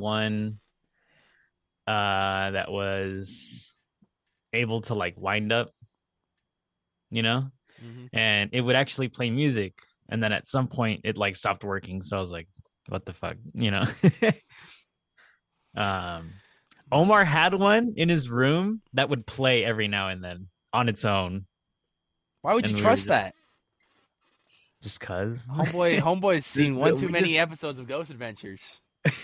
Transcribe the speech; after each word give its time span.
one 0.00 0.58
uh 1.86 2.50
that 2.52 2.70
was 2.70 3.72
able 4.52 4.80
to 4.82 4.94
like 4.94 5.14
wind 5.16 5.52
up, 5.52 5.70
you 7.10 7.22
know, 7.22 7.50
Mhm. 7.82 8.08
and 8.12 8.50
it 8.52 8.60
would 8.60 8.76
actually 8.76 9.08
play 9.08 9.30
music. 9.30 9.74
And 10.08 10.22
then 10.22 10.32
at 10.32 10.48
some 10.48 10.66
point 10.68 11.02
it 11.04 11.16
like 11.16 11.36
stopped 11.36 11.62
working. 11.64 12.02
So 12.02 12.16
I 12.16 12.20
was 12.20 12.32
like, 12.32 12.48
what 12.88 13.04
the 13.06 13.12
fuck, 13.12 13.36
you 13.54 13.70
know? 13.70 13.84
um 15.76 16.32
Omar 16.92 17.24
had 17.24 17.54
one 17.54 17.94
in 17.96 18.08
his 18.08 18.28
room 18.28 18.82
that 18.94 19.08
would 19.08 19.24
play 19.24 19.64
every 19.64 19.86
now 19.86 20.08
and 20.08 20.22
then 20.24 20.48
on 20.72 20.88
its 20.88 21.04
own, 21.04 21.46
Why 22.42 22.54
would 22.54 22.64
And 22.64 22.72
you 22.72 22.76
we 22.76 22.82
trust 22.82 23.02
just- 23.02 23.08
that? 23.08 23.34
just 24.82 24.98
cause. 25.00 25.46
Homeboy, 25.46 25.98
homeboy's 26.00 26.46
seen 26.56 26.74
one 26.74 26.96
too 26.98 27.08
many 27.08 27.28
just- 27.28 27.38
episodes 27.38 27.78
of 27.78 27.86
Ghost 27.86 28.10
Adventures. 28.10 28.80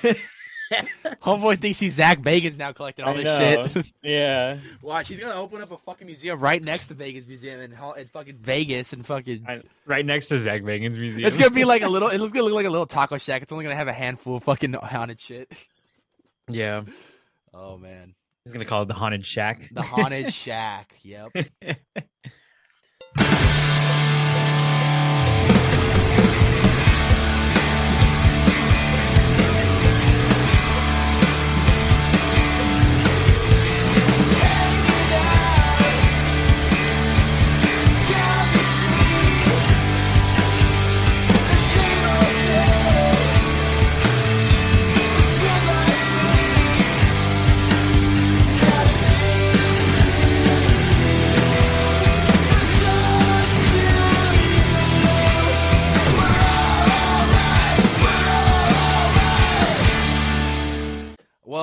Homeboy 1.23 1.59
thinks 1.61 1.79
he's 1.79 1.95
Zak 1.95 2.20
Bagans 2.20 2.56
now 2.59 2.73
collecting 2.73 3.05
all 3.05 3.12
I 3.15 3.23
this 3.23 3.25
know. 3.25 3.66
shit. 3.83 3.87
yeah. 4.02 4.59
Watch, 4.83 5.09
he's 5.09 5.20
gonna 5.20 5.34
open 5.34 5.61
up 5.62 5.70
a 5.70 5.79
fucking 5.79 6.06
museum 6.06 6.39
right 6.41 6.62
next 6.62 6.89
to 6.89 6.95
Vegas 6.95 7.27
Museum 7.27 7.61
in, 7.61 7.73
in 7.98 8.06
fucking 8.09 8.39
Vegas 8.41 8.92
and 8.92 9.05
fucking. 9.06 9.45
I- 9.48 9.62
right 9.87 10.05
next 10.05 10.29
to 10.29 10.39
Zak 10.39 10.62
Bagans 10.62 10.98
Museum. 10.98 11.27
It's 11.27 11.37
gonna 11.37 11.51
be 11.51 11.65
like 11.65 11.83
a 11.83 11.89
little. 11.89 12.09
It's 12.09 12.19
gonna 12.33 12.45
look 12.45 12.55
like 12.55 12.66
a 12.66 12.70
little 12.70 12.87
taco 12.87 13.19
shack. 13.19 13.42
It's 13.42 13.52
only 13.52 13.65
gonna 13.65 13.77
have 13.77 13.89
a 13.89 13.92
handful 13.92 14.37
of 14.37 14.45
fucking 14.45 14.73
haunted 14.75 15.20
shit. 15.20 15.52
yeah. 16.48 16.83
Oh 17.55 17.78
man, 17.78 18.14
He's 18.45 18.53
gonna 18.53 18.64
call 18.64 18.83
it 18.83 18.89
the 18.89 18.95
Haunted 18.95 19.25
Shack. 19.25 19.70
the 19.73 19.83
haunted 19.83 20.33
shack. 20.34 20.92
Yep. 21.03 21.33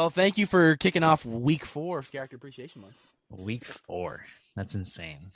Well, 0.04 0.10
thank 0.10 0.38
you 0.38 0.46
for 0.46 0.76
kicking 0.76 1.02
off 1.02 1.26
week 1.26 1.64
four 1.64 2.00
of 2.00 2.12
Scareactor 2.12 2.34
Appreciation 2.34 2.82
Month. 2.82 2.98
Week 3.30 3.64
four. 3.64 4.26
That's 4.54 4.76
insane. 4.76 5.32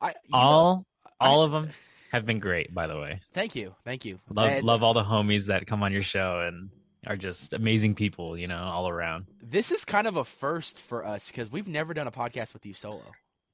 I 0.00 0.08
you 0.08 0.14
know, 0.32 0.38
All 0.38 0.86
I- 1.06 1.28
all 1.28 1.42
of 1.42 1.52
them 1.52 1.70
have 2.10 2.26
been 2.26 2.40
great, 2.40 2.74
by 2.74 2.88
the 2.88 2.98
way. 2.98 3.20
thank 3.34 3.54
you, 3.54 3.76
thank 3.84 4.04
you. 4.04 4.18
Love 4.28 4.50
And 4.50 4.66
love 4.66 4.82
all 4.82 4.94
the 4.94 5.04
homies 5.04 5.46
that 5.46 5.68
come 5.68 5.84
on 5.84 5.92
your 5.92 6.02
show 6.02 6.40
and 6.44 6.70
are 7.06 7.16
just 7.16 7.52
amazing 7.52 7.94
people, 7.94 8.36
you 8.36 8.48
know, 8.48 8.64
all 8.64 8.88
around. 8.88 9.26
This 9.40 9.70
is 9.70 9.84
kind 9.84 10.08
of 10.08 10.16
a 10.16 10.24
first 10.24 10.80
for 10.80 11.06
us 11.06 11.28
because 11.28 11.52
we've 11.52 11.68
never 11.68 11.94
done 11.94 12.08
a 12.08 12.12
podcast 12.12 12.54
with 12.54 12.66
you 12.66 12.74
solo. 12.74 13.04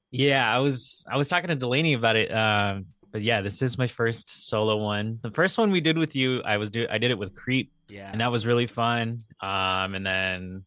Yeah, 0.09 0.51
I 0.51 0.57
was 0.57 1.05
I 1.07 1.17
was 1.17 1.27
talking 1.27 1.49
to 1.49 1.55
Delaney 1.55 1.93
about 1.93 2.15
it. 2.15 2.31
Um, 2.33 2.87
but 3.11 3.21
yeah, 3.21 3.41
this 3.41 3.61
is 3.61 3.77
my 3.77 3.87
first 3.87 4.47
solo 4.47 4.77
one. 4.77 5.19
The 5.21 5.31
first 5.31 5.57
one 5.57 5.71
we 5.71 5.81
did 5.81 5.97
with 5.97 6.15
you, 6.15 6.41
I 6.43 6.57
was 6.57 6.69
do 6.69 6.87
I 6.89 6.97
did 6.97 7.11
it 7.11 7.17
with 7.17 7.35
Creep, 7.35 7.71
Yeah. 7.87 8.09
and 8.11 8.21
that 8.21 8.31
was 8.31 8.45
really 8.45 8.67
fun. 8.67 9.23
Um, 9.41 9.95
and 9.95 10.05
then 10.05 10.65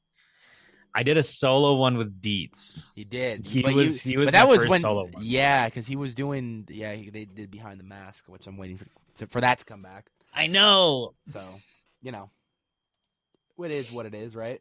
I 0.95 1.03
did 1.05 1.17
a 1.17 1.23
solo 1.23 1.75
one 1.77 1.97
with 1.97 2.21
Deets. 2.21 2.85
He 2.95 3.05
did. 3.05 3.47
He 3.47 3.63
but 3.63 3.75
was- 3.75 4.05
you, 4.05 4.13
he 4.13 4.17
was 4.19 4.27
but 4.29 4.33
that 4.35 4.49
was 4.49 4.59
first 4.59 4.71
when 4.71 4.81
solo 4.81 5.05
one. 5.05 5.23
yeah, 5.25 5.67
because 5.67 5.87
he 5.87 5.97
was 5.97 6.15
doing 6.15 6.67
yeah 6.71 6.93
he, 6.95 7.11
they 7.11 7.25
did 7.25 7.51
behind 7.51 7.79
the 7.81 7.85
mask, 7.85 8.25
which 8.29 8.47
I'm 8.47 8.57
waiting 8.59 8.77
for 8.79 8.87
to, 9.17 9.27
for 9.27 9.41
that 9.41 9.59
to 9.59 9.65
come 9.65 9.83
back. 9.83 10.07
I 10.35 10.47
know. 10.49 11.15
So 11.29 11.41
you 12.03 12.13
know, 12.13 12.31
it 13.63 13.71
is 13.71 13.93
what 13.93 14.07
it 14.07 14.15
is, 14.15 14.35
right? 14.35 14.61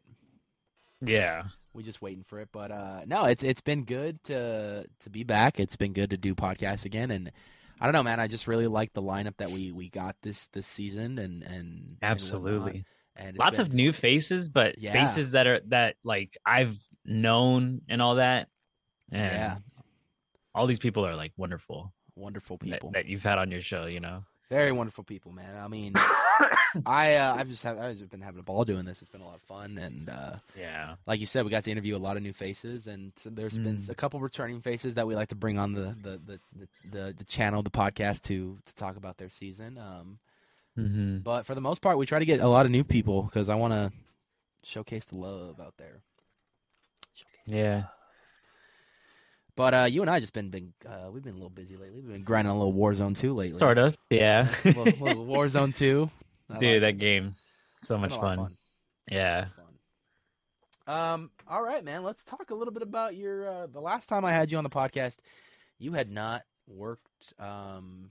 Yeah. 1.00 1.44
We're 1.74 1.82
just 1.82 2.00
waiting 2.02 2.22
for 2.22 2.38
it, 2.38 2.48
but 2.52 2.70
uh 2.70 3.00
no, 3.06 3.24
it's 3.24 3.42
it's 3.42 3.60
been 3.62 3.84
good 3.84 4.22
to 4.24 4.84
to 5.00 5.10
be 5.10 5.24
back. 5.24 5.58
It's 5.58 5.74
been 5.76 5.92
good 5.92 6.10
to 6.10 6.16
do 6.16 6.34
podcasts 6.34 6.84
again, 6.84 7.10
and 7.10 7.32
I 7.82 7.86
don't 7.86 7.94
know, 7.94 8.02
man. 8.04 8.20
I 8.20 8.28
just 8.28 8.46
really 8.46 8.68
like 8.68 8.92
the 8.92 9.02
lineup 9.02 9.38
that 9.38 9.50
we 9.50 9.72
we 9.72 9.88
got 9.90 10.14
this 10.22 10.46
this 10.48 10.66
season, 10.68 11.18
and 11.18 11.42
and 11.42 11.52
and. 11.54 11.96
Absolutely. 12.00 12.84
And 13.16 13.30
it's 13.30 13.38
Lots 13.38 13.58
been- 13.58 13.66
of 13.66 13.72
new 13.74 13.92
faces, 13.92 14.48
but 14.48 14.78
Yeah. 14.78 14.92
faces 14.92 15.32
that 15.32 15.46
are 15.48 15.60
that 15.66 15.96
like 16.04 16.36
I've 16.46 16.76
known 17.04 17.82
and 17.88 18.00
all 18.00 18.14
that. 18.14 18.48
And 19.10 19.20
Yeah. 19.32 19.58
all 20.54 20.66
these 20.68 20.78
people 20.78 21.04
are 21.04 21.16
like 21.16 21.32
wonderful 21.36 21.92
wonderful 22.14 22.56
that, 22.58 22.66
people. 22.70 22.90
that 22.92 23.06
you've 23.06 23.22
had 23.24 23.38
on 23.38 23.50
your 23.50 23.60
show, 23.62 23.86
you 23.86 23.98
know. 24.00 24.22
Very 24.48 24.70
wonderful 24.70 25.02
people, 25.04 25.32
man. 25.32 25.56
I 25.56 25.66
mean, 25.66 25.94
I 26.86 27.16
uh, 27.16 27.34
I've 27.36 27.48
just 27.48 27.62
have, 27.64 27.78
I've 27.78 27.96
just 27.98 28.10
been 28.10 28.20
having 28.20 28.40
a 28.40 28.42
ball 28.42 28.64
doing 28.64 28.84
this. 28.84 29.00
It's 29.02 29.10
been 29.10 29.20
a 29.20 29.26
lot 29.26 29.34
of 29.36 29.42
fun, 29.42 29.78
and 29.78 30.08
uh, 30.08 30.36
Yeah. 30.58 30.94
like 31.06 31.20
you 31.20 31.26
said, 31.26 31.44
we 31.44 31.50
got 31.50 31.64
to 31.64 31.70
interview 31.70 31.96
a 31.96 31.98
lot 31.98 32.16
of 32.16 32.22
new 32.22 32.32
faces, 32.32 32.86
and 32.86 33.12
so 33.16 33.30
there's 33.30 33.58
been 33.58 33.78
Mm. 33.78 33.88
a 33.90 33.94
couple 33.94 34.20
returning 34.20 34.60
faces 34.60 34.94
that 34.94 35.06
we 35.06 35.14
like 35.14 35.28
to 35.28 35.34
bring 35.34 35.58
on 35.58 35.72
the 35.74 35.94
the 36.02 36.20
the, 36.24 36.40
the, 36.58 36.68
the, 36.90 37.14
the 37.18 37.24
channel, 37.24 37.62
the 37.62 37.70
podcast 37.70 38.22
to 38.22 38.58
to 38.64 38.74
talk 38.74 38.96
about 38.96 39.18
their 39.18 39.30
season. 39.30 39.78
Um, 39.78 40.18
Mm-hmm. 40.78 41.18
but 41.18 41.44
for 41.44 41.54
the 41.54 41.60
most 41.60 41.82
part, 41.82 41.98
we 41.98 42.06
try 42.06 42.18
to 42.18 42.24
get 42.24 42.40
a 42.40 42.48
lot 42.48 42.64
of 42.64 42.72
new 42.72 42.82
people 42.82 43.24
because 43.24 43.50
I 43.50 43.56
want 43.56 43.74
to 43.74 43.92
showcase 44.62 45.04
the 45.04 45.16
love 45.16 45.60
out 45.60 45.74
there. 45.76 46.00
Showcase 47.14 47.44
the 47.46 47.52
Yeah. 47.56 47.74
love. 47.74 47.84
But 49.54 49.74
uh, 49.74 49.84
you 49.84 50.00
and 50.00 50.10
I 50.10 50.18
just 50.18 50.32
been 50.32 50.48
been 50.48 50.72
uh, 50.88 51.10
we've 51.10 51.22
been 51.22 51.32
a 51.34 51.36
little 51.36 51.50
busy 51.50 51.76
lately. 51.76 52.00
We've 52.00 52.10
been 52.10 52.22
grinding 52.22 52.50
a 52.52 52.56
little 52.58 52.72
Warzone 52.72 53.14
two 53.16 53.34
lately. 53.34 53.58
Sort 53.58 53.76
of. 53.76 53.98
Yeah. 54.08 54.48
a 54.64 54.68
little, 54.68 54.84
little 55.06 55.26
Warzone 55.26 55.76
two. 55.76 56.10
I 56.52 56.58
Dude, 56.58 56.82
that 56.82 56.98
game. 56.98 57.34
So 57.82 57.96
much 57.98 58.12
lot 58.12 58.20
fun. 58.20 58.56
Yeah. 59.10 59.46
fun. 60.86 60.94
Um. 60.96 61.30
All 61.48 61.62
right, 61.62 61.84
man. 61.84 62.02
Let's 62.02 62.24
talk 62.24 62.50
a 62.50 62.54
little 62.54 62.72
bit 62.72 62.82
about 62.82 63.14
your. 63.16 63.48
Uh, 63.48 63.66
the 63.66 63.80
last 63.80 64.08
time 64.08 64.24
I 64.24 64.32
had 64.32 64.50
you 64.50 64.58
on 64.58 64.64
the 64.64 64.70
podcast, 64.70 65.18
you 65.78 65.92
had 65.92 66.10
not 66.10 66.42
worked. 66.66 67.32
Um. 67.38 68.10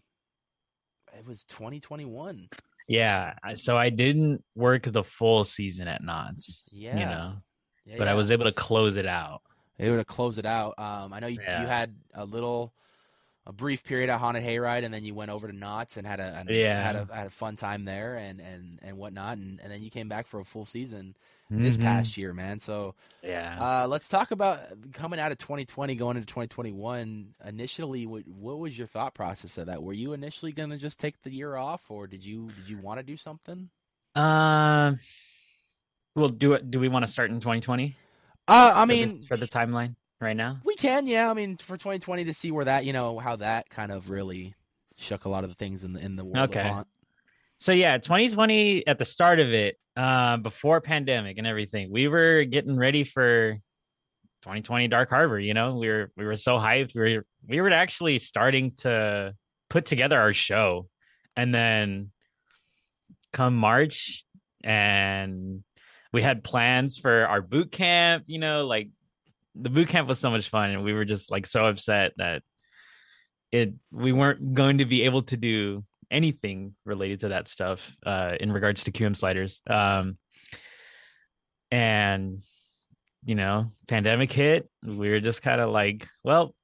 It 1.18 1.28
was 1.28 1.44
2021. 1.46 2.47
Yeah. 2.88 3.34
So 3.56 3.78
I 3.78 3.90
didn't 3.90 4.44
work 4.56 4.84
the 4.84 5.03
full 5.03 5.44
season 5.44 5.88
at 5.90 6.01
Knott's. 6.01 6.69
Yeah. 6.72 6.94
You 6.97 7.06
know, 7.06 7.34
Yeah, 7.85 7.96
but 7.97 8.07
I 8.07 8.13
was 8.13 8.31
able 8.31 8.46
to 8.46 8.53
close 8.53 8.96
it 8.96 9.06
out. 9.06 9.41
able 9.78 9.97
to 9.97 10.06
close 10.06 10.38
it 10.38 10.46
out. 10.46 10.75
Um. 10.78 11.12
I 11.13 11.19
know 11.19 11.28
you, 11.28 11.40
Yeah. 11.41 11.62
you 11.62 11.68
had 11.68 11.96
a 12.13 12.24
little. 12.25 12.74
A 13.47 13.52
brief 13.52 13.84
period 13.84 14.09
at 14.12 14.19
Haunted 14.19 14.44
Hayride, 14.44 14.85
and 14.85 14.94
then 14.94 15.03
you 15.03 15.16
went 15.16 15.31
over 15.31 15.47
to 15.47 15.53
Knott's 15.53 15.97
and 15.97 16.06
had 16.06 16.19
a 16.19 16.35
and 16.38 16.50
Yeah. 16.50 16.79
had 16.81 16.96
a 16.96 17.07
had 17.12 17.25
a 17.25 17.31
fun 17.31 17.56
time 17.56 17.85
there, 17.85 18.16
and 18.16 18.40
and 18.40 18.78
and 18.84 18.97
whatnot, 18.97 19.38
and, 19.40 19.59
and 19.62 19.72
then 19.72 19.81
you 19.81 19.90
came 19.90 20.07
back 20.07 20.28
for 20.28 20.40
a 20.40 20.46
full 20.46 20.63
season 20.66 21.16
this 21.50 21.75
Mhm. 21.75 21.81
past 21.81 22.18
year, 22.18 22.34
man. 22.34 22.59
So 22.59 22.94
Yeah. 23.24 23.57
Uh, 23.84 23.88
let's 23.88 24.07
talk 24.07 24.30
about 24.30 24.59
coming 24.94 25.19
out 25.19 25.31
of 25.31 25.40
2020, 25.40 25.96
going 25.96 26.18
into 26.18 26.28
2021. 26.28 27.34
Initially, 27.44 28.06
what, 28.06 28.28
what 28.28 28.59
was 28.59 28.78
your 28.78 28.85
thought 28.88 29.16
process 29.16 29.57
of 29.57 29.66
that? 29.66 29.81
Were 29.81 29.91
you 29.94 30.13
initially 30.13 30.51
going 30.51 30.69
to 30.69 30.78
just 30.78 31.00
take 31.00 31.19
the 31.24 31.31
year 31.31 31.56
off, 31.56 31.90
or 31.90 32.06
did 32.06 32.24
you 32.24 32.51
did 32.56 32.69
you 32.69 32.78
want 32.78 33.00
to 33.00 33.03
do 33.03 33.18
something? 33.18 33.69
Um. 34.16 35.00
well, 36.16 36.30
do 36.30 36.53
it. 36.53 36.69
Do 36.69 36.80
we 36.80 36.90
want 36.90 37.06
to 37.07 37.12
start 37.12 37.31
in 37.31 37.40
2020? 37.40 37.96
Uh, 38.47 38.72
I 38.75 38.81
For 38.81 38.88
the- 38.88 39.06
mean, 39.06 39.25
for 39.28 39.38
the 39.38 39.47
timeline 39.47 39.96
right 40.21 40.35
now. 40.35 40.59
we 40.63 40.75
can, 40.75 41.07
yeah. 41.07 41.29
I 41.29 41.33
mean, 41.33 41.57
for 41.57 41.77
2020 41.77 42.25
to 42.25 42.33
see 42.33 42.51
where 42.51 42.65
that, 42.65 42.85
you 42.85 42.93
know, 42.93 43.19
how 43.19 43.35
that 43.37 43.69
kind 43.69 43.91
of 43.91 44.09
really 44.09 44.55
shook 44.97 45.25
a 45.25 45.29
lot 45.29 45.43
of 45.43 45.49
the 45.49 45.55
things 45.55 45.83
in 45.83 45.93
the 45.93 45.99
in 45.99 46.15
the 46.15 46.23
world 46.23 46.50
Okay. 46.50 46.71
So 47.57 47.73
yeah, 47.73 47.97
2020 47.97 48.88
at 48.88 48.97
the 48.97 49.06
start 49.06 49.39
of 49.39 49.53
it, 49.53 49.77
uh, 49.95 50.38
before 50.38 50.81
pandemic 50.81 51.38
and 51.38 51.45
everything, 51.45 51.91
we 51.91 52.07
were 52.07 52.44
getting 52.44 52.75
ready 52.75 53.03
for 53.03 53.53
2020 54.41 54.88
Dark 54.88 55.09
Harbor. 55.09 55.39
You 55.39 55.53
know, 55.53 55.75
we 55.75 55.88
were 55.88 56.12
we 56.18 56.25
were 56.25 56.35
so 56.35 56.57
hyped. 56.57 56.95
We 56.95 57.17
were 57.17 57.25
we 57.47 57.62
were 57.62 57.71
actually 57.71 58.17
starting 58.17 58.71
to 58.77 59.35
put 59.69 59.85
together 59.85 60.19
our 60.19 60.33
show, 60.33 60.88
and 61.35 61.53
then 61.53 62.12
come 63.31 63.56
March, 63.56 64.25
and 64.63 65.63
we 66.12 66.21
had 66.21 66.44
plans 66.44 66.97
for 66.97 67.27
our 67.27 67.41
boot 67.41 67.71
camp. 67.71 68.24
You 68.27 68.39
know, 68.39 68.65
like 68.65 68.89
the 69.56 69.69
boot 69.69 69.88
camp 69.89 70.07
was 70.07 70.19
so 70.19 70.30
much 70.30 70.50
fun, 70.50 70.69
and 70.71 70.83
we 70.83 70.94
were 70.94 71.06
just 71.06 71.30
like 71.31 71.45
so 71.45 71.65
upset 71.65 72.13
that 72.18 72.44
it 73.51 73.74
we 73.92 74.12
weren't 74.13 74.53
going 74.53 74.77
to 74.77 74.86
be 74.86 75.03
able 75.03 75.21
to 75.24 75.38
do 75.38 75.83
anything 76.09 76.75
related 76.86 77.21
to 77.21 77.30
that 77.30 77.48
stuff 77.48 77.95
uh 78.06 78.33
in 78.39 78.51
regards 78.51 78.83
to 78.83 78.92
QM 78.92 79.15
sliders. 79.15 79.62
Um 79.68 80.18
and 81.71 82.39
you 83.24 83.36
know, 83.36 83.69
pandemic 83.88 84.31
hit, 84.31 84.68
we 84.83 85.09
were 85.09 85.19
just 85.19 85.44
kind 85.44 85.62
of 85.62 85.69
like, 85.69 86.07
well, 86.24 86.56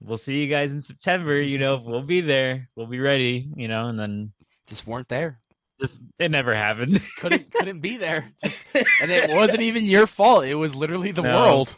we'll 0.00 0.16
see 0.16 0.40
you 0.40 0.48
guys 0.48 0.72
in 0.72 0.80
September, 0.80 1.38
you 1.40 1.58
know, 1.58 1.82
we'll 1.84 2.02
be 2.02 2.22
there, 2.22 2.68
we'll 2.76 2.86
be 2.86 2.98
ready, 2.98 3.46
you 3.56 3.68
know, 3.68 3.88
and 3.88 3.98
then 3.98 4.32
Just 4.66 4.86
weren't 4.86 5.08
there. 5.08 5.38
just 5.80 6.00
it 6.18 6.30
never 6.30 6.54
happened. 6.54 6.98
couldn't 7.18 7.52
couldn't 7.52 7.80
be 7.80 7.98
there. 7.98 8.30
Just, 8.42 8.66
and 9.02 9.10
it 9.10 9.28
wasn't 9.34 9.62
even 9.62 9.84
your 9.84 10.06
fault. 10.06 10.44
It 10.44 10.54
was 10.54 10.74
literally 10.74 11.12
the 11.12 11.22
No. 11.22 11.36
world. 11.40 11.76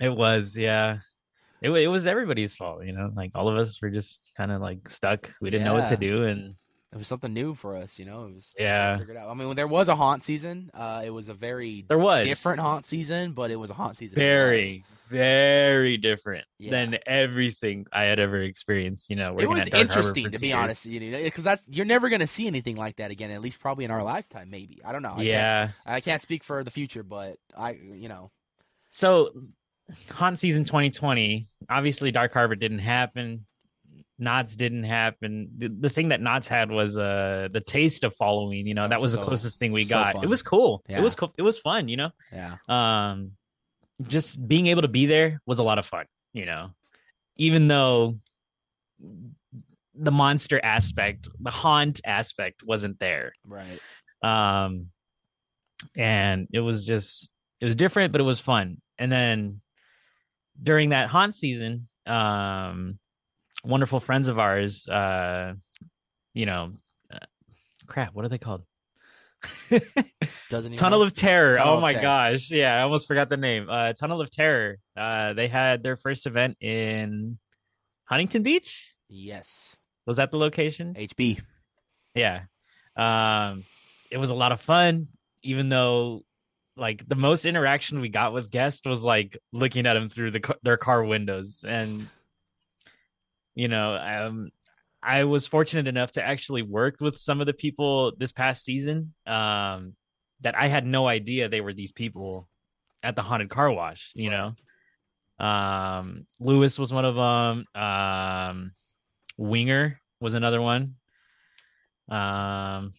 It 0.00 0.10
was, 0.14 0.56
yeah. 0.56 0.98
It, 1.62 1.70
it 1.70 1.88
was 1.88 2.06
everybody's 2.06 2.54
fault, 2.54 2.84
you 2.84 2.92
know. 2.92 3.10
Like 3.14 3.32
all 3.34 3.48
of 3.48 3.56
us 3.56 3.80
were 3.80 3.90
just 3.90 4.32
kind 4.36 4.52
of 4.52 4.60
like 4.60 4.88
stuck. 4.88 5.32
We 5.40 5.50
didn't 5.50 5.64
know 5.64 5.74
what 5.74 5.86
to 5.86 5.94
Yeah. 5.94 6.10
do, 6.10 6.24
and 6.24 6.54
It 6.92 6.98
was 6.98 7.08
something 7.08 7.32
new 7.34 7.54
for 7.54 7.76
us, 7.76 7.98
you 7.98 8.04
know. 8.04 8.26
It 8.26 8.34
was 8.36 8.54
Yeah. 8.58 8.98
Figured 8.98 9.16
out. 9.16 9.28
I 9.28 9.34
mean, 9.34 9.48
when 9.48 9.56
there 9.56 9.66
was 9.66 9.88
a 9.88 9.96
haunt 9.96 10.22
season. 10.24 10.70
Uh, 10.72 11.02
it 11.04 11.10
was 11.10 11.28
a 11.28 11.34
very 11.34 11.84
there 11.88 11.98
was 11.98 12.24
different 12.24 12.60
haunt 12.60 12.86
season, 12.86 13.32
but 13.32 13.50
it 13.50 13.56
was 13.56 13.70
a 13.70 13.74
haunt 13.74 13.96
season. 13.96 14.14
very, 14.16 14.84
very 15.08 15.96
different 15.96 16.44
Yeah. 16.58 16.70
than 16.72 16.98
everything 17.06 17.86
I 17.92 18.04
had 18.04 18.18
ever 18.20 18.40
experienced. 18.42 19.10
You 19.10 19.16
know, 19.16 19.30
It 19.38 19.46
working 19.46 19.48
was 19.50 19.58
at 19.60 19.72
Dark 19.72 19.72
Harbor 19.88 19.98
interesting 19.98 20.24
for 20.24 20.30
to 20.30 20.36
two 20.36 20.40
be 20.40 20.46
years. 20.48 20.56
honest, 20.58 20.86
you 20.86 21.10
know, 21.10 21.22
because 21.22 21.44
that's 21.44 21.62
you're 21.68 21.86
never 21.86 22.08
gonna 22.08 22.26
see 22.26 22.46
anything 22.46 22.76
like 22.76 22.96
that 22.96 23.10
again. 23.10 23.30
At 23.30 23.40
least 23.42 23.60
probably 23.60 23.84
in 23.84 23.90
our 23.90 24.02
lifetime, 24.02 24.50
maybe. 24.50 24.80
I 24.84 24.92
don't 24.92 25.02
know. 25.02 25.10
I 25.12 25.14
can't, 25.16 25.26
Yeah. 25.26 25.68
I 25.86 26.00
can't 26.00 26.22
speak 26.22 26.44
for 26.44 26.62
the 26.64 26.70
future, 26.70 27.02
but 27.02 27.38
I, 27.56 27.72
you 27.72 28.08
know, 28.08 28.30
So, 28.90 29.32
haunt 30.10 30.38
season 30.38 30.64
2020. 30.64 31.46
Obviously, 31.68 32.10
Dark 32.10 32.32
Harbor 32.32 32.54
didn't 32.54 32.80
happen. 32.80 33.46
Knott's 34.18 34.56
didn't 34.56 34.84
happen. 34.84 35.48
The, 35.58 35.68
the 35.68 35.90
thing 35.90 36.08
that 36.08 36.20
Knott's 36.22 36.48
had 36.48 36.70
was 36.70 36.96
uh 36.96 37.48
the 37.52 37.60
taste 37.60 38.02
of 38.04 38.14
Halloween. 38.18 38.66
You 38.66 38.74
know, 38.74 38.88
that 38.88 39.00
was 39.00 39.12
so- 39.12 39.18
the 39.18 39.24
closest 39.24 39.58
thing 39.58 39.72
we 39.72 39.84
so 39.84 39.94
got. 39.94 40.14
fun. 40.14 40.24
It 40.24 40.28
was 40.28 40.42
cool. 40.42 40.82
Yeah. 40.88 40.98
It 40.98 41.02
was 41.02 41.14
cool. 41.14 41.32
It 41.36 41.42
was 41.42 41.58
fun. 41.58 41.88
You 41.88 41.96
know, 41.98 42.10
yeah, 42.32 42.56
um, 42.68 43.32
just 44.06 44.46
being 44.48 44.68
able 44.68 44.82
to 44.82 44.88
be 44.88 45.06
there 45.06 45.40
was 45.46 45.58
a 45.58 45.62
lot 45.62 45.78
of 45.78 45.84
fun. 45.86 46.06
You 46.32 46.46
know, 46.46 46.70
even 47.36 47.68
though 47.68 48.18
the 49.94 50.12
monster 50.12 50.58
aspect, 50.64 51.28
the 51.40 51.50
haunt 51.50 52.00
aspect, 52.04 52.62
wasn't 52.62 52.98
there. 52.98 53.32
right. 53.46 53.80
um 54.22 54.86
and 55.94 56.48
it 56.54 56.60
was 56.60 56.86
just 56.86 57.30
it 57.60 57.66
was 57.66 57.76
different 57.76 58.10
but 58.12 58.20
it 58.20 58.24
was 58.24 58.40
fun 58.40 58.80
and 58.98 59.12
then 59.12 59.60
during 60.62 60.90
that 60.90 61.08
haunt 61.08 61.34
season 61.34 61.86
um 62.06 62.98
wonderful 63.64 64.00
friends 64.00 64.28
of 64.28 64.38
ours 64.38 64.88
uh 64.88 65.52
you 66.34 66.46
know 66.46 66.72
uh, 67.12 67.18
crap 67.86 68.14
what 68.14 68.24
are 68.24 68.28
they 68.28 68.38
called? 68.38 68.62
Doesn't 70.50 70.72
even 70.72 70.76
tunnel 70.76 71.00
know? 71.00 71.06
of 71.06 71.12
terror. 71.12 71.56
Tunnel 71.56 71.74
oh 71.74 71.76
of 71.76 71.82
my 71.82 71.92
Terror. 71.92 72.02
gosh. 72.02 72.50
Yeah 72.50 72.76
i 72.76 72.80
almost 72.82 73.06
forgot 73.06 73.28
the 73.28 73.36
name. 73.36 73.68
Uh 73.68 73.92
tunnel 73.92 74.20
of 74.20 74.30
terror. 74.30 74.78
Uh 74.96 75.32
they 75.34 75.48
had 75.48 75.82
their 75.82 75.96
first 75.96 76.26
event 76.26 76.56
in 76.60 77.38
huntington 78.04 78.42
beach. 78.42 78.94
Yes, 79.08 79.76
was 80.06 80.16
that 80.16 80.30
the 80.30 80.36
location? 80.38 80.94
HB. 80.94 81.40
yeah. 82.14 82.42
Um 82.96 83.64
it 84.10 84.16
was 84.18 84.30
a 84.30 84.34
lot 84.34 84.52
of 84.52 84.60
fun 84.60 85.08
even 85.42 85.68
though 85.68 86.22
like 86.76 87.08
the 87.08 87.14
most 87.14 87.46
interaction 87.46 88.00
we 88.00 88.08
got 88.08 88.32
with 88.32 88.50
guests 88.50 88.86
was 88.86 89.02
like 89.02 89.38
looking 89.52 89.86
at 89.86 89.94
them 89.94 90.10
through 90.10 90.32
the 90.32 90.56
their 90.62 90.76
car 90.76 91.04
windows. 91.04 91.64
And 91.66 92.06
you 93.56 93.66
know 93.66 93.96
um 93.96 94.50
i 95.02 95.24
was 95.24 95.48
fortunate 95.48 95.88
enough 95.88 96.12
to 96.12 96.22
actually 96.22 96.62
work 96.62 96.96
with 97.00 97.16
some 97.16 97.40
of 97.40 97.46
the 97.46 97.52
people 97.52 98.12
this 98.16 98.30
past 98.30 98.62
season 98.62 99.12
um 99.26 99.94
that 100.42 100.56
i 100.56 100.68
had 100.68 100.86
no 100.86 101.08
idea 101.08 101.48
they 101.48 101.62
were 101.62 101.72
these 101.72 101.90
people 101.90 102.48
at 103.02 103.16
the 103.16 103.22
haunted 103.22 103.50
car 103.50 103.72
wash 103.72 104.12
you 104.14 104.30
know? 104.30 104.54
Um 105.44 106.26
lewis 106.38 106.78
was 106.78 106.92
one 106.92 107.04
of 107.04 107.14
them 107.14 107.82
um 107.82 108.72
winger 109.36 110.00
was 110.20 110.32
another 110.32 110.62
one. 110.62 110.94
Um 112.08 112.92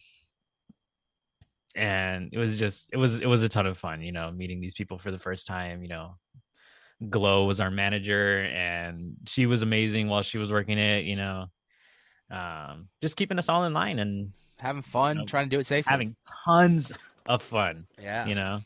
and 1.78 2.30
it 2.32 2.38
was 2.38 2.58
just 2.58 2.90
it 2.92 2.96
was 2.96 3.20
it 3.20 3.26
was 3.26 3.42
a 3.42 3.48
ton 3.48 3.66
of 3.66 3.78
fun 3.78 4.02
you 4.02 4.12
know 4.12 4.30
meeting 4.32 4.60
these 4.60 4.74
people 4.74 4.98
for 4.98 5.10
the 5.10 5.18
first 5.18 5.46
time 5.46 5.80
you 5.82 5.88
know 5.88 6.16
glow 7.08 7.44
was 7.44 7.60
our 7.60 7.70
manager 7.70 8.42
and 8.44 9.14
she 9.26 9.46
was 9.46 9.62
amazing 9.62 10.08
while 10.08 10.22
she 10.22 10.36
was 10.38 10.50
working 10.50 10.76
it 10.78 11.04
you 11.04 11.14
know 11.14 11.46
um 12.30 12.88
just 13.00 13.16
keeping 13.16 13.38
us 13.38 13.48
all 13.48 13.64
in 13.64 13.72
line 13.72 13.98
and 13.98 14.32
Having 14.60 14.82
fun, 14.82 15.16
Nope. 15.18 15.28
trying 15.28 15.48
to 15.48 15.54
do 15.56 15.60
it 15.60 15.66
safely. 15.66 15.88
having 15.90 16.16
tons 16.44 16.90
of 17.26 17.40
fun 17.42 17.86
yeah, 18.02 18.26
you 18.26 18.34
know 18.34 18.60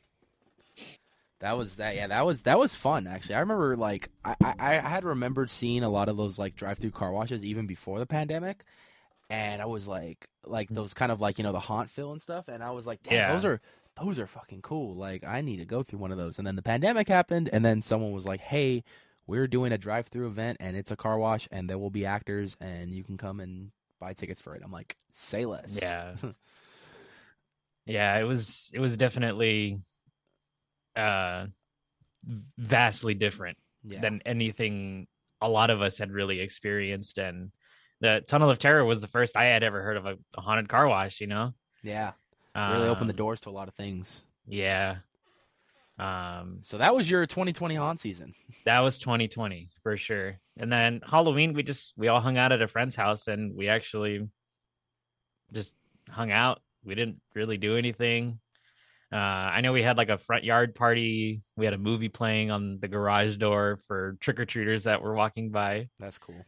That 1.41 1.59
was 1.59 1.77
that. 1.77 1.95
Yeah, 1.97 2.07
that 2.07 2.25
was 2.25 2.45
that 2.45 2.59
was 2.59 2.75
fun. 2.75 3.07
Actually, 3.07 3.35
I 3.35 3.41
remember 3.41 3.77
like 3.77 4.09
I 4.25 4.35
I, 4.41 4.55
I 4.79 4.89
had 4.89 5.05
remembered 5.05 5.51
seeing 5.51 5.83
a 5.83 5.89
lot 5.91 6.09
of 6.09 6.17
those 6.17 6.39
like 6.39 6.55
drive-through 6.57 6.93
car 6.93 7.13
washes 7.13 7.45
even 7.45 7.67
before 7.67 7.99
the 7.99 8.07
pandemic, 8.07 8.65
and 9.33 9.63
I 9.63 9.65
was 9.65 9.89
like 9.89 10.29
like 10.45 10.69
those 10.69 10.93
kind 10.93 11.11
of 11.11 11.21
like 11.21 11.39
you 11.39 11.45
know 11.45 11.53
the 11.53 11.61
haunt 11.61 11.89
fill 11.91 12.13
and 12.13 12.21
stuff, 12.21 12.49
and 12.49 12.63
I 12.63 12.71
was 12.71 12.87
like, 12.87 13.03
damn, 13.03 13.15
Yeah. 13.15 13.33
those 13.33 13.45
are 13.47 13.61
those 14.01 14.19
are 14.19 14.27
fucking 14.27 14.63
cool. 14.63 14.95
Like 14.95 15.25
I 15.25 15.41
need 15.41 15.57
to 15.57 15.65
go 15.65 15.83
through 15.83 15.99
one 16.01 16.13
of 16.13 16.19
those. 16.19 16.39
And 16.39 16.47
then 16.47 16.55
the 16.57 16.63
pandemic 16.63 17.09
happened, 17.09 17.49
and 17.53 17.65
then 17.65 17.81
someone 17.81 18.13
was 18.13 18.27
like, 18.27 18.41
hey, 18.41 18.85
we're 19.27 19.47
doing 19.47 19.73
a 19.73 19.79
drive-through 19.79 20.27
event, 20.27 20.59
and 20.61 20.77
it's 20.77 20.91
a 20.91 20.97
car 20.97 21.19
wash, 21.19 21.49
and 21.51 21.69
there 21.69 21.79
will 21.79 21.91
be 21.91 22.05
actors, 22.05 22.57
and 22.61 22.93
you 22.95 23.05
can 23.05 23.17
come 23.17 23.41
and 23.41 23.71
buy 24.01 24.13
tickets 24.13 24.41
for 24.41 24.55
it. 24.55 24.63
I'm 24.65 24.73
like, 24.73 24.97
say 25.13 25.47
less. 25.47 25.79
yeah 25.81 26.15
yeah 27.87 28.19
it 28.19 28.25
was 28.25 28.71
it 28.75 28.81
was 28.81 28.97
definitely 28.97 29.81
uh 30.95 31.47
vastly 32.59 33.15
different 33.15 33.57
yeah. 33.83 34.01
than 34.01 34.21
anything 34.27 35.07
a 35.41 35.49
lot 35.49 35.71
of 35.71 35.83
us 35.83 35.99
had 35.99 36.13
really 36.13 36.39
experienced 36.41 37.19
and 37.19 37.51
the 38.03 38.23
tunnel 38.27 38.51
of 38.51 38.59
terror 38.59 38.85
was 38.85 39.01
the 39.01 39.09
first 39.09 39.37
i 39.37 39.45
had 39.45 39.63
ever 39.63 39.81
heard 39.83 39.97
of 39.97 40.05
a, 40.07 40.17
a 40.37 40.41
haunted 40.43 40.69
car 40.69 40.87
wash 40.87 41.21
you 41.23 41.27
know 41.27 41.55
yeah. 41.83 42.13
Really 42.55 42.87
opened 42.89 43.09
the 43.09 43.15
Um, 43.15 43.25
doors 43.25 43.41
to 43.43 43.49
a 43.49 43.57
lot 43.59 43.67
of 43.69 43.75
things. 43.75 44.23
yeah 44.47 44.97
um 45.99 46.59
So 46.63 46.79
that 46.79 46.95
was 46.95 47.09
your 47.09 47.25
2020 47.27 47.75
haunt 47.77 48.01
season. 48.01 48.35
that 48.67 48.81
was 48.81 48.99
2020 48.99 49.69
for 49.83 49.97
sure 49.97 50.39
and 50.59 50.71
then 50.73 51.01
halloween 51.07 51.55
we 51.55 51.63
just 51.63 51.95
we 51.97 52.09
all 52.09 52.21
hung 52.21 52.37
out 52.39 52.53
at 52.53 52.61
a 52.63 52.69
friend's 52.69 52.97
house 52.97 53.27
and 53.29 53.57
we 53.57 53.69
actually 53.69 54.29
just 55.53 55.75
hung 56.11 56.31
out 56.31 56.61
we 56.85 56.95
didn't 56.95 57.21
really 57.35 57.57
do 57.57 57.77
anything 57.77 58.39
uh 59.13 59.17
i 59.57 59.61
know 59.61 59.73
we 59.73 59.83
had 59.83 59.97
like 59.97 60.09
a 60.09 60.19
front 60.19 60.45
yard 60.45 60.75
party 60.75 61.43
we 61.57 61.65
had 61.65 61.75
a 61.75 61.79
movie 61.79 62.09
playing 62.09 62.51
on 62.51 62.79
the 62.81 62.89
garage 62.89 63.37
door 63.37 63.79
for 63.87 64.17
trick-or-treaters 64.21 64.85
that 64.85 65.03
were 65.03 65.15
walking 65.15 65.51
by 65.51 65.89
That's 66.01 66.19
cool. 66.19 66.45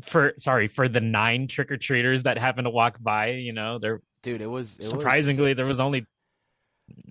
For 0.00 0.32
sorry 0.38 0.68
for 0.68 0.88
the 0.88 1.00
nine 1.00 1.46
trick-or-treaters 1.46 2.22
that 2.22 2.38
happened 2.38 2.64
to 2.64 2.70
walk 2.70 2.96
by 3.00 3.30
you 3.30 3.52
know 3.52 3.78
there 3.78 4.00
Dude, 4.22 4.40
it 4.40 4.46
was 4.46 4.76
it 4.78 4.84
surprisingly 4.84 5.52
there 5.52 5.66
was 5.66 5.80
only 5.80 6.06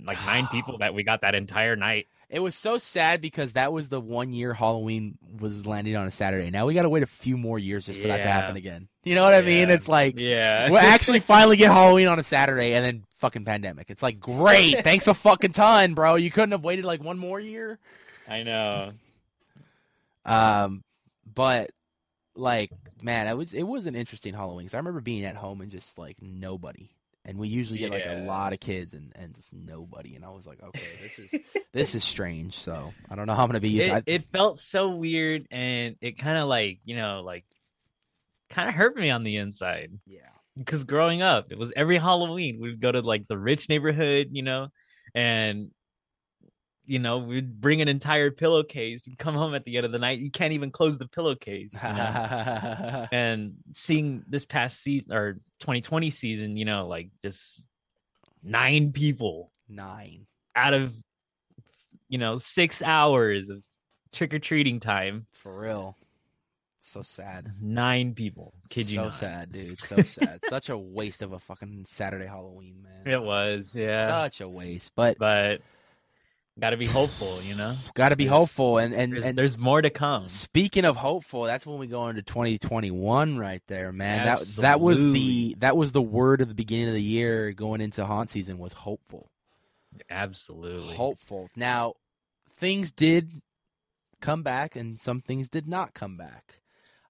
like 0.04 0.18
nine 0.26 0.48
people 0.52 0.78
that 0.80 0.94
we 0.94 1.04
got 1.04 1.22
that 1.22 1.36
entire 1.36 1.76
night 1.76 2.08
it 2.32 2.40
was 2.40 2.56
so 2.56 2.78
sad 2.78 3.20
because 3.20 3.54
that 3.54 3.74
was 3.74 3.90
the 3.90 4.00
one 4.00 4.32
year 4.32 4.54
Halloween 4.54 5.18
was 5.42 5.66
landing 5.66 5.98
on 5.98 6.08
a 6.08 6.12
Saturday. 6.12 6.50
Now 6.50 6.66
we 6.66 6.74
got 6.74 6.84
to 6.84 6.90
wait 6.90 7.04
a 7.04 7.08
few 7.08 7.36
more 7.36 7.60
years 7.60 7.88
just 7.88 8.00
for 8.00 8.08
that 8.08 8.22
to 8.22 8.28
happen 8.28 8.56
again. 8.56 8.88
You 9.04 9.16
know 9.16 9.24
what 9.24 9.34
I 9.34 9.42
mean? 9.42 9.70
It's 9.70 9.90
like 9.90 10.18
yeah 10.18 10.70
we'll 10.70 10.80
actually 10.82 11.20
finally 11.20 11.58
get 11.58 11.72
Halloween 11.72 12.08
on 12.08 12.20
a 12.20 12.24
Saturday 12.24 12.74
and 12.74 12.86
then 12.86 13.04
fucking 13.18 13.44
pandemic. 13.44 13.90
It's 13.90 14.02
like 14.02 14.22
great, 14.22 14.80
thanks 14.84 15.08
a 15.08 15.14
fucking 15.14 15.52
ton, 15.52 15.94
bro. 15.94 16.16
You 16.16 16.32
couldn't 16.32 16.52
have 16.52 16.64
waited 16.64 16.86
like 16.86 17.04
one 17.04 17.20
more 17.20 17.40
year. 17.40 17.80
i 18.30 18.44
know 18.44 18.94
Um, 20.26 20.84
but 21.36 21.72
like, 22.36 22.72
man, 23.02 23.28
it 23.28 23.36
was 23.38 23.54
it 23.54 23.64
was 23.64 23.86
an 23.86 23.96
interesting 23.96 24.34
Halloween. 24.34 24.68
'cause 24.68 24.74
I 24.74 24.78
remember 24.78 25.02
being 25.02 25.26
at 25.26 25.36
home 25.36 25.62
and 25.62 25.72
just 25.72 25.98
like 25.98 26.22
nobody, 26.22 26.90
and 27.26 27.38
we 27.38 27.48
usually 27.48 27.80
get 27.80 27.92
like 27.92 28.06
a 28.06 28.10
Yeah. 28.10 28.14
lot 28.14 28.54
of 28.54 28.60
kids 28.60 28.94
and 28.94 29.12
and 29.16 29.36
just 29.36 29.54
nobody, 29.54 30.16
and 30.16 30.26
I 30.26 30.30
was 30.30 30.48
like, 30.48 30.62
okay, 30.64 30.96
this 31.00 31.20
is 31.20 31.30
this 31.74 31.96
is 31.96 32.04
strange. 32.04 32.58
So 32.58 32.94
I 33.10 33.16
don't 33.16 33.28
know 33.28 33.34
how 33.36 33.44
I'm 33.44 33.50
gonna 33.50 33.60
be 33.60 33.70
used. 33.70 33.90
it, 33.90 33.94
I, 33.94 34.04
it 34.06 34.24
felt 34.30 34.58
so 34.60 34.90
weird 34.90 35.48
and 35.52 35.96
it 36.02 36.18
kind 36.18 36.38
of 36.38 36.48
like 36.48 36.80
you 36.86 36.96
know 36.96 37.22
like 37.22 37.46
kind 38.50 38.68
of 38.70 38.76
hurt 38.76 38.96
me 38.96 39.10
on 39.10 39.24
the 39.24 39.38
inside 39.38 39.92
yeah, 40.06 40.30
because 40.58 40.84
growing 40.84 41.22
up 41.22 41.52
it 41.52 41.58
was 41.58 41.72
every 41.76 41.98
halloween 41.98 42.60
we'd 42.62 42.82
go 42.82 42.92
to 42.92 43.02
like 43.02 43.28
the 43.28 43.38
rich 43.38 43.70
neighborhood 43.70 44.30
you 44.32 44.44
know 44.44 44.68
and 45.16 45.72
you 46.92 47.00
know 47.00 47.20
we'd 47.20 47.62
bring 47.62 47.82
an 47.82 47.88
entire 47.88 48.30
pillowcase 48.30 49.08
we'd 49.08 49.18
come 49.18 49.34
home 49.34 49.56
at 49.56 49.64
the 49.64 49.78
end 49.78 49.86
of 49.86 49.94
the 49.94 49.98
night 49.98 50.20
you 50.20 50.30
can't 50.30 50.52
even 50.52 50.72
close 50.72 50.98
the 50.98 51.08
pillowcase 51.08 51.74
you 51.82 51.90
know? 51.90 53.08
and 53.14 53.54
seeing 53.74 54.24
this 54.28 54.44
past 54.44 54.82
season 54.82 55.14
or 55.14 55.36
2020 55.62 56.10
season 56.10 56.58
you 56.58 56.66
know 56.66 56.88
like 56.88 57.10
just 57.22 57.66
nine 58.44 58.92
people 58.92 59.54
nine. 59.70 60.28
out 60.54 60.74
of 60.74 60.94
you 62.10 62.18
know 62.18 62.38
six 62.38 62.82
hours 62.82 63.50
of 63.50 63.64
trick-or-treating 64.12 64.82
time 64.82 65.26
For 65.32 65.58
real. 65.58 65.98
So 66.84 67.04
sad. 67.04 67.48
nine 67.62 68.16
people 68.16 68.54
kid 68.70 68.90
you 68.90 68.96
so 68.96 69.12
sad, 69.12 69.52
dude. 69.54 69.80
So 69.80 69.98
sad. 70.02 70.42
Such 70.50 70.70
a 70.70 70.78
waste 70.78 71.22
of 71.22 71.32
a 71.32 71.40
fucking 71.40 71.86
Saturday 71.88 72.26
Halloween, 72.26 72.84
man. 72.84 73.14
it 73.14 73.22
was 73.22 73.74
yeah 73.74 74.24
Such 74.24 74.42
a 74.42 74.50
waste. 74.50 74.92
But 74.96 75.18
but 75.20 75.62
got 76.62 76.70
to 76.70 76.77
be 76.77 76.86
hopeful, 76.86 77.41
you 77.41 77.56
know. 77.56 77.75
Got 77.96 78.10
to 78.10 78.15
be 78.15 78.25
There's- 78.25 78.38
hopeful, 78.38 78.77
and 78.77 78.94
and 78.94 79.12
There's, 79.12 79.25
and 79.25 79.38
there's 79.38 79.58
more 79.58 79.82
to 79.82 79.89
come. 79.89 80.27
Speaking 80.27 80.86
of 80.86 80.96
hopeful, 80.96 81.44
that's 81.44 81.65
when 81.65 81.77
we 81.80 81.88
go 81.88 82.08
into 82.08 82.22
2021 82.22 83.38
right 83.38 83.62
there, 83.68 83.91
man. 83.91 84.25
That 84.25 84.39
that 84.58 84.80
was 84.80 85.12
the 85.12 85.56
that 85.60 85.75
was 85.75 85.91
the 85.91 86.01
word 86.01 86.39
of 86.39 86.48
the 86.48 86.53
beginning 86.53 86.88
of 86.88 86.94
the 86.94 87.01
year 87.01 87.51
going 87.51 87.82
into 87.82 88.06
haunt 88.06 88.30
season 88.30 88.58
was 88.58 88.72
hopeful. 88.74 89.30
Absolutely. 90.10 90.96
Hopeful. 90.96 91.50
Now, 91.56 91.96
things 92.56 92.91
did 92.91 93.41
come 94.22 94.44
back 94.44 94.75
and 94.75 95.00
some 95.00 95.20
things 95.20 95.50
did 95.50 95.68
not 95.68 95.94
come 95.94 96.15
back. 96.15 96.61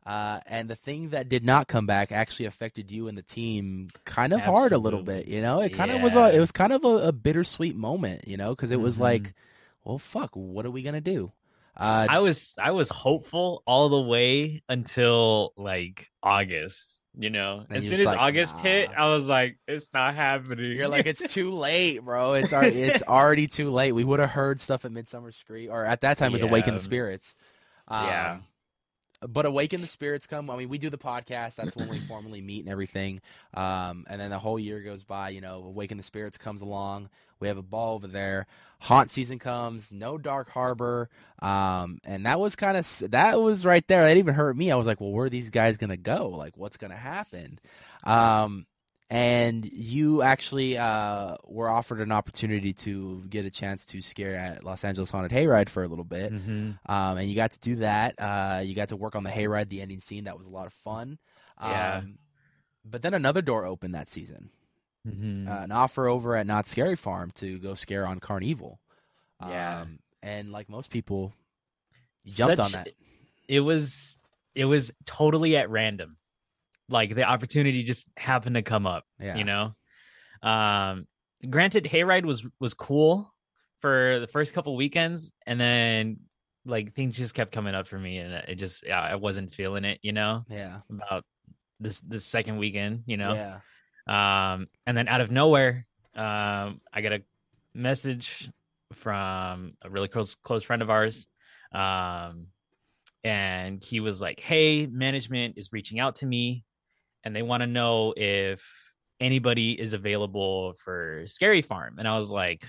Uh, 0.06 0.40
and 0.48 0.68
the 0.68 0.76
thing 0.76 1.10
that 1.10 1.30
did 1.30 1.44
not 1.46 1.68
come 1.68 1.86
back 1.86 2.12
actually 2.12 2.46
affected 2.48 2.90
you 2.90 3.08
and 3.08 3.16
the 3.18 3.22
team 3.22 3.88
kind 4.04 4.34
of 4.34 4.42
hard 4.42 4.72
a 4.72 4.78
little 4.80 5.04
bit, 5.04 5.28
you 5.28 5.42
know? 5.42 5.62
It 5.62 5.74
kind 5.74 5.92
of 5.92 6.02
was 6.02 6.16
a 6.16 6.36
it 6.36 6.40
was 6.40 6.52
kind 6.52 6.74
of 6.74 6.84
a, 6.84 7.10
a 7.10 7.12
bittersweet 7.12 7.76
moment, 7.76 8.28
you 8.28 8.36
know, 8.36 8.56
cuz 8.56 8.72
it 8.72 8.80
was 8.82 8.98
Mhm. 8.98 9.02
like, 9.02 9.34
well, 9.84 10.00
fuck, 10.00 10.32
what 10.34 10.66
are 10.66 10.72
we 10.72 10.82
going 10.82 10.96
to 10.96 11.02
do? 11.02 11.32
Uh, 11.78 12.08
I 12.10 12.20
was 12.20 12.56
I 12.60 12.72
was 12.72 12.90
hopeful 12.90 13.62
all 13.68 13.90
the 13.90 14.02
way 14.02 14.62
until 14.68 15.54
like 15.56 16.12
August. 16.24 16.98
You 17.18 17.30
know, 17.30 17.66
as 17.70 17.88
soon 17.90 18.00
as 18.00 18.06
like, 18.06 18.18
August 18.18 18.60
hit, 18.60 18.90
I 18.96 19.10
was 19.10 19.26
like, 19.28 19.58
"It's 19.68 19.94
not 19.94 20.16
happening." 20.16 20.78
You're 20.78 20.88
like, 20.88 21.06
it's 21.08 21.34
too 21.34 21.52
late, 21.68 22.00
bro. 22.00 22.34
It's 22.36 22.54
al- 22.54 22.64
it's 22.64 23.04
already 23.04 23.48
too 23.48 23.70
late. 23.70 23.92
We 23.92 24.06
would 24.06 24.22
have 24.22 24.30
heard 24.30 24.62
stuff 24.62 24.86
at 24.86 24.94
Midsummer 24.94 25.34
Scream, 25.34 25.72
or 25.72 25.84
at 25.86 26.02
that 26.02 26.18
time 26.18 26.30
it 26.30 26.34
was 26.34 26.42
Awaken 26.44 26.74
the 26.74 26.80
Spirits. 26.80 27.36
Um, 27.90 28.06
Yeah. 28.08 28.38
But 29.28 29.46
Awaken 29.46 29.82
the 29.82 29.88
Spirits 29.88 30.26
come. 30.28 30.50
I 30.50 30.58
mean, 30.58 30.70
we 30.70 30.78
do 30.78 30.90
the 30.90 30.98
podcast. 30.98 31.56
That's 31.56 31.76
when 31.76 31.90
we 31.90 32.00
formally 32.08 32.42
meet 32.42 32.64
and 32.64 32.70
everything. 32.70 33.22
Um, 33.54 34.06
and 34.10 34.20
then 34.20 34.32
the 34.32 34.40
whole 34.40 34.60
year 34.60 34.82
goes 34.82 35.04
by. 35.04 35.30
You 35.30 35.42
know, 35.42 35.64
Awaken 35.64 35.98
the 35.98 36.04
Spirits 36.04 36.38
comes 36.38 36.62
along. 36.62 37.10
We 37.40 37.48
have 37.48 37.58
a 37.58 37.64
ball 37.64 37.96
over 37.96 38.08
there. 38.08 38.48
Haunt 38.80 39.12
season 39.12 39.40
comes. 39.40 39.92
No 39.92 40.18
Dark 40.18 40.50
Harbor. 40.50 41.10
Um, 41.40 42.00
and 42.06 42.26
that 42.26 42.40
was 42.40 42.56
kind 42.56 42.78
of 42.78 43.04
that 43.12 43.40
was 43.40 43.66
right 43.66 43.88
there. 43.88 44.06
That 44.06 44.18
even 44.18 44.34
hurt 44.34 44.56
me. 44.56 44.72
I 44.72 44.76
was 44.76 44.88
like, 44.88 45.02
well, 45.02 45.12
where 45.12 45.26
are 45.26 45.30
these 45.30 45.50
guys 45.50 45.78
gonna 45.78 45.98
go? 45.98 46.30
Like, 46.30 46.56
what's 46.58 46.78
gonna 46.78 46.96
happen? 46.96 47.60
Um, 48.04 48.66
and 49.12 49.66
you 49.66 50.22
actually 50.22 50.78
uh, 50.78 51.36
were 51.46 51.70
offered 51.70 52.00
an 52.00 52.12
opportunity 52.14 52.72
to 52.74 53.24
get 53.30 53.46
a 53.46 53.50
chance 53.52 53.86
to 53.88 54.02
scare 54.02 54.36
at 54.36 54.64
Los 54.64 54.84
Angeles 54.86 55.12
Haunted 55.12 55.32
Hayride 55.32 55.68
for 55.70 55.84
a 55.84 55.88
little 55.88 56.06
bit, 56.06 56.32
Mhm. 56.34 56.80
um, 56.88 57.18
and 57.18 57.28
you 57.28 57.36
got 57.36 57.52
to 57.52 57.60
do 57.60 57.76
that. 57.78 58.16
Uh, 58.18 58.62
you 58.64 58.74
got 58.74 58.88
to 58.90 58.96
work 58.96 59.16
on 59.16 59.24
the 59.24 59.30
hayride, 59.30 59.68
the 59.70 59.82
ending 59.82 60.00
scene. 60.00 60.24
That 60.24 60.38
was 60.38 60.48
a 60.48 60.50
lot 60.50 60.66
of 60.66 60.74
fun. 60.74 61.20
Yeah. 61.62 61.98
Um, 61.98 62.20
but 62.86 63.02
then 63.02 63.14
another 63.14 63.42
door 63.42 63.66
opened 63.66 63.94
that 63.96 64.08
season. 64.08 64.50
Mhm. 65.06 65.48
Uh, 65.48 65.64
an 65.64 65.72
offer 65.72 66.08
over 66.08 66.36
at 66.36 66.48
Knott's 66.48 66.70
Scary 66.72 66.96
Farm 66.96 67.32
to 67.36 67.60
go 67.60 67.74
scare 67.76 68.08
on 68.08 68.20
Carnival. 68.20 68.80
Yeah. 69.42 69.82
Um, 69.82 70.00
and 70.24 70.52
like 70.52 70.70
most 70.70 70.90
people, 70.90 71.34
you 72.24 72.34
jumped 72.34 72.60
on 72.60 72.72
that. 72.72 72.90
It 73.48 73.60
was 73.60 74.18
it 74.56 74.66
was 74.66 74.92
totally 75.06 75.58
at 75.58 75.70
random. 75.70 76.18
Like 76.92 77.16
the 77.16 77.24
opportunity 77.24 77.84
just 77.84 78.08
happened 78.18 78.56
to 78.56 78.62
come 78.62 78.86
up. 78.86 79.06
Yeah. 79.20 79.38
You 79.38 79.44
know, 79.46 79.76
um, 80.44 81.08
granted, 81.50 81.86
hayride 81.86 82.26
was 82.26 82.46
was 82.60 82.74
cool 82.74 83.34
for 83.80 84.20
the 84.20 84.28
first 84.28 84.54
couple 84.54 84.76
weekends, 84.76 85.32
and 85.48 85.60
then 85.60 86.20
like 86.66 86.94
things 86.94 87.18
just 87.18 87.34
kept 87.34 87.52
coming 87.52 87.74
up 87.74 87.88
for 87.88 87.98
me, 87.98 88.18
and 88.20 88.34
it 88.34 88.56
just 88.56 88.86
yeah, 88.86 89.02
I 89.02 89.16
wasn't 89.16 89.54
feeling 89.54 89.86
it. 89.86 90.00
You 90.04 90.12
know, 90.12 90.46
Yeah. 90.50 90.82
about 90.90 91.24
this 91.80 92.02
this 92.02 92.26
second 92.26 92.58
weekend. 92.58 93.04
You 93.08 93.18
know, 93.18 93.34
Yeah. 93.34 94.54
um, 94.54 94.68
and 94.86 94.96
then 94.98 95.08
out 95.08 95.22
of 95.22 95.32
nowhere, 95.32 95.88
um, 96.14 96.82
I 96.94 97.02
got 97.02 97.14
a 97.14 97.24
message 97.74 98.50
from 98.94 99.74
a 99.82 99.90
really 99.90 100.10
close 100.10 100.36
close 100.36 100.64
friend 100.64 100.82
of 100.82 100.90
ours, 100.90 101.26
um, 101.72 102.48
and 103.24 103.84
he 103.84 104.00
was 104.00 104.22
like, 104.22 104.40
"Hey, 104.40 104.86
management 104.88 105.58
is 105.58 105.70
reaching 105.72 106.00
out 106.00 106.16
to 106.18 106.26
me, 106.26 106.66
and 107.24 107.36
they 107.36 107.42
want 107.42 107.62
to 107.62 107.68
know 107.68 108.14
if 108.18 108.64
anybody 109.20 109.80
is 109.80 109.94
available 109.94 110.74
for 110.84 111.24
Scary 111.28 111.62
Farm." 111.62 112.00
And 112.00 112.08
I 112.08 112.18
was 112.18 112.32
like, 112.32 112.66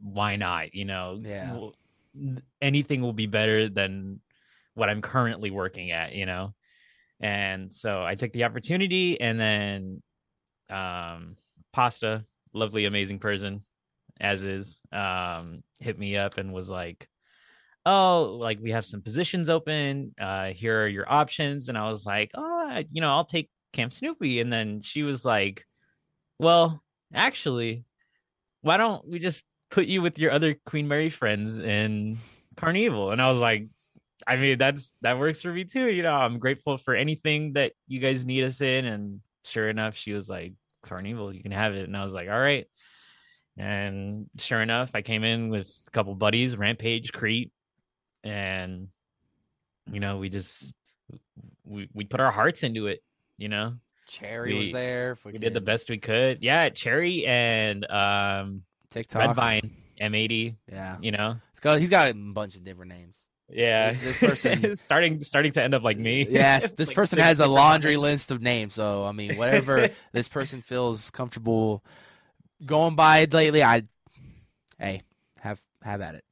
"Why 0.00 0.36
not? 0.36 0.74
You 0.74 0.84
know, 0.84 1.20
Yeah. 1.24 1.70
anything 2.60 3.00
will 3.02 3.12
be 3.12 3.26
better 3.26 3.68
than 3.68 4.20
what 4.74 4.88
I'm 4.88 5.02
currently 5.02 5.50
working 5.50 5.90
at." 5.92 6.14
You 6.14 6.26
know. 6.26 6.54
And 7.20 7.74
so 7.74 8.04
I 8.04 8.14
took 8.14 8.32
the 8.32 8.44
opportunity 8.44 9.20
and 9.20 9.40
then 9.40 10.02
um 10.70 11.36
Pasta, 11.72 12.24
lovely, 12.52 12.84
amazing 12.86 13.18
person, 13.18 13.62
as 14.20 14.44
is, 14.44 14.80
um, 14.92 15.62
hit 15.80 15.98
me 15.98 16.16
up 16.16 16.38
and 16.38 16.52
was 16.52 16.70
like, 16.70 17.08
Oh, 17.90 18.36
like 18.38 18.58
we 18.60 18.72
have 18.72 18.84
some 18.84 19.00
positions 19.00 19.48
open. 19.48 20.14
Uh, 20.20 20.48
here 20.48 20.82
are 20.82 20.88
your 20.88 21.10
options. 21.10 21.70
And 21.70 21.78
I 21.78 21.88
was 21.88 22.04
like, 22.04 22.30
Oh, 22.34 22.82
you 22.92 23.00
know, 23.00 23.08
I'll 23.08 23.24
take 23.24 23.48
Camp 23.72 23.94
Snoopy. 23.94 24.40
And 24.42 24.52
then 24.52 24.82
she 24.82 25.02
was 25.04 25.24
like, 25.24 25.64
Well, 26.38 26.82
actually, 27.14 27.86
why 28.60 28.76
don't 28.76 29.08
we 29.08 29.18
just 29.18 29.42
put 29.70 29.86
you 29.86 30.02
with 30.02 30.18
your 30.18 30.32
other 30.32 30.54
Queen 30.66 30.86
Mary 30.86 31.08
friends 31.08 31.58
in 31.58 32.18
Carnival? 32.56 33.10
And 33.10 33.22
I 33.22 33.30
was 33.30 33.38
like, 33.38 33.68
I 34.26 34.36
mean, 34.36 34.58
that's 34.58 34.92
that 35.00 35.18
works 35.18 35.40
for 35.40 35.50
me 35.50 35.64
too. 35.64 35.88
You 35.88 36.02
know, 36.02 36.14
I'm 36.14 36.38
grateful 36.38 36.76
for 36.76 36.94
anything 36.94 37.54
that 37.54 37.72
you 37.86 38.00
guys 38.00 38.26
need 38.26 38.44
us 38.44 38.60
in. 38.60 38.84
And 38.84 39.20
sure 39.46 39.70
enough, 39.70 39.96
she 39.96 40.12
was 40.12 40.28
like, 40.28 40.52
Carnival, 40.82 41.34
you 41.34 41.42
can 41.42 41.52
have 41.52 41.72
it. 41.74 41.84
And 41.84 41.96
I 41.96 42.04
was 42.04 42.12
like, 42.12 42.28
all 42.28 42.38
right. 42.38 42.66
And 43.56 44.26
sure 44.36 44.60
enough, 44.60 44.90
I 44.92 45.00
came 45.00 45.24
in 45.24 45.48
with 45.48 45.72
a 45.86 45.90
couple 45.90 46.14
buddies, 46.14 46.54
Rampage, 46.54 47.12
Crete, 47.14 47.50
and 48.28 48.88
you 49.90 50.00
know, 50.00 50.18
we 50.18 50.28
just 50.28 50.74
we 51.64 51.88
we 51.94 52.04
put 52.04 52.20
our 52.20 52.30
hearts 52.30 52.62
into 52.62 52.86
it, 52.86 53.02
you 53.38 53.48
know. 53.48 53.74
Cherry 54.06 54.54
was 54.54 54.66
We- 54.68 54.72
there. 54.72 55.18
We 55.24 55.38
did 55.38 55.52
the 55.54 55.60
best 55.60 55.90
we 55.90 55.98
could. 55.98 56.42
Yeah, 56.42 56.68
Cherry 56.70 57.26
and 57.26 57.84
um 57.90 58.62
TikTok. 58.90 59.20
Red 59.28 59.34
Vine, 59.36 59.76
M80, 60.00 60.56
Yeah. 60.70 60.96
you 61.00 61.10
know. 61.12 61.36
It's 61.50 61.60
got, 61.60 61.78
he's 61.78 61.90
got 61.90 62.10
a 62.10 62.14
bunch 62.14 62.54
of 62.56 62.64
different 62.64 62.90
names. 62.92 63.16
Yeah. 63.50 63.92
This- 63.92 64.18
this 64.20 64.30
person- 64.30 64.76
starting 64.76 65.22
starting 65.22 65.52
to 65.52 65.62
end 65.62 65.74
up 65.74 65.82
like 65.82 65.98
me. 65.98 66.26
Yes, 66.30 66.70
this 66.76 66.88
Like 66.88 66.96
person 66.96 67.18
has 67.18 67.40
a 67.40 67.46
laundry 67.46 67.96
list 67.96 68.30
of 68.30 68.40
names. 68.40 68.74
So 68.74 69.04
I 69.04 69.12
mean, 69.12 69.36
whatever 69.36 69.88
this 70.12 70.28
person 70.28 70.62
feels 70.62 71.10
comfortable 71.10 71.82
going 72.64 72.94
by 72.96 73.26
lately, 73.30 73.62
I 73.62 73.82
hey 74.78 75.02
have 75.40 75.60
have 75.82 76.00
at 76.00 76.14
it. 76.16 76.24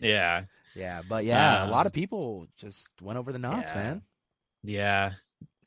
Yeah. 0.00 0.44
Yeah, 0.78 1.02
but 1.08 1.24
yeah, 1.24 1.62
a 1.62 1.64
Um, 1.64 1.70
lot 1.70 1.86
of 1.86 1.92
people 1.92 2.46
just 2.56 2.88
went 3.02 3.18
over 3.18 3.32
the 3.32 3.38
Knott's, 3.38 3.72
yeah. 3.72 3.76
man. 3.82 4.02
Yeah. 4.62 5.12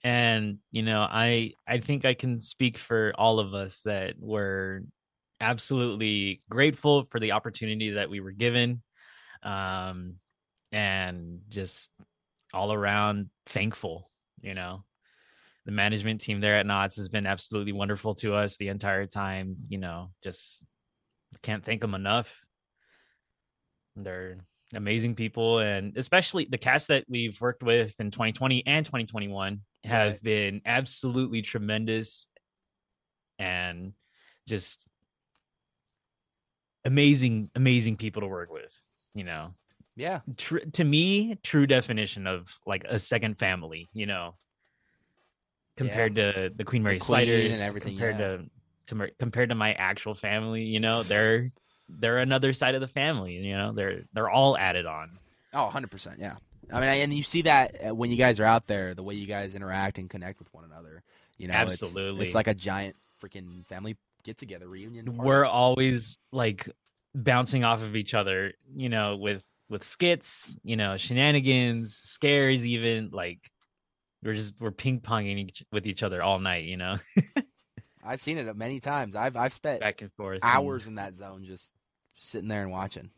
And 0.03 0.59
you 0.71 0.83
know, 0.83 1.01
I 1.01 1.53
I 1.67 1.79
think 1.79 2.05
I 2.05 2.13
can 2.13 2.39
speak 2.39 2.77
for 2.77 3.13
all 3.17 3.39
of 3.39 3.53
us 3.53 3.81
that 3.83 4.15
we're 4.19 4.81
absolutely 5.41 6.39
grateful 6.49 7.05
for 7.11 7.19
the 7.19 7.33
opportunity 7.33 7.91
that 7.91 8.09
we 8.09 8.19
were 8.21 8.31
given. 8.31 8.81
Um 9.43 10.15
and 10.71 11.41
just 11.49 11.91
all 12.53 12.71
around 12.71 13.29
thankful, 13.47 14.09
you 14.41 14.53
know. 14.53 14.83
The 15.65 15.71
management 15.71 16.21
team 16.21 16.39
there 16.39 16.55
at 16.55 16.65
Knott's 16.65 16.95
has 16.95 17.09
been 17.09 17.27
absolutely 17.27 17.73
wonderful 17.73 18.15
to 18.15 18.33
us 18.33 18.57
the 18.57 18.69
entire 18.69 19.05
time, 19.05 19.57
you 19.67 19.77
know, 19.77 20.11
just 20.23 20.65
can't 21.43 21.63
thank 21.65 21.81
them 21.81 21.93
enough. 21.95 22.29
They're 23.95 24.37
amazing 24.73 25.15
people 25.15 25.59
and 25.59 25.97
especially 25.97 26.47
the 26.49 26.57
cast 26.57 26.87
that 26.87 27.03
we've 27.09 27.39
worked 27.41 27.63
with 27.63 27.93
in 27.99 28.09
2020 28.11 28.63
and 28.65 28.85
2021 28.85 29.61
have 29.83 30.13
Right. 30.13 30.23
been 30.23 30.61
absolutely 30.65 31.41
tremendous 31.41 32.27
and 33.39 33.93
just 34.47 34.87
amazing 36.85 37.49
amazing 37.55 37.97
people 37.97 38.21
to 38.21 38.27
work 38.27 38.51
with 38.51 38.75
you 39.13 39.23
know 39.23 39.53
Yeah, 39.95 40.21
tr- 40.37 40.59
to 40.73 40.83
me 40.83 41.35
true 41.43 41.67
definition 41.67 42.27
of 42.27 42.57
like 42.65 42.83
a 42.87 42.97
second 42.97 43.37
family 43.39 43.89
you 43.93 44.05
know 44.05 44.35
compared 45.77 46.15
to 46.15 46.51
the 46.55 46.63
queen 46.63 46.83
mary 46.83 46.99
Queen 46.99 47.05
sliders 47.07 47.53
and 47.53 47.61
everything, 47.61 47.93
compared 47.93 48.19
yeah. 48.19 48.37
to 48.37 48.45
to 48.87 49.11
compared 49.19 49.49
to 49.49 49.55
my 49.55 49.73
actual 49.73 50.13
family 50.13 50.63
you 50.63 50.79
know 50.79 51.03
they're 51.03 51.47
they're 52.00 52.19
another 52.19 52.53
side 52.53 52.75
of 52.75 52.81
the 52.81 52.88
family 52.88 53.33
you 53.33 53.55
know 53.55 53.71
they're 53.74 54.01
they're 54.13 54.29
all 54.29 54.57
added 54.57 54.86
on 54.86 55.17
oh, 55.53 55.63
100 55.63 55.91
percent. 55.91 56.19
Yeah, 56.19 56.36
I 56.71 56.79
mean, 56.79 56.89
and 56.89 57.13
you 57.13 57.24
see 57.24 57.43
that 57.43 57.89
uh, 57.89 57.95
when 57.95 58.10
you 58.12 58.17
guys 58.17 58.39
are 58.39 58.45
out 58.45 58.67
there, 58.67 58.93
the 58.93 59.03
way 59.03 59.15
you 59.15 59.27
guys 59.27 59.55
interact 59.55 59.98
and 59.98 60.10
connect 60.10 60.39
with 60.39 60.53
one 60.53 60.63
another. 60.63 61.03
You 61.38 61.48
know, 61.48 61.55
it's- 61.55 61.81
Absolutely. 61.81 62.25
it's, 62.25 62.36
like 62.36 62.48
a 62.48 62.53
giant 62.53 62.95
freaking 63.21 63.65
family 63.65 63.98
get 64.24 64.38
together 64.38 64.67
reunion. 64.67 65.05
party. 65.05 65.19
we're 65.19 65.45
always 65.45 66.17
like 66.31 66.69
bouncing 67.15 67.63
off 67.63 67.81
of 67.81 67.95
each 67.95 68.13
other 68.13 68.53
you 68.75 68.88
know 68.88 69.17
with 69.17 69.43
with 69.67 69.83
skits 69.83 70.55
you 70.63 70.77
know 70.77 70.95
shenanigans 70.95 71.95
scares 71.95 72.65
even 72.65 73.10
like 73.12 73.51
we're 74.24 74.36
just 74.36 74.53
we're 74.60 74.71
ping-ponging 74.71 75.50
each, 75.50 75.63
with 75.71 75.88
each 75.88 76.03
other 76.03 76.21
all 76.21 76.39
night 76.39 76.65
you 76.65 76.77
know 76.77 76.98
I've 78.03 78.21
seen 78.21 78.38
it 78.38 78.55
many 78.55 78.79
times. 78.79 79.15
I've 79.15 79.36
I've 79.36 79.53
spent 79.53 79.79
back 79.79 80.01
and 80.01 80.12
forth 80.13 80.39
and- 80.41 80.51
hours 80.51 80.88
in 80.88 80.95
that 80.95 81.15
zone 81.15 81.45
just 81.45 81.71
sitting 82.21 82.49
there 82.49 82.63
and 82.63 82.71
watching. 82.71 83.11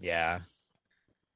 Yeah. 0.00 0.40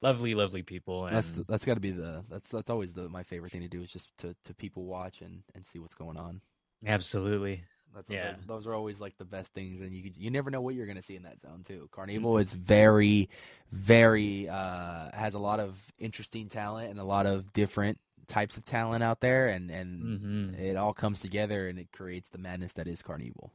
Lovely, 0.02 0.34
lovely 0.34 0.62
people. 0.62 1.06
And 1.06 1.14
That's 1.14 1.32
that's 1.48 1.64
got 1.64 1.74
to 1.74 1.80
be 1.80 1.90
the 1.90 2.24
that's 2.28 2.48
that's 2.50 2.70
always 2.70 2.94
the 2.94 3.08
my 3.08 3.22
favorite 3.24 3.52
thing 3.52 3.62
to 3.62 3.68
do 3.68 3.82
is 3.82 3.90
just 3.90 4.16
to 4.18 4.34
to 4.44 4.54
people 4.54 4.84
watch 4.84 5.20
and 5.22 5.42
and 5.54 5.66
see 5.66 5.78
what's 5.78 5.94
going 5.94 6.16
on. 6.16 6.40
absolutely. 6.86 7.64
That's 7.94 8.08
Yeah. 8.08 8.20
those, 8.20 8.36
those 8.46 8.66
are 8.66 8.74
always 8.74 9.00
like 9.00 9.16
the 9.18 9.24
best 9.24 9.52
things, 9.52 9.80
and 9.80 9.92
you 9.92 10.12
you 10.16 10.30
never 10.30 10.50
know 10.50 10.60
what 10.60 10.74
you're 10.74 10.86
gonna 10.86 11.02
see 11.02 11.16
in 11.16 11.24
that 11.24 11.40
zone 11.40 11.64
too. 11.66 11.88
Carnival 11.92 12.38
is 12.38 12.52
very, 12.52 13.28
very 13.72 14.48
uh, 14.48 15.10
has 15.12 15.34
a 15.34 15.40
lot 15.40 15.58
of 15.58 15.76
interesting 15.98 16.48
talent 16.48 16.90
and 16.90 17.00
a 17.00 17.04
lot 17.04 17.26
of 17.26 17.52
different 17.52 17.98
types 18.28 18.56
of 18.56 18.64
talent 18.64 19.02
out 19.02 19.20
there, 19.20 19.48
and 19.48 19.70
and 19.70 20.20
hmm 20.20 20.54
it 20.56 20.76
all 20.76 20.94
comes 20.94 21.20
together 21.20 21.68
and 21.68 21.78
it 21.80 21.90
creates 21.92 22.30
the 22.30 22.38
madness 22.38 22.72
that 22.74 22.86
is 22.86 23.02
Carnival. 23.02 23.52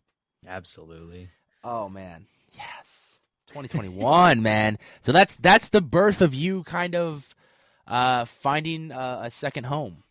Absolutely. 0.48 1.32
Oh 1.66 1.90
man, 1.90 2.28
yes, 2.54 3.05
2021, 3.48 4.42
man. 4.42 4.78
So 5.02 5.12
that's 5.12 5.36
that's 5.38 5.70
the 5.70 5.82
birth 5.82 6.22
of 6.22 6.34
you 6.34 6.64
kind 6.64 6.96
of 6.96 7.34
uh, 7.88 8.26
finding 8.26 8.92
uh, 8.92 9.22
a 9.26 9.32
second 9.32 9.66
home, 9.66 10.04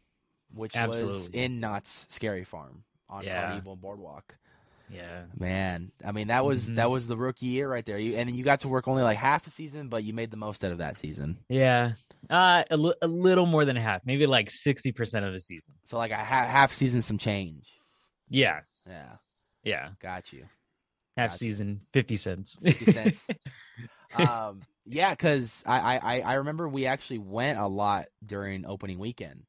which 0.55 0.75
was 0.75 1.29
in 1.33 1.61
Knott's 1.61 2.07
Scary 2.11 2.45
Farm 2.45 2.85
on 3.09 3.25
Yeah. 3.25 3.47
Carnival 3.49 3.77
Boardwalk. 3.77 4.37
Yeah. 4.91 5.23
Man, 5.39 5.91
I 6.05 6.13
mean 6.13 6.29
that 6.29 6.45
was 6.45 6.67
that 6.75 6.87
Mhm. 6.87 6.91
was 6.91 7.09
the 7.09 7.17
rookie 7.17 7.47
year 7.47 7.69
right 7.69 7.85
there. 7.85 7.99
You, 7.99 8.17
and 8.17 8.31
you 8.37 8.45
got 8.45 8.61
to 8.61 8.69
work 8.69 8.87
only 8.87 9.03
like 9.03 9.17
half 9.17 9.47
a 9.47 9.51
season, 9.51 9.89
but 9.89 10.05
you 10.05 10.13
made 10.13 10.31
the 10.31 10.37
most 10.37 10.63
out 10.65 10.73
of 10.73 10.79
that 10.79 10.99
season. 10.99 11.39
Yeah. 11.49 11.95
Uh, 12.31 12.65
a, 12.71 12.77
little 12.77 13.47
more 13.47 13.65
than 13.65 13.77
half, 13.77 14.03
maybe 14.07 14.27
like 14.27 14.51
60% 14.51 15.27
of 15.27 15.33
the 15.33 15.41
season. 15.41 15.75
So 15.87 15.97
like 15.99 16.11
a 16.11 16.17
ha- 16.17 16.47
half 16.47 16.75
season, 16.75 17.03
some 17.03 17.19
change. 17.19 17.67
Yeah. 18.29 18.61
Yeah, 18.87 19.17
Yeah. 19.65 19.89
got 20.01 20.33
you. 20.33 20.45
Half 21.17 21.31
Gotcha. 21.31 21.39
season, 21.39 21.81
50 21.93 22.17
cents. 22.17 22.57
50 22.63 22.85
cents. 22.93 23.27
um, 24.17 24.63
yeah, 24.87 25.11
because 25.11 25.63
I, 25.67 25.99
I 25.99 26.21
I- 26.21 26.35
remember 26.35 26.69
we 26.69 26.87
actually 26.87 27.19
went 27.19 27.59
a 27.59 27.67
lot 27.67 28.07
during 28.25 28.67
opening 28.67 28.99
weekend, 28.99 29.45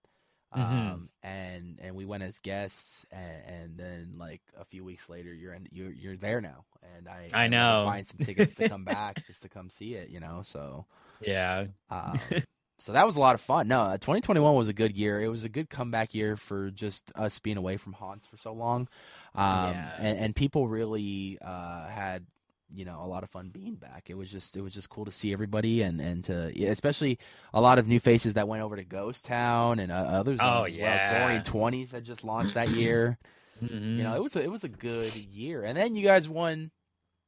um, 0.52 1.10
Mhm. 1.24 1.28
and 1.28 1.80
and 1.82 1.96
we 1.96 2.06
went 2.06 2.24
as 2.24 2.38
guests, 2.40 3.06
and, 3.12 3.42
and 3.48 3.78
then 3.78 4.14
like 4.18 4.42
a 4.58 4.64
few 4.66 4.84
weeks 4.84 5.10
later, 5.10 5.34
you're 5.34 5.54
in 5.54 5.68
you're 5.72 5.92
you're 5.92 6.16
there 6.18 6.40
now, 6.40 6.66
and 6.96 7.08
I 7.10 7.30
I 7.34 7.48
know. 7.48 7.84
buying 7.86 8.04
some 8.06 8.20
tickets 8.20 8.56
to 8.56 8.70
come 8.70 8.84
back 8.86 9.26
just 9.28 9.42
to 9.42 9.50
come 9.50 9.70
see 9.70 9.96
it, 9.96 10.10
you 10.10 10.20
know, 10.20 10.42
so. 10.44 10.86
yeah. 11.20 11.66
Um, 11.90 12.20
so 12.80 12.92
that 12.94 13.06
was 13.06 13.16
a 13.16 13.20
lot 13.20 13.36
of 13.36 13.42
fun. 13.42 13.68
No, 13.68 13.82
uh, 13.82 13.98
2021 13.98 14.56
was 14.56 14.68
a 14.68 14.74
good 14.74 14.96
year. 14.98 15.22
It 15.22 15.30
was 15.30 15.44
a 15.44 15.50
good 15.50 15.70
comeback 15.70 16.14
year 16.16 16.38
for 16.38 16.72
just 16.72 17.12
us 17.16 17.40
being 17.40 17.58
away 17.58 17.78
from 17.78 17.94
haunts 17.94 18.26
for 18.28 18.38
so 18.38 18.54
long, 18.54 18.88
um, 19.36 19.74
Yeah. 19.74 19.92
and, 20.00 20.20
and 20.20 20.36
people 20.36 20.68
really 20.68 21.38
uh, 21.42 21.88
had 21.88 22.26
you 22.74 22.84
know 22.84 23.00
a 23.04 23.08
lot 23.08 23.24
of 23.24 23.30
fun 23.30 23.50
being 23.50 23.76
back. 23.76 24.10
It 24.10 24.18
was 24.18 24.32
just 24.32 24.56
it 24.58 24.62
was 24.62 24.74
just 24.74 24.90
cool 24.90 25.06
to 25.06 25.12
see 25.12 25.32
everybody 25.34 25.82
and 25.84 26.02
and 26.02 26.24
to 26.26 26.52
especially 26.68 27.20
a 27.54 27.62
lot 27.62 27.78
of 27.80 27.88
new 27.88 28.00
faces 28.00 28.34
that 28.34 28.48
went 28.48 28.64
over 28.64 28.76
to 28.76 28.84
Ghost 28.84 29.26
Town 29.26 29.80
and 29.80 29.92
uh, 29.92 29.96
others. 29.96 30.40
Oh, 30.42 30.64
as 30.64 30.76
yeah. 30.76 31.12
well. 31.20 31.28
Goring 31.28 31.44
Twenties 31.44 31.92
had 31.92 32.04
just 32.04 32.24
launched 32.24 32.56
that 32.56 32.70
year. 32.72 33.18
Mhm. 33.64 33.96
You 33.96 34.04
know, 34.04 34.14
it 34.18 34.22
was 34.22 34.36
a, 34.36 34.42
it 34.44 34.52
was 34.52 34.66
a 34.66 34.68
good 34.68 35.16
year, 35.16 35.64
and 35.64 35.78
then 35.78 35.96
you 35.96 36.04
guys 36.04 36.28
won 36.28 36.72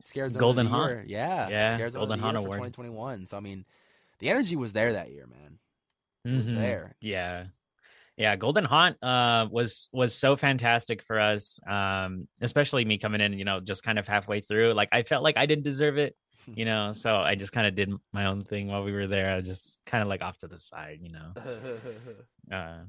Scares 0.04 0.36
Golden 0.36 0.66
of 0.66 0.72
the 0.74 0.78
Haunt. 0.78 0.92
Year. 0.92 1.04
Yeah, 1.08 1.48
Yeah, 1.48 1.74
Scares 1.76 1.94
Golden 1.94 2.12
of 2.16 2.20
the 2.20 2.26
Year 2.26 2.34
Haunt 2.34 2.36
for 2.52 2.56
Award. 2.58 2.74
2021. 2.74 3.26
So 3.28 3.38
I 3.38 3.40
mean, 3.40 3.64
the 4.20 4.30
energy 4.30 4.58
was 4.58 4.74
there 4.74 4.92
that 4.92 5.10
year, 5.14 5.26
man. 5.26 5.58
It 6.26 6.38
was 6.38 6.50
Mhm. 6.50 6.56
there. 6.58 6.96
Yeah. 7.00 7.46
Yeah, 8.18 8.36
Golden 8.36 8.66
Haunt 8.66 9.02
uh 9.04 9.48
was 9.50 9.90
was 9.94 10.14
so 10.16 10.36
fantastic 10.36 11.04
for 11.04 11.20
us. 11.20 11.60
Um 11.68 12.28
especially 12.42 12.84
me 12.84 12.98
coming 12.98 13.22
in, 13.22 13.34
you 13.34 13.46
know, 13.46 13.60
just 13.60 13.84
kind 13.84 14.00
of 14.00 14.08
halfway 14.08 14.42
through. 14.42 14.74
Like 14.74 14.90
I 14.92 15.04
felt 15.04 15.24
like 15.24 15.38
I 15.38 15.46
didn't 15.46 15.64
deserve 15.64 15.98
it, 15.98 16.16
you 16.48 16.66
know, 16.72 16.94
so 16.94 17.16
I 17.16 17.36
just 17.36 17.52
kind 17.52 17.68
of 17.68 17.76
did 17.76 17.94
my 18.14 18.26
own 18.26 18.44
thing 18.44 18.68
while 18.68 18.84
we 18.84 18.92
were 18.92 19.08
there. 19.08 19.32
I 19.32 19.36
was 19.38 19.46
just 19.46 19.80
kind 19.86 20.02
of 20.02 20.08
like 20.08 20.22
off 20.24 20.38
to 20.40 20.48
the 20.48 20.58
side, 20.58 21.00
you 21.02 21.12
know. 21.12 21.34
Uh 22.52 22.80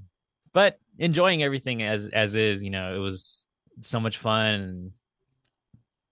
but 0.52 0.78
enjoying 0.98 1.42
everything 1.42 1.82
as 1.82 2.08
as 2.08 2.34
is, 2.34 2.62
you 2.62 2.70
know, 2.70 2.94
it 2.94 2.98
was 2.98 3.46
so 3.80 4.00
much 4.00 4.18
fun 4.18 4.92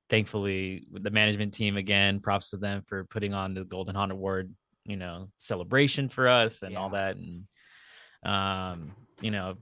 thankfully 0.08 0.86
the 0.92 1.10
management 1.10 1.52
team 1.54 1.76
again, 1.76 2.20
props 2.20 2.50
to 2.50 2.56
them 2.56 2.82
for 2.86 3.04
putting 3.04 3.34
on 3.34 3.54
the 3.54 3.64
Golden 3.64 3.94
Haunt 3.94 4.12
Award, 4.12 4.54
you 4.84 4.96
know, 4.96 5.30
celebration 5.38 6.08
for 6.08 6.28
us 6.28 6.62
and 6.62 6.76
all 6.76 6.90
that 6.90 7.16
and 7.16 7.44
um 8.26 8.92
you 9.22 9.30
know 9.30 9.54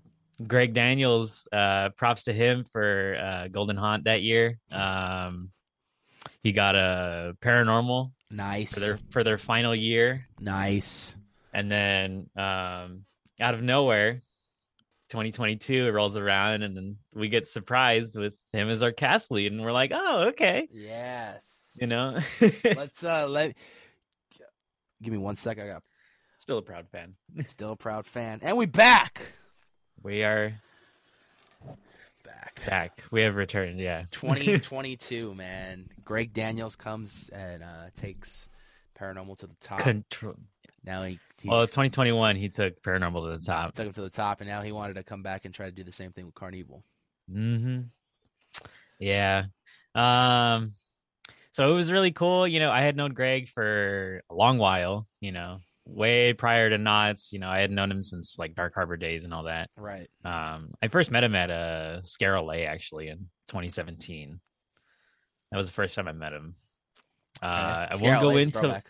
greg 0.46 0.72
daniels 0.74 1.46
uh 1.53 1.90
props 1.90 2.24
to 2.24 2.33
him 2.33 2.64
for 2.72 3.14
uh 3.22 3.48
golden 3.48 3.77
haunt 3.77 4.05
that 4.05 4.22
year 4.22 4.59
um 4.72 5.50
he 6.42 6.50
got 6.53 6.74
a 6.74 7.37
paranormal 7.40 8.11
nice. 8.31 8.72
for 8.72 8.81
their 8.81 8.98
for 9.11 9.22
their 9.22 9.38
final 9.38 9.74
year 9.74 10.27
nice. 10.40 11.14
and 11.53 11.70
then 11.70 12.29
um 12.37 13.05
out 13.40 13.55
of 13.55 13.62
nowhere 13.62 14.22
2022 15.11 15.87
it 15.87 15.90
rolls 15.90 16.16
around 16.16 16.62
and 16.62 16.77
then 16.77 16.96
we 17.14 17.29
get 17.29 17.46
surprised 17.46 18.16
with 18.16 18.33
him 18.53 18.68
as 18.70 18.83
our 18.83 18.90
cast 18.92 19.31
lead 19.31 19.53
and 19.53 19.62
we're 19.62 19.70
like 19.72 19.92
oh 19.94 20.29
okay 20.29 20.66
Yes. 20.72 21.72
you 21.81 21.87
know 21.87 22.18
Let's 22.64 23.05
uh 23.05 23.29
let 23.29 23.55
give 25.03 25.12
me 25.12 25.18
one 25.18 25.37
sec. 25.37 25.59
I 25.59 25.66
got 25.66 25.83
still 26.44 26.59
a 26.59 26.62
proud 26.62 26.87
fan 26.90 27.14
still 27.46 27.72
a 27.72 27.76
proud 27.76 28.04
fan, 28.04 28.38
and 28.42 28.54
we 28.59 28.66
back. 28.66 29.22
we 30.02 30.22
are 30.22 30.52
Back. 32.22 32.61
back 32.66 33.02
we 33.11 33.22
have 33.22 33.35
returned 33.35 33.80
yeah 33.80 34.04
2022, 34.12 35.35
man. 35.35 35.88
Greg 36.04 36.35
Daniels 36.35 36.76
comes 36.76 37.30
and 37.30 37.62
uh 37.62 37.87
takes 37.98 38.46
paranormal 39.00 39.38
to 39.38 39.46
the 39.46 39.57
top. 39.62 39.78
control 39.78 40.35
now 40.85 41.02
he 41.04 41.18
he's, 41.40 41.50
well 41.50 41.66
2021 41.66 42.37
he 42.37 42.50
took 42.50 42.83
paranormal 42.83 43.24
to 43.24 43.38
the 43.38 43.44
top 43.44 43.72
took 43.74 43.87
him 43.87 43.92
to 43.94 44.02
the 44.02 44.11
top, 44.11 44.42
and 44.42 44.48
now 44.50 44.61
he 44.61 44.70
wanted 44.70 44.94
to 44.94 45.02
come 45.02 45.22
back 45.22 45.46
and 45.46 45.54
try 45.54 45.64
to 45.64 45.72
do 45.72 45.83
the 45.83 45.92
same 45.92 46.12
thing 46.12 46.26
with 46.26 46.35
Carnival. 46.35 46.85
Mm 47.33 47.61
hmm 47.62 47.80
Yeah. 48.98 49.44
Um 49.94 50.72
so 51.52 51.70
it 51.70 51.74
was 51.74 51.90
really 51.90 52.12
cool. 52.12 52.46
You 52.46 52.61
know, 52.61 52.70
I 52.70 52.83
had 52.83 52.96
known 52.96 53.14
Greg 53.14 53.48
for 53.48 54.22
a 54.28 54.35
long 54.35 54.59
while, 54.59 55.07
you 55.20 55.33
know, 55.33 55.61
way 55.87 56.33
prior 56.33 56.70
to 56.70 56.79
Knott's. 56.79 57.33
You 57.33 57.38
know, 57.38 57.49
I 57.49 57.59
had 57.61 57.70
known 57.70 57.90
him 57.90 58.03
since 58.03 58.38
like 58.38 58.55
Dark 58.55 58.75
Harbor 58.75 58.97
days 58.97 59.25
and 59.25 59.35
all 59.35 59.44
that. 59.44 59.70
Right. 59.77 60.09
Um 60.25 60.73
I 60.83 60.88
first 60.88 61.11
met 61.11 61.25
him 61.25 61.35
at 61.35 61.51
a 61.51 62.01
Scare 62.05 62.40
LA 62.40 62.64
actually 62.64 63.09
in 63.09 63.29
2017. 63.49 64.40
That 65.51 65.57
was 65.57 65.66
the 65.66 65.73
first 65.73 65.94
time 65.94 66.09
I 66.09 66.12
met 66.12 66.33
him. 66.33 66.55
Uh 67.42 67.47
I 67.90 67.97
won't 68.01 68.20
go 68.20 68.37
into 68.37 68.83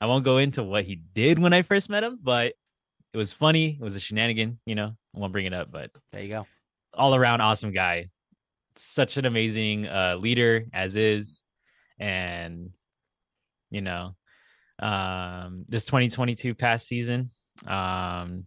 I 0.00 0.06
won't 0.06 0.24
go 0.24 0.38
into 0.38 0.62
what 0.62 0.84
he 0.84 0.96
did 0.96 1.38
when 1.38 1.52
I 1.52 1.62
first 1.62 1.88
met 1.88 2.04
him, 2.04 2.18
but 2.22 2.54
it 3.12 3.16
was 3.16 3.32
funny. 3.32 3.78
It 3.80 3.82
was 3.82 3.94
a 3.96 4.00
shenanigan, 4.00 4.58
you 4.66 4.74
know. 4.74 4.96
I 5.14 5.18
won't 5.18 5.32
bring 5.32 5.46
it 5.46 5.54
up, 5.54 5.70
but 5.70 5.90
There 6.12 6.22
you 6.22 6.28
go. 6.28 6.46
all 6.92 7.14
around 7.14 7.40
awesome 7.40 7.70
guy. 7.72 8.08
Such 8.76 9.16
an 9.18 9.24
amazing 9.24 9.86
uh, 9.86 10.16
leader 10.18 10.64
as 10.72 10.96
is, 10.96 11.42
and 11.98 12.70
you 13.70 13.80
know, 13.82 14.16
um, 14.78 15.64
this 15.68 15.84
2022 15.86 16.54
past 16.54 16.86
season, 16.86 17.30
um, 17.66 18.46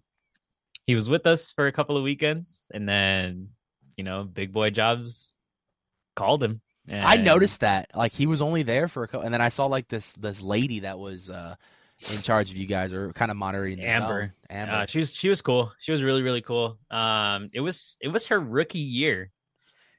he 0.86 0.96
was 0.96 1.10
with 1.10 1.26
us 1.26 1.52
for 1.52 1.68
a 1.68 1.72
couple 1.72 1.98
of 1.98 2.04
weekends, 2.04 2.70
and 2.74 2.88
then 2.88 3.50
you 3.96 4.04
know, 4.04 4.24
Big 4.24 4.54
Boy 4.54 4.70
Jobs 4.70 5.32
called 6.16 6.44
him. 6.44 6.62
I 6.90 7.18
noticed 7.18 7.62
that. 7.62 7.90
Like 7.96 8.14
he 8.14 8.28
was 8.28 8.42
only 8.42 8.64
there 8.64 8.88
for 8.88 9.04
a 9.04 9.08
couple, 9.08 9.26
and 9.26 9.34
then 9.34 9.42
I 9.42 9.50
saw 9.50 9.66
like 9.66 9.88
this 9.90 10.14
this 10.14 10.42
lady 10.42 10.82
that 10.82 10.98
was 10.98 11.30
uh 11.30 11.56
in 12.12 12.22
charge 12.22 12.52
of 12.52 12.58
you 12.58 12.66
guys 12.68 12.94
or 12.94 13.12
kind 13.14 13.32
of 13.32 13.36
monitoring 13.38 13.80
Amber. 13.82 14.34
Amber. 14.50 14.72
Uh, 14.74 14.86
she 14.86 15.00
was 15.00 15.14
she 15.14 15.30
was 15.30 15.42
cool. 15.42 15.72
She 15.80 15.92
was 15.92 16.02
really 16.02 16.22
really 16.24 16.42
cool. 16.42 16.78
Um, 16.90 17.50
it 17.54 17.60
was 17.60 17.98
it 18.00 18.08
was 18.10 18.28
her 18.28 18.40
rookie 18.40 18.80
year. 18.80 19.32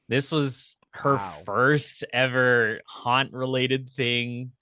This 0.08 0.32
was 0.32 0.76
her 0.92 1.16
Wow. 1.16 1.42
first 1.44 2.04
ever 2.12 2.80
haunt 2.86 3.32
related 3.34 3.90
thing. 3.90 4.52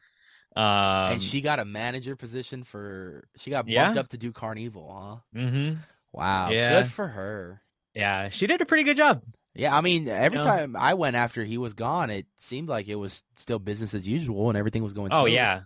Um, 0.56 1.12
and 1.12 1.22
she 1.22 1.42
got 1.42 1.58
a 1.58 1.64
manager 1.66 2.16
position 2.16 2.64
for. 2.64 3.24
She 3.36 3.50
got 3.50 3.66
bumped 3.66 3.70
Yeah. 3.70 3.92
up 4.00 4.08
to 4.08 4.16
do 4.18 4.32
Carnival, 4.32 5.22
huh? 5.34 5.38
Mm-hmm. 5.40 5.74
Wow. 6.12 6.50
Yeah. 6.50 6.82
Good 6.82 6.90
for 6.92 7.08
her. 7.08 7.60
yeah, 7.94 8.30
she 8.30 8.46
did 8.46 8.60
a 8.62 8.66
pretty 8.66 8.84
good 8.84 8.96
job. 8.96 9.22
Yeah, 9.54 9.76
I 9.76 9.80
mean, 9.80 10.06
every 10.08 10.38
Yeah. 10.38 10.44
time 10.44 10.76
I 10.76 10.94
went 10.94 11.16
after 11.16 11.44
he 11.44 11.56
was 11.58 11.72
gone, 11.74 12.10
it 12.10 12.26
seemed 12.36 12.68
like 12.68 12.88
it 12.88 12.94
was 12.96 13.22
still 13.36 13.58
business 13.58 13.94
as 13.94 14.06
usual 14.08 14.48
and 14.50 14.56
everything 14.58 14.82
was 14.82 14.92
going. 14.94 15.12
Oh 15.12 15.24
yeah, 15.26 15.62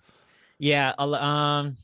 yeah. 0.59 0.93
a 0.99 1.03
Um, 1.05 1.77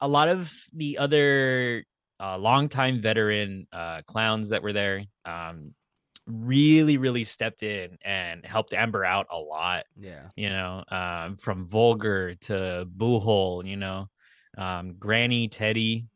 a 0.00 0.08
lot 0.08 0.28
of 0.28 0.50
the 0.72 0.98
other 0.98 1.84
uh, 2.20 2.38
longtime 2.38 3.00
veteran 3.02 3.66
uh, 3.72 4.02
clowns 4.06 4.50
that 4.50 4.62
were 4.62 4.72
there, 4.72 5.04
um, 5.24 5.74
really 6.26 6.98
really 6.98 7.24
stepped 7.24 7.62
in 7.62 7.98
and 8.04 8.44
helped 8.46 8.72
Amber 8.72 9.04
out 9.04 9.26
a 9.30 9.38
lot. 9.38 9.84
yeah, 9.98 10.28
you 10.36 10.48
know, 10.48 10.84
um, 10.90 11.36
from 11.36 11.66
Vulgar 11.66 12.34
to 12.34 12.86
Boohole, 12.88 13.66
you 13.66 13.76
know, 13.76 14.08
um, 14.56 14.94
Granny, 14.98 15.48
Teddy, 15.48 16.06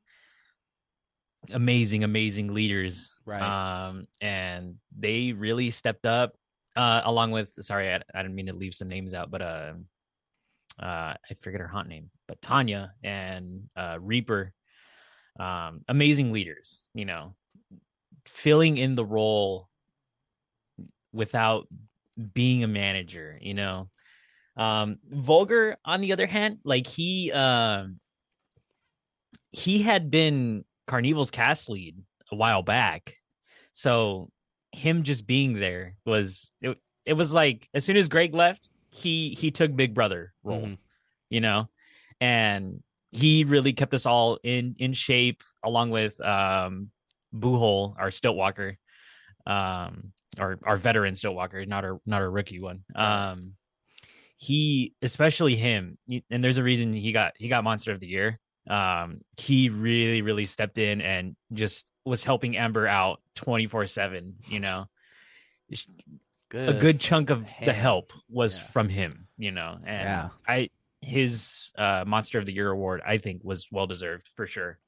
amazing, 1.52 2.04
amazing 2.04 2.54
leaders. 2.54 3.12
right. 3.24 3.42
Um, 3.42 4.06
and 4.20 4.76
they 4.96 5.32
really 5.32 5.70
stepped 5.70 6.06
up, 6.06 6.34
uh, 6.76 7.02
along 7.04 7.30
with, 7.30 7.52
sorry, 7.60 7.92
I, 7.92 8.00
I 8.14 8.22
didn't 8.22 8.34
mean 8.34 8.46
to 8.46 8.52
leave 8.52 8.74
some 8.74 8.88
names 8.88 9.14
out, 9.14 9.30
but, 9.30 9.42
uh, 9.42 9.72
uh, 10.78 11.14
I 11.14 11.34
forget 11.40 11.60
her 11.60 11.68
haunt 11.68 11.88
name, 11.88 12.10
but 12.28 12.42
Tanya 12.42 12.92
and 13.02 13.70
uh, 13.76 13.98
Reaper, 14.00 14.52
um, 15.40 15.82
amazing 15.88 16.32
leaders. 16.32 16.82
You 16.92 17.06
know, 17.06 17.34
filling 18.26 18.76
in 18.76 18.94
the 18.94 19.04
role 19.04 19.70
without 21.16 21.66
being 22.34 22.62
a 22.62 22.68
manager. 22.68 23.38
You 23.40 23.54
know, 23.54 23.88
um, 24.56 24.98
Vulgar 25.10 25.76
on 25.84 26.00
the 26.00 26.12
other 26.12 26.26
hand, 26.26 26.58
like 26.64 26.86
he 26.86 27.32
um, 27.32 27.98
he 29.50 29.82
had 29.82 30.10
been 30.10 30.64
Carnival's 30.86 31.30
cast 31.30 31.68
lead 31.68 31.96
a 32.30 32.36
while 32.36 32.62
back, 32.62 33.16
so 33.72 34.30
him 34.72 35.02
just 35.02 35.26
being 35.26 35.54
there 35.58 35.96
was 36.04 36.52
it, 36.60 36.76
it 37.04 37.14
was 37.14 37.32
like 37.32 37.68
as 37.74 37.84
soon 37.84 37.96
as 37.96 38.08
Greg 38.08 38.34
left, 38.34 38.68
he 38.90 39.30
he 39.30 39.50
took 39.50 39.74
Big 39.74 39.94
Brother 39.94 40.32
role, 40.42 40.62
Mhm. 40.66 40.78
you 41.30 41.40
know, 41.40 41.68
and 42.20 42.82
he 43.12 43.44
really 43.44 43.72
kept 43.72 43.94
us 43.94 44.04
all 44.06 44.38
in 44.42 44.74
in 44.78 44.92
shape 44.92 45.42
along 45.64 45.90
with 45.90 46.20
um 46.20 46.90
Buhol, 47.34 47.94
our 47.98 48.10
stilt 48.10 48.36
walker, 48.36 48.76
um 49.46 50.12
our 50.38 50.58
our 50.64 50.76
veteran 50.76 51.14
stilt 51.14 51.34
walker, 51.34 51.64
not 51.66 51.84
our 51.84 52.00
not 52.06 52.20
our 52.22 52.30
rookie 52.30 52.60
one. 52.60 52.84
Um 52.94 53.54
he 54.38 54.92
especially 55.00 55.56
him 55.56 55.96
and 56.30 56.44
there's 56.44 56.58
a 56.58 56.62
reason 56.62 56.92
he 56.92 57.10
got 57.10 57.32
he 57.38 57.48
got 57.48 57.64
monster 57.64 57.90
of 57.90 58.00
the 58.00 58.06
year 58.06 58.38
um 58.68 59.22
he 59.38 59.70
really 59.70 60.20
really 60.20 60.44
stepped 60.44 60.76
in 60.76 61.00
and 61.00 61.34
just 61.54 61.90
was 62.04 62.22
helping 62.22 62.54
amber 62.54 62.86
out 62.86 63.22
24 63.36 63.86
7 63.86 64.34
you 64.50 64.60
know 64.60 64.84
Good. 66.50 66.68
a 66.68 66.74
good 66.74 67.00
chunk 67.00 67.30
of 67.30 67.46
the 67.64 67.72
help 67.72 68.12
was 68.28 68.58
Yeah. 68.58 68.64
from 68.64 68.88
him 68.90 69.26
you 69.38 69.52
know 69.52 69.78
and 69.86 70.04
Yeah. 70.04 70.28
i 70.46 70.68
his 71.00 71.72
uh 71.78 72.04
monster 72.06 72.38
of 72.38 72.44
the 72.44 72.52
year 72.52 72.70
award 72.70 73.00
i 73.06 73.16
think 73.16 73.40
was 73.42 73.66
well 73.72 73.86
deserved 73.86 74.28
for 74.36 74.46
sure 74.46 74.78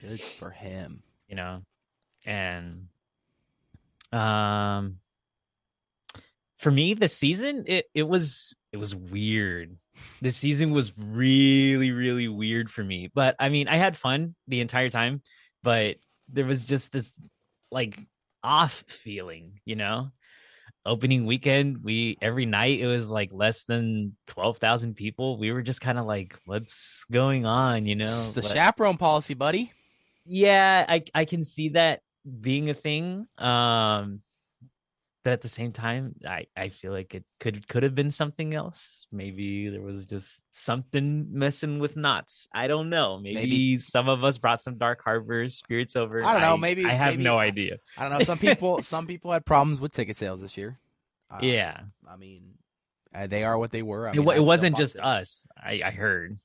Good 0.00 0.20
for 0.20 0.50
him. 0.50 1.02
you 1.28 1.36
know 1.36 1.62
and 2.26 2.88
um 4.12 4.96
for 6.58 6.70
me 6.70 6.94
this 6.94 7.16
season 7.16 7.64
it 7.66 7.86
it 7.94 8.04
was 8.04 8.56
it 8.72 8.76
was 8.78 8.94
weird. 8.94 9.76
This 10.20 10.36
season 10.36 10.72
was 10.72 10.92
really 10.98 11.90
really 11.90 12.28
weird 12.28 12.70
for 12.70 12.84
me 12.84 13.10
but 13.14 13.34
i 13.38 13.48
mean 13.48 13.66
i 13.68 13.76
had 13.76 13.96
fun 13.96 14.34
the 14.46 14.60
entire 14.60 14.90
time 14.90 15.22
but 15.62 15.96
there 16.28 16.44
was 16.44 16.66
just 16.66 16.92
this 16.92 17.18
like 17.70 17.98
off 18.42 18.84
feeling 18.88 19.60
you 19.64 19.76
know? 19.76 20.10
Opening 20.84 21.26
weekend 21.26 21.82
we 21.82 22.16
every 22.22 22.46
night 22.46 22.78
it 22.78 22.86
was 22.86 23.10
like 23.10 23.30
less 23.32 23.64
than 23.64 24.16
12,000 24.28 24.94
people. 24.94 25.36
We 25.36 25.50
were 25.50 25.62
just 25.62 25.80
kind 25.80 25.98
of 25.98 26.04
like 26.06 26.38
what's 26.44 27.04
going 27.10 27.44
on? 27.44 27.86
You 27.86 27.96
know? 27.96 28.04
It's 28.06 28.34
the 28.34 28.42
chaperone 28.42 28.96
policy, 28.96 29.34
buddy. 29.34 29.72
yeah 30.24 30.84
i 30.88 31.02
i 31.14 31.24
can 31.24 31.42
see 31.42 31.70
that 31.70 32.02
being 32.40 32.70
a 32.70 32.74
thing 32.74 33.26
um 33.38 34.20
but 35.22 35.32
at 35.32 35.40
the 35.42 35.48
same 35.48 35.72
time 35.72 36.14
i 36.26 36.46
i 36.56 36.68
feel 36.68 36.92
like 36.92 37.14
it 37.14 37.24
could 37.40 37.66
could 37.68 37.82
have 37.82 37.94
been 37.94 38.10
something 38.10 38.54
else. 38.54 39.06
Maybe 39.12 39.68
there 39.68 39.82
was 39.82 40.06
just 40.06 40.44
something 40.50 41.26
messing 41.30 41.78
with 41.78 41.96
Knott's. 41.96 42.48
I 42.52 42.66
don't 42.66 42.90
know. 42.90 43.18
Maybe, 43.18 43.34
Maybe- 43.34 43.78
some 43.78 44.08
of 44.08 44.22
us 44.24 44.38
brought 44.38 44.60
some 44.60 44.78
dark 44.78 45.02
harbor 45.02 45.48
spirits 45.48 45.96
over. 45.96 46.22
I 46.22 46.32
don't 46.32 46.42
know, 46.42 46.56
maybe- 46.56 46.84
i 46.84 46.92
have 46.92 47.14
maybe- 47.14 47.24
no 47.24 47.38
idea. 47.38 47.78
I 47.98 48.08
don't 48.08 48.18
know. 48.18 48.24
Some 48.24 48.38
people, 48.38 48.82
some 48.82 49.06
people 49.06 49.32
had 49.32 49.44
problems 49.44 49.80
with 49.80 49.92
ticket 49.92 50.16
sales 50.16 50.40
this 50.40 50.56
year. 50.56 50.78
Uh, 51.30 51.38
yeah 51.42 51.80
I 52.08 52.16
mean, 52.16 52.54
uh, 53.14 53.26
they 53.26 53.42
are 53.44 53.58
what 53.58 53.70
they 53.72 53.82
were. 53.82 54.06
I 54.06 54.10
it, 54.10 54.16
mean, 54.16 54.24
wa- 54.26 54.32
I 54.34 54.36
it 54.36 54.44
wasn't 54.44 54.76
just 54.76 54.96
us 54.98 55.46
i 55.56 55.80
i 55.84 55.90
heard 55.90 56.36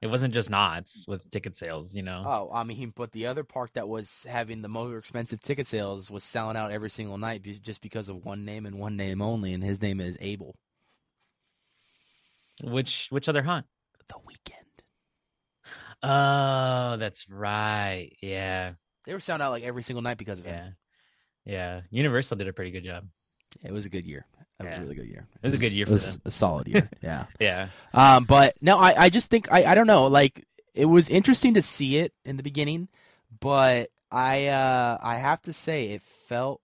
it 0.00 0.06
wasn't 0.06 0.32
just 0.34 0.48
Knott's 0.50 1.04
with 1.08 1.28
ticket 1.30 1.56
sales 1.56 1.94
you 1.94 2.02
know 2.02 2.22
Oh, 2.26 2.50
I 2.54 2.62
mean, 2.64 2.92
but 2.94 3.12
the 3.12 3.26
other 3.26 3.42
park 3.44 3.72
that 3.74 3.88
was 3.88 4.24
having 4.28 4.62
the 4.62 4.68
most 4.68 4.96
expensive 4.96 5.40
ticket 5.42 5.66
sales 5.66 6.10
was 6.10 6.22
selling 6.24 6.56
out 6.56 6.70
every 6.70 6.90
single 6.90 7.18
night 7.18 7.42
just 7.62 7.80
because 7.82 8.08
of 8.08 8.24
one 8.24 8.44
name 8.44 8.64
and 8.66 8.78
one 8.78 8.96
name 8.96 9.20
only, 9.22 9.52
and 9.52 9.62
his 9.64 9.82
name 9.82 10.00
is 10.00 10.16
Abel. 10.20 10.54
which 12.62 13.06
which 13.10 13.28
other 13.28 13.42
haunt 13.42 13.66
The 14.08 14.14
Weeknd. 14.14 14.82
oh 16.02 16.96
that's 16.96 17.28
right 17.28 18.10
yeah 18.22 18.72
They 19.04 19.12
were 19.12 19.20
selling 19.20 19.42
out 19.42 19.50
like 19.50 19.64
every 19.64 19.82
single 19.82 20.02
night 20.02 20.18
because 20.18 20.38
of 20.40 20.46
Yeah. 20.46 20.64
him. 20.64 20.76
Yeah. 21.44 21.80
Universal 21.90 22.36
did 22.36 22.46
a 22.48 22.52
pretty 22.52 22.70
good 22.72 22.84
job. 22.84 23.08
It 23.64 23.72
was 23.72 23.86
a 23.86 23.88
good 23.88 24.04
year. 24.04 24.26
It 24.60 24.66
was 24.66 24.76
a 24.76 24.80
really 24.80 24.94
good 24.96 25.06
year. 25.08 25.26
It 25.42 25.46
was 25.46 25.54
a 25.54 25.58
good 25.58 25.72
year 25.72 25.84
It 25.84 25.86
for 25.86 25.92
was 25.92 26.12
them. 26.14 26.22
a 26.24 26.30
solid 26.30 26.66
year. 26.68 26.88
yeah. 27.02 27.26
Yeah. 27.40 27.68
Um, 27.94 28.24
but 28.24 28.56
no, 28.60 28.76
I, 28.78 29.04
I 29.04 29.08
just 29.08 29.30
think 29.30 29.50
I, 29.52 29.64
I 29.64 29.74
don't 29.74 29.86
know. 29.86 30.06
Like 30.08 30.44
it 30.74 30.86
was 30.86 31.08
interesting 31.08 31.54
to 31.54 31.62
see 31.62 31.96
it 31.98 32.12
in 32.24 32.36
the 32.36 32.42
beginning, 32.42 32.88
but 33.40 33.90
I 34.10 34.46
uh 34.48 34.98
I 35.02 35.16
have 35.16 35.40
to 35.42 35.52
say 35.52 35.90
it 35.90 36.02
felt 36.02 36.60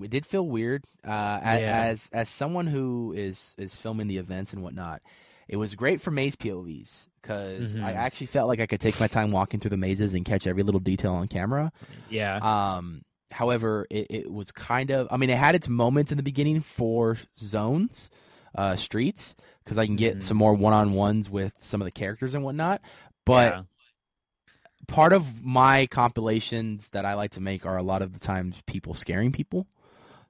it 0.00 0.10
did 0.10 0.24
feel 0.26 0.46
weird. 0.48 0.84
Uh, 1.04 1.38
Yeah. 1.42 1.82
as 1.90 2.08
as 2.12 2.28
someone 2.28 2.66
who 2.66 3.12
is 3.16 3.54
is 3.58 3.76
filming 3.76 4.08
the 4.08 4.16
events 4.16 4.52
and 4.52 4.62
whatnot, 4.62 5.02
it 5.48 5.56
was 5.56 5.74
great 5.74 6.00
for 6.00 6.10
maze 6.10 6.34
POVs 6.34 7.08
because 7.20 7.74
I 7.76 7.92
Mhm. 7.92 7.96
actually 7.96 8.26
felt 8.28 8.48
like 8.48 8.58
I 8.58 8.66
could 8.66 8.80
take 8.80 8.98
my 8.98 9.06
time 9.06 9.30
walking 9.30 9.60
through 9.60 9.70
the 9.70 9.76
mazes 9.76 10.14
and 10.14 10.24
catch 10.24 10.46
every 10.46 10.62
little 10.64 10.80
detail 10.80 11.12
on 11.14 11.28
camera. 11.28 11.70
Yeah. 12.10 12.36
Um, 12.38 13.02
however, 13.32 13.86
it, 13.90 14.06
it 14.10 14.32
was 14.32 14.52
kind 14.52 14.90
of, 14.90 15.08
I 15.10 15.16
mean, 15.16 15.30
it 15.30 15.36
had 15.38 15.54
its 15.54 15.68
moments 15.68 16.12
in 16.12 16.16
the 16.16 16.22
beginning 16.22 16.60
for 16.60 17.16
zones, 17.38 18.10
uh, 18.54 18.76
streets, 18.76 19.34
because 19.64 19.78
I 19.78 19.86
can 19.86 19.96
get 19.96 20.18
Mhm. 20.18 20.22
some 20.22 20.36
more 20.36 20.54
one 20.54 20.72
on 20.72 20.92
ones 20.94 21.28
with 21.30 21.54
some 21.58 21.80
of 21.80 21.86
the 21.86 21.90
characters 21.92 22.34
and 22.34 22.44
whatnot. 22.44 22.80
But 23.24 23.52
Yeah. 23.54 23.62
part 24.88 25.12
of 25.12 25.42
my 25.42 25.86
compilations 25.86 26.90
that 26.90 27.04
I 27.04 27.14
like 27.14 27.30
to 27.32 27.40
make 27.40 27.64
are 27.64 27.76
a 27.76 27.82
lot 27.82 28.02
of 28.02 28.12
the 28.12 28.20
times 28.20 28.62
people 28.66 28.94
scaring 28.94 29.32
people. 29.32 29.66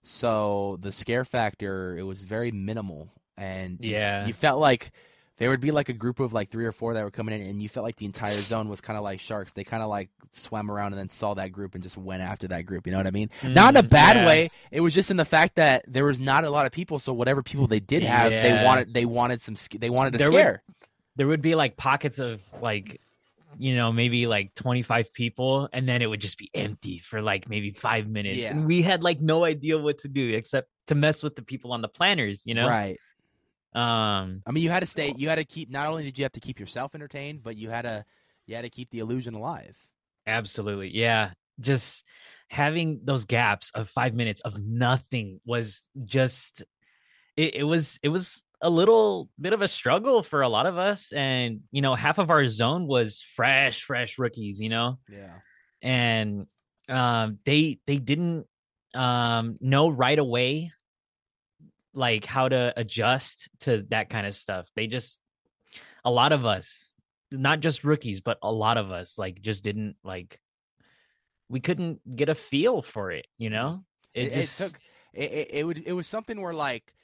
So 0.03 0.79
the 0.81 0.93
scare 0.93 1.25
factor, 1.25 1.97
it 1.97 2.03
was 2.03 2.23
very 2.23 2.51
minimal. 2.51 3.09
And 3.37 3.79
you- 3.81 3.93
Yeah. 3.93 4.27
you 4.27 4.33
felt 4.35 4.61
like 4.61 4.93
there 5.39 5.51
would 5.51 5.61
be 5.61 5.71
like 5.71 5.89
a 5.89 5.93
group 5.95 6.21
of 6.21 6.33
like 6.33 6.51
three 6.51 6.67
or 6.67 6.73
four 6.73 6.95
that 6.95 7.03
were 7.03 7.11
coming 7.11 7.41
in, 7.41 7.47
and 7.47 7.61
you 7.63 7.69
felt 7.69 7.85
like 7.85 7.97
the 7.97 8.05
entire 8.07 8.41
zone 8.41 8.69
was 8.69 8.81
kind 8.81 8.97
of 8.97 9.03
like 9.03 9.19
sharks. 9.21 9.53
They 9.53 9.65
kind 9.65 9.83
of 9.83 9.89
like 9.89 10.11
swam 10.31 10.71
around 10.71 10.93
and 10.93 10.99
then 11.01 11.09
saw 11.09 11.35
that 11.35 11.53
group 11.53 11.75
and 11.75 11.83
just 11.83 11.97
went 11.97 12.23
after 12.23 12.49
that 12.49 12.63
group. 12.63 12.87
You 12.87 12.93
know 12.93 12.99
what 12.99 13.07
I 13.07 13.11
mean? 13.13 13.31
Not 13.43 13.75
in 13.77 13.85
a 13.85 13.87
Mhm, 13.87 13.91
bad 13.91 14.17
yeah. 14.19 14.27
way. 14.27 14.51
It 14.71 14.81
was 14.81 14.95
just 14.95 15.11
in 15.11 15.17
the 15.17 15.25
fact 15.25 15.57
that 15.57 15.85
there 15.89 16.05
was 16.05 16.21
not 16.21 16.45
a 16.45 16.51
lot 16.51 16.67
of 16.67 16.73
people. 16.73 16.99
So 16.99 17.13
whatever 17.13 17.43
people 17.43 17.67
they 17.67 17.81
did 17.81 18.03
have, 18.05 18.31
they 18.31 18.63
wanted 18.65 18.93
they 18.95 19.05
wanted 19.05 19.41
some 19.41 19.57
they 19.79 19.91
wanted 19.91 20.15
a 20.15 20.19
There 20.19 20.31
would- 20.31 20.37
scare. 20.39 20.63
There 21.17 21.27
would 21.27 21.43
be 21.43 21.55
like 21.55 21.77
pockets 21.77 22.19
of 22.19 22.43
like, 22.63 22.99
you 23.59 23.77
know, 23.77 23.93
maybe 23.93 24.27
like 24.27 24.55
25 24.55 25.13
people, 25.13 25.69
and 25.73 25.87
then 25.87 26.01
it 26.01 26.07
would 26.07 26.21
just 26.23 26.39
be 26.39 26.51
empty 26.55 26.99
for 26.99 27.21
like 27.21 27.49
maybe 27.51 27.71
five 27.73 28.07
minutes. 28.09 28.39
Yeah. 28.39 28.51
And 28.53 28.67
we 28.67 28.81
had 28.81 29.03
like 29.03 29.21
no 29.21 29.45
idea 29.45 29.77
what 29.79 29.99
to 29.99 30.09
do 30.09 30.31
except 30.35 30.69
to 30.87 30.95
mess 30.95 31.23
with 31.23 31.37
the 31.37 31.43
people 31.43 31.73
on 31.73 31.83
the 31.83 31.89
planners, 31.89 32.45
you 32.47 32.55
know? 32.55 32.67
Right. 32.67 32.99
Um, 33.75 34.43
I 34.47 34.51
mean, 34.51 34.63
you 34.63 34.71
had 34.71 34.81
to 34.81 34.87
stay. 34.87 35.15
You 35.17 35.29
had 35.29 35.37
to 35.37 35.45
keep. 35.45 35.71
Not 35.71 35.89
only 35.89 36.05
did 36.05 36.19
you 36.19 36.25
have 36.25 36.33
to 36.33 36.41
keep 36.41 36.61
yourself 36.61 36.95
entertained, 36.95 37.43
but 37.43 37.57
you 37.57 37.71
had 37.71 37.83
to 37.83 38.05
you 38.47 38.55
had 38.57 38.63
to 38.63 38.71
keep 38.71 38.91
the 38.91 38.99
illusion 38.99 39.35
alive. 39.35 39.77
absolutely. 40.27 40.89
Yeah. 40.89 41.31
Just 41.61 42.05
having 42.51 43.01
those 43.05 43.25
gaps 43.25 43.71
of 43.75 43.89
five 43.89 44.15
minutes 44.15 44.41
of 44.43 44.59
nothing 44.61 45.41
was 45.47 45.83
just 46.05 46.63
it, 47.37 47.55
it 47.55 47.63
was 47.65 47.99
it 48.03 48.09
was 48.09 48.43
a 48.61 48.69
little 48.71 49.29
bit 49.41 49.53
of 49.53 49.63
a 49.63 49.69
struggle 49.69 50.23
for 50.23 50.43
a 50.43 50.49
lot 50.49 50.67
of 50.67 50.77
us 50.79 51.13
and 51.13 51.61
you 51.71 51.81
know 51.83 51.95
half 51.95 52.19
of 52.19 52.31
our 52.31 52.47
zone 52.47 52.87
was 52.87 53.25
fresh 53.35 53.83
fresh 53.83 54.19
rookies 54.19 54.61
you 54.61 54.69
know 54.69 54.99
Yeah. 55.09 55.35
and 55.81 56.47
um 56.89 57.39
they 57.45 57.79
they 57.87 57.97
didn't 57.97 58.47
um 58.95 59.57
know 59.61 59.89
right 59.89 60.19
away 60.19 60.73
like 61.95 62.25
how 62.25 62.49
to 62.49 62.73
adjust 62.77 63.49
to 63.61 63.85
that 63.91 64.09
kind 64.09 64.27
of 64.27 64.35
stuff 64.35 64.69
they 64.75 64.87
just 64.87 65.21
a 66.05 66.11
lot 66.11 66.33
of 66.33 66.45
us 66.45 66.95
not 67.31 67.61
just 67.61 67.85
rookies 67.85 68.21
but 68.21 68.39
a 68.43 68.53
lot 68.53 68.77
of 68.77 68.91
us 68.91 69.19
like 69.19 69.41
just 69.41 69.63
didn't 69.65 69.97
like 70.05 70.41
we 71.49 71.61
couldn't 71.61 72.01
get 72.17 72.29
a 72.29 72.35
feel 72.35 72.83
for 72.83 73.11
it 73.11 73.27
you 73.39 73.51
know 73.51 73.85
It, 74.15 74.29
it, 74.29 74.35
just 74.35 74.61
it 74.61 74.65
took. 74.65 74.81
It, 75.15 75.49
it, 75.51 75.67
would. 75.67 75.83
It 75.85 75.93
was 75.93 76.07
something 76.07 76.41
where 76.41 76.55
like 76.55 76.95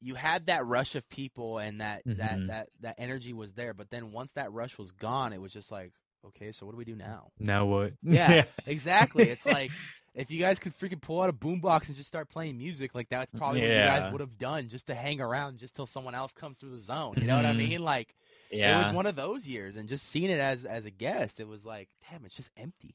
you 0.00 0.14
had 0.14 0.46
that 0.46 0.64
rush 0.64 0.94
of 0.94 1.08
people 1.08 1.58
and 1.58 1.80
that 1.80 2.02
that 2.06 2.38
Mhm. 2.38 2.46
that 2.48 2.68
that 2.80 2.94
energy 2.98 3.32
was 3.32 3.52
there, 3.54 3.74
but 3.74 3.90
then 3.90 4.12
once 4.12 4.32
that 4.32 4.52
rush 4.52 4.78
was 4.78 4.92
gone, 4.92 5.32
it 5.32 5.40
was 5.40 5.52
just 5.52 5.72
like, 5.72 5.92
okay, 6.26 6.52
so 6.52 6.66
what 6.66 6.72
do 6.72 6.78
we 6.78 6.84
do 6.84 6.94
now? 6.94 7.30
now 7.38 7.64
what 7.66 7.92
Yeah, 8.02 8.44
exactly. 8.66 9.24
It's 9.24 9.46
like 9.58 9.72
if 10.14 10.30
you 10.30 10.40
guys 10.40 10.58
could 10.58 10.76
freaking 10.78 11.00
pull 11.00 11.22
out 11.22 11.28
a 11.28 11.32
boombox 11.32 11.88
and 11.88 11.96
just 11.96 12.08
start 12.08 12.28
playing 12.28 12.58
music, 12.58 12.94
like 12.94 13.08
that's 13.08 13.30
probably 13.32 13.60
what 13.60 13.68
you 13.70 13.74
guys 13.76 14.10
would 14.10 14.20
have 14.20 14.36
done 14.38 14.68
just 14.68 14.86
to 14.88 14.94
hang 14.94 15.20
around 15.20 15.58
just 15.58 15.74
till 15.76 15.86
someone 15.86 16.14
else 16.14 16.32
comes 16.32 16.58
through 16.58 16.70
the 16.70 16.80
zone. 16.80 17.14
You 17.18 17.26
know 17.26 17.36
what 17.36 17.46
I 17.46 17.52
Mhm. 17.52 17.56
mean? 17.68 17.82
Like 17.82 18.14
yeah 18.50 18.76
it 18.80 18.84
was 18.86 18.94
one 18.94 19.06
of 19.06 19.14
those 19.16 19.46
years, 19.46 19.76
and 19.76 19.88
just 19.88 20.06
seeing 20.08 20.30
it 20.30 20.40
as 20.40 20.64
as 20.64 20.84
a 20.86 20.90
guest, 20.90 21.38
it 21.40 21.46
was 21.46 21.64
like, 21.66 21.88
damn, 22.10 22.24
it's 22.24 22.36
just 22.36 22.50
empty. 22.56 22.94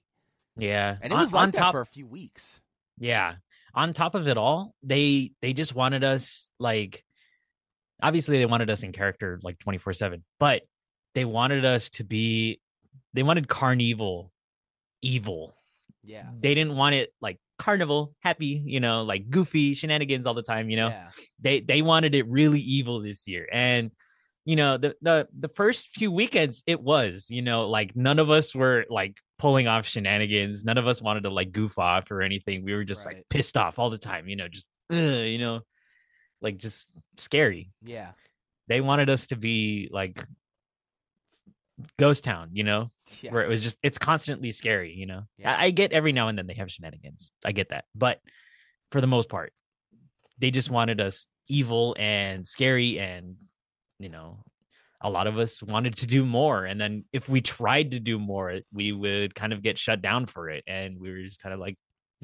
yeah 0.57 0.97
And 1.01 1.11
it 1.11 1.15
On- 1.15 1.19
was 1.21 1.33
like 1.33 1.43
on 1.43 1.51
top 1.51 1.71
for 1.73 1.81
a 1.81 1.85
few 1.85 2.05
weeks. 2.05 2.61
Yeah. 2.99 3.35
On 3.73 3.91
top 3.93 4.13
of 4.15 4.27
it 4.27 4.37
all, 4.37 4.75
they 4.83 5.31
they 5.41 5.53
just 5.53 5.73
wanted 5.73 6.03
us 6.03 6.49
like 6.59 7.03
obviously 8.01 8.37
they 8.37 8.45
wanted 8.45 8.69
us 8.69 8.83
in 8.83 8.91
character 8.91 9.39
like 9.43 9.57
24 9.59 9.93
7 9.93 10.23
but 10.39 10.63
they 11.15 11.25
wanted 11.25 11.63
us 11.65 11.89
to 11.91 12.03
be 12.03 12.59
they 13.13 13.23
wanted 13.23 13.47
carnival 13.47 14.31
evil 15.01 15.55
Yeah. 16.03 16.25
they 16.39 16.53
didn't 16.53 16.75
want 16.75 16.95
it 16.95 17.13
like 17.21 17.39
carnival 17.57 18.13
happy 18.19 18.61
you 18.65 18.79
know 18.79 19.03
like 19.03 19.29
goofy 19.29 19.73
shenanigans 19.73 20.27
all 20.27 20.33
the 20.33 20.41
time 20.43 20.69
you 20.69 20.75
know 20.77 20.89
Yeah. 20.89 21.09
they 21.39 21.59
they 21.61 21.81
wanted 21.81 22.13
it 22.15 22.27
really 22.27 22.59
evil 22.59 23.01
this 23.01 23.27
year 23.27 23.47
and 23.51 23.91
you 24.43 24.55
know 24.57 24.77
the 24.77 24.95
the 25.01 25.27
the 25.39 25.47
first 25.49 25.89
few 25.89 26.11
weekends 26.11 26.63
it 26.67 26.81
was 26.81 27.27
you 27.29 27.41
know 27.41 27.69
like 27.69 27.95
none 27.95 28.19
of 28.19 28.29
us 28.29 28.53
were 28.53 28.85
like 28.89 29.17
pulling 29.39 29.67
off 29.67 29.85
shenanigans 29.85 30.65
none 30.65 30.77
of 30.77 30.87
us 30.87 31.01
wanted 31.01 31.23
to 31.23 31.29
like 31.29 31.51
goof 31.51 31.77
off 31.79 32.11
or 32.11 32.21
anything 32.21 32.65
we 32.65 32.73
were 32.73 32.83
just 32.83 33.05
like 33.05 33.23
pissed 33.29 33.55
off 33.55 33.79
all 33.79 33.89
the 33.89 33.97
time 33.97 34.27
you 34.27 34.35
know 34.35 34.47
just 34.49 34.65
"Ugh," 34.91 34.97
you 34.97 35.37
know 35.37 35.61
like 36.41 36.57
just 36.57 36.89
scary 37.17 37.71
Yeah. 37.81 38.11
they 38.67 38.81
wanted 38.81 39.09
us 39.09 39.27
to 39.27 39.35
be 39.37 39.89
like 39.91 40.25
ghost 41.97 42.23
town 42.23 42.49
you 42.53 42.63
know 42.63 42.91
Yeah. 43.21 43.31
where 43.31 43.43
it 43.43 43.49
was 43.49 43.63
just 43.63 43.77
it's 43.81 43.97
constantly 43.97 44.51
scary 44.51 44.93
you 44.93 45.05
know 45.05 45.23
Yeah. 45.37 45.55
I, 45.55 45.65
I 45.65 45.69
get 45.71 45.91
every 45.91 46.11
now 46.11 46.27
and 46.27 46.37
then 46.37 46.45
they 46.47 46.53
have 46.53 46.69
shenanigans 46.71 47.31
i 47.43 47.51
get 47.51 47.69
that 47.69 47.85
but 47.95 48.19
for 48.91 49.01
the 49.01 49.07
most 49.07 49.27
part 49.29 49.53
they 50.39 50.51
just 50.51 50.69
wanted 50.69 51.01
us 51.01 51.27
evil 51.47 51.95
and 51.99 52.45
scary 52.47 52.99
and 52.99 53.35
you 53.99 54.09
know 54.09 54.43
a 55.01 55.09
lot 55.09 55.27
of 55.27 55.37
us 55.37 55.61
wanted 55.63 55.97
to 55.97 56.07
do 56.07 56.25
more 56.25 56.63
and 56.65 56.79
then 56.79 57.03
if 57.11 57.27
we 57.27 57.41
tried 57.41 57.91
to 57.91 57.99
do 57.99 58.17
more 58.19 58.59
we 58.71 58.91
would 58.91 59.33
kind 59.35 59.51
of 59.51 59.61
get 59.61 59.77
shut 59.77 60.01
down 60.01 60.25
for 60.27 60.49
it 60.49 60.63
and 60.67 60.99
we 60.99 61.11
were 61.11 61.23
just 61.23 61.41
kind 61.41 61.53
of 61.53 61.59
like 61.59 61.75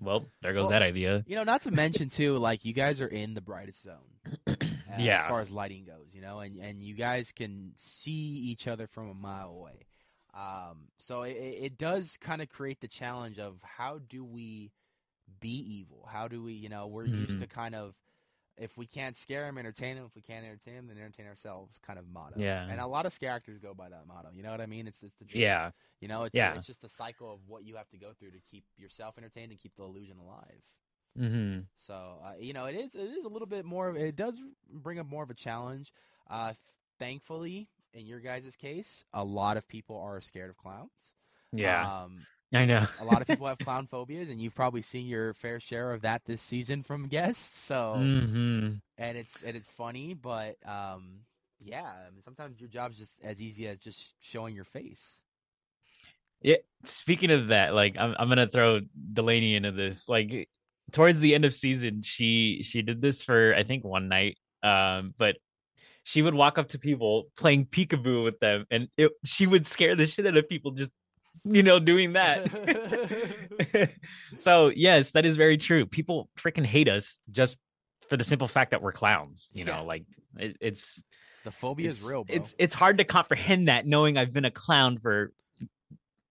well 0.01 0.25
there 0.41 0.53
goes 0.53 0.63
Well, 0.63 0.71
that 0.71 0.81
idea 0.81 1.23
You 1.27 1.35
know, 1.35 1.43
not 1.43 1.61
to 1.63 1.71
mention 1.71 2.09
too, 2.09 2.37
like 2.37 2.65
you 2.65 2.73
guys 2.73 3.01
are 3.01 3.07
in 3.07 3.33
the 3.33 3.41
brightest 3.41 3.83
zone. 3.83 3.95
uh, 4.47 4.55
Yeah. 4.97 5.21
As 5.23 5.27
far 5.27 5.41
as 5.41 5.51
lighting 5.51 5.85
goes, 5.85 6.13
you 6.13 6.21
know, 6.21 6.39
and 6.39 6.57
and 6.57 6.81
you 6.81 6.95
guys 6.95 7.31
can 7.31 7.73
see 7.75 8.11
each 8.51 8.67
other 8.67 8.87
from 8.87 9.09
a 9.09 9.13
mile 9.13 9.49
away. 9.49 9.85
Um, 10.33 10.87
so 10.97 11.23
it, 11.23 11.31
it 11.37 11.77
does 11.77 12.17
kind 12.21 12.41
of 12.41 12.49
create 12.49 12.81
the 12.81 12.87
challenge 12.87 13.39
of 13.39 13.57
how 13.63 13.99
do 14.07 14.23
we 14.23 14.71
be 15.39 15.49
evil? 15.79 16.07
How 16.11 16.27
do 16.27 16.41
we, 16.43 16.53
you 16.53 16.69
know, 16.69 16.87
we're 16.87 17.05
used 17.05 17.37
Mhm. 17.37 17.41
to 17.41 17.47
kind 17.47 17.75
of 17.75 17.95
if 18.59 18.77
we 18.77 18.85
can't 18.85 19.15
scare 19.15 19.45
them, 19.45 19.57
entertain 19.57 19.95
them. 19.95 20.05
If 20.05 20.15
we 20.15 20.21
can't 20.21 20.45
entertain 20.45 20.75
them, 20.75 20.87
then 20.87 20.97
entertain 20.97 21.25
ourselves. 21.27 21.79
Kind 21.85 21.97
of 21.97 22.05
motto. 22.07 22.35
Yeah. 22.37 22.67
And 22.69 22.79
a 22.79 22.87
lot 22.87 23.05
of 23.05 23.19
characters 23.19 23.57
go 23.59 23.73
by 23.73 23.89
that 23.89 24.05
motto. 24.07 24.29
You 24.33 24.43
know 24.43 24.51
what 24.51 24.61
I 24.61 24.65
mean? 24.65 24.87
It's 24.87 25.01
it's 25.01 25.15
the 25.17 25.25
yeah 25.39 25.71
You 26.01 26.07
know, 26.07 26.23
it's 26.23 26.35
Yeah. 26.35 26.55
it's 26.55 26.67
just 26.67 26.83
a 26.83 26.89
cycle 26.89 27.33
of 27.33 27.39
what 27.47 27.63
you 27.63 27.75
have 27.77 27.89
to 27.89 27.97
go 27.97 28.11
through 28.13 28.31
to 28.31 28.39
keep 28.51 28.65
yourself 28.77 29.17
entertained 29.17 29.51
and 29.51 29.59
keep 29.59 29.75
the 29.75 29.83
illusion 29.83 30.17
alive. 30.19 30.63
hmm 31.17 31.59
So 31.77 31.93
uh, 32.23 32.33
you 32.39 32.53
know, 32.53 32.65
it 32.65 32.75
is 32.75 32.95
it 32.95 33.09
is 33.09 33.25
a 33.25 33.29
little 33.29 33.47
bit 33.47 33.65
more. 33.65 33.89
of 33.89 33.95
It 33.97 34.15
does 34.15 34.39
bring 34.71 34.99
up 34.99 35.07
more 35.07 35.23
of 35.23 35.29
a 35.29 35.33
challenge. 35.35 35.91
Uh, 36.29 36.53
thankfully, 36.99 37.67
in 37.93 38.05
your 38.05 38.19
guys' 38.19 38.55
case, 38.55 39.05
a 39.13 39.23
lot 39.23 39.57
of 39.57 39.67
people 39.67 39.97
are 39.97 40.21
scared 40.21 40.49
of 40.49 40.57
clowns. 40.57 41.15
yeah 41.51 42.03
Um, 42.03 42.25
i 42.53 42.65
know 42.65 42.85
a 42.97 43.05
lot 43.05 43.21
of 43.21 43.27
people 43.27 43.47
have 43.47 43.59
clown 43.59 43.87
phobias, 43.87 44.29
and 44.29 44.41
you've 44.41 44.55
probably 44.55 44.81
seen 44.81 45.07
your 45.07 45.33
fair 45.33 45.59
share 45.59 45.91
of 45.93 46.01
that 46.01 46.23
this 46.25 46.41
season 46.41 46.83
from 46.83 47.07
guests. 47.07 47.59
So 47.59 47.95
hmm 47.97 48.79
and 48.97 49.17
it's 49.17 49.41
and 49.43 49.55
it's 49.57 49.69
funny, 49.69 50.13
but 50.13 50.57
um, 50.65 51.21
yeah, 51.59 51.85
I 51.85 52.11
mean, 52.11 52.21
sometimes 52.21 52.59
your 52.59 52.69
job's 52.69 52.97
just 52.97 53.13
as 53.23 53.41
easy 53.41 53.67
as 53.67 53.79
just 53.79 54.15
showing 54.19 54.55
your 54.55 54.65
face. 54.65 55.23
Yeah. 56.41 56.57
Speaking 56.85 57.31
of 57.31 57.47
that, 57.49 57.73
like 57.73 57.95
I'm 57.97 58.15
I'm 58.17 58.29
gonna 58.29 58.47
throw 58.47 58.81
Delaney 59.13 59.55
into 59.55 59.71
this. 59.71 60.07
Like 60.07 60.49
towards 60.91 61.21
the 61.21 61.35
end 61.35 61.45
of 61.45 61.53
season, 61.53 62.01
she 62.03 62.61
she 62.63 62.81
did 62.81 63.01
this 63.01 63.21
for 63.21 63.53
I 63.55 63.63
think 63.63 63.83
one 63.83 64.07
night. 64.07 64.37
Um, 64.63 65.13
but 65.17 65.37
she 66.03 66.21
would 66.21 66.33
walk 66.33 66.57
up 66.57 66.69
to 66.69 66.79
people 66.79 67.27
playing 67.37 67.65
peekaboo 67.67 68.23
with 68.23 68.39
them, 68.39 68.65
and 68.71 68.87
it, 68.97 69.11
she 69.25 69.47
would 69.47 69.65
scare 69.67 69.95
the 69.95 70.05
shit 70.05 70.25
out 70.27 70.37
of 70.37 70.49
people 70.49 70.71
just 70.71 70.91
you 71.43 71.63
know 71.63 71.79
doing 71.79 72.13
that. 72.13 72.49
so 74.39 74.69
yes, 74.75 75.11
that 75.11 75.25
is 75.25 75.35
very 75.35 75.57
true. 75.57 75.85
People 75.85 76.29
freaking 76.37 76.65
hate 76.65 76.87
us 76.89 77.19
just 77.31 77.57
for 78.09 78.17
the 78.17 78.23
simple 78.23 78.47
fact 78.47 78.71
that 78.71 78.81
we're 78.81 78.91
clowns. 78.91 79.49
You 79.53 79.65
know, 79.65 79.73
Yeah. 79.73 79.81
like 79.81 80.03
it, 80.37 80.57
it's 80.59 81.01
The 81.43 81.51
phobia 81.51 81.89
is 81.89 82.03
real, 82.03 82.23
bro. 82.23 82.35
It's 82.35 82.53
it's 82.57 82.73
hard 82.73 82.97
to 82.99 83.03
comprehend 83.03 83.67
that 83.67 83.85
knowing 83.85 84.17
I've 84.17 84.33
been 84.33 84.45
a 84.45 84.51
clown 84.51 84.97
for 84.99 85.31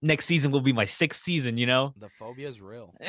next 0.00 0.26
season 0.26 0.50
will 0.52 0.60
be 0.60 0.72
my 0.72 0.84
sixth 0.84 1.22
season, 1.22 1.58
you 1.58 1.66
know? 1.66 1.92
the 1.98 2.08
phobia 2.18 2.48
is 2.48 2.60
real. 2.60 2.94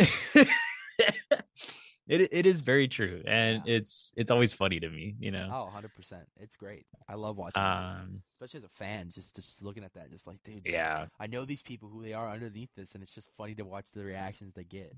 it 2.10 2.34
it 2.34 2.45
is 2.45 2.60
very 2.62 2.88
true. 2.88 3.22
And 3.26 3.62
Yeah. 3.65 3.76
it's 3.76 4.12
it's 4.17 4.32
always 4.32 4.52
funny 4.52 4.80
to 4.80 4.89
me, 4.89 5.15
you 5.19 5.32
know. 5.32 5.50
Oh, 5.54 5.63
100 5.65 5.93
percent. 5.95 6.24
It's 6.38 6.58
great. 6.58 6.86
I 7.08 7.13
love 7.15 7.38
watching. 7.38 7.62
it. 7.62 7.65
Um 7.65 8.22
especially 8.41 8.60
as 8.60 8.63
a 8.65 8.69
fan, 8.78 9.12
just 9.12 9.36
just 9.36 9.62
looking 9.63 9.84
at 9.84 9.93
that, 9.93 10.10
just 10.12 10.28
like, 10.28 10.38
dude, 10.43 10.63
yeah. 10.65 11.06
I 11.19 11.28
know 11.28 11.45
these 11.45 11.62
people 11.62 11.88
who 11.89 12.02
they 12.04 12.13
are 12.13 12.30
underneath 12.30 12.69
this, 12.76 12.93
and 12.95 13.04
it's 13.04 13.13
just 13.13 13.30
funny 13.38 13.56
to 13.56 13.63
watch 13.63 13.86
the 13.93 14.04
reactions 14.04 14.54
they 14.54 14.63
get. 14.65 14.93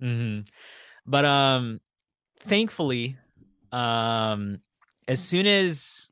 hmm 0.00 0.40
But 1.06 1.24
um 1.24 1.80
thankfully, 2.40 3.16
um 3.72 4.58
as 5.08 5.22
soon 5.22 5.46
as 5.46 6.10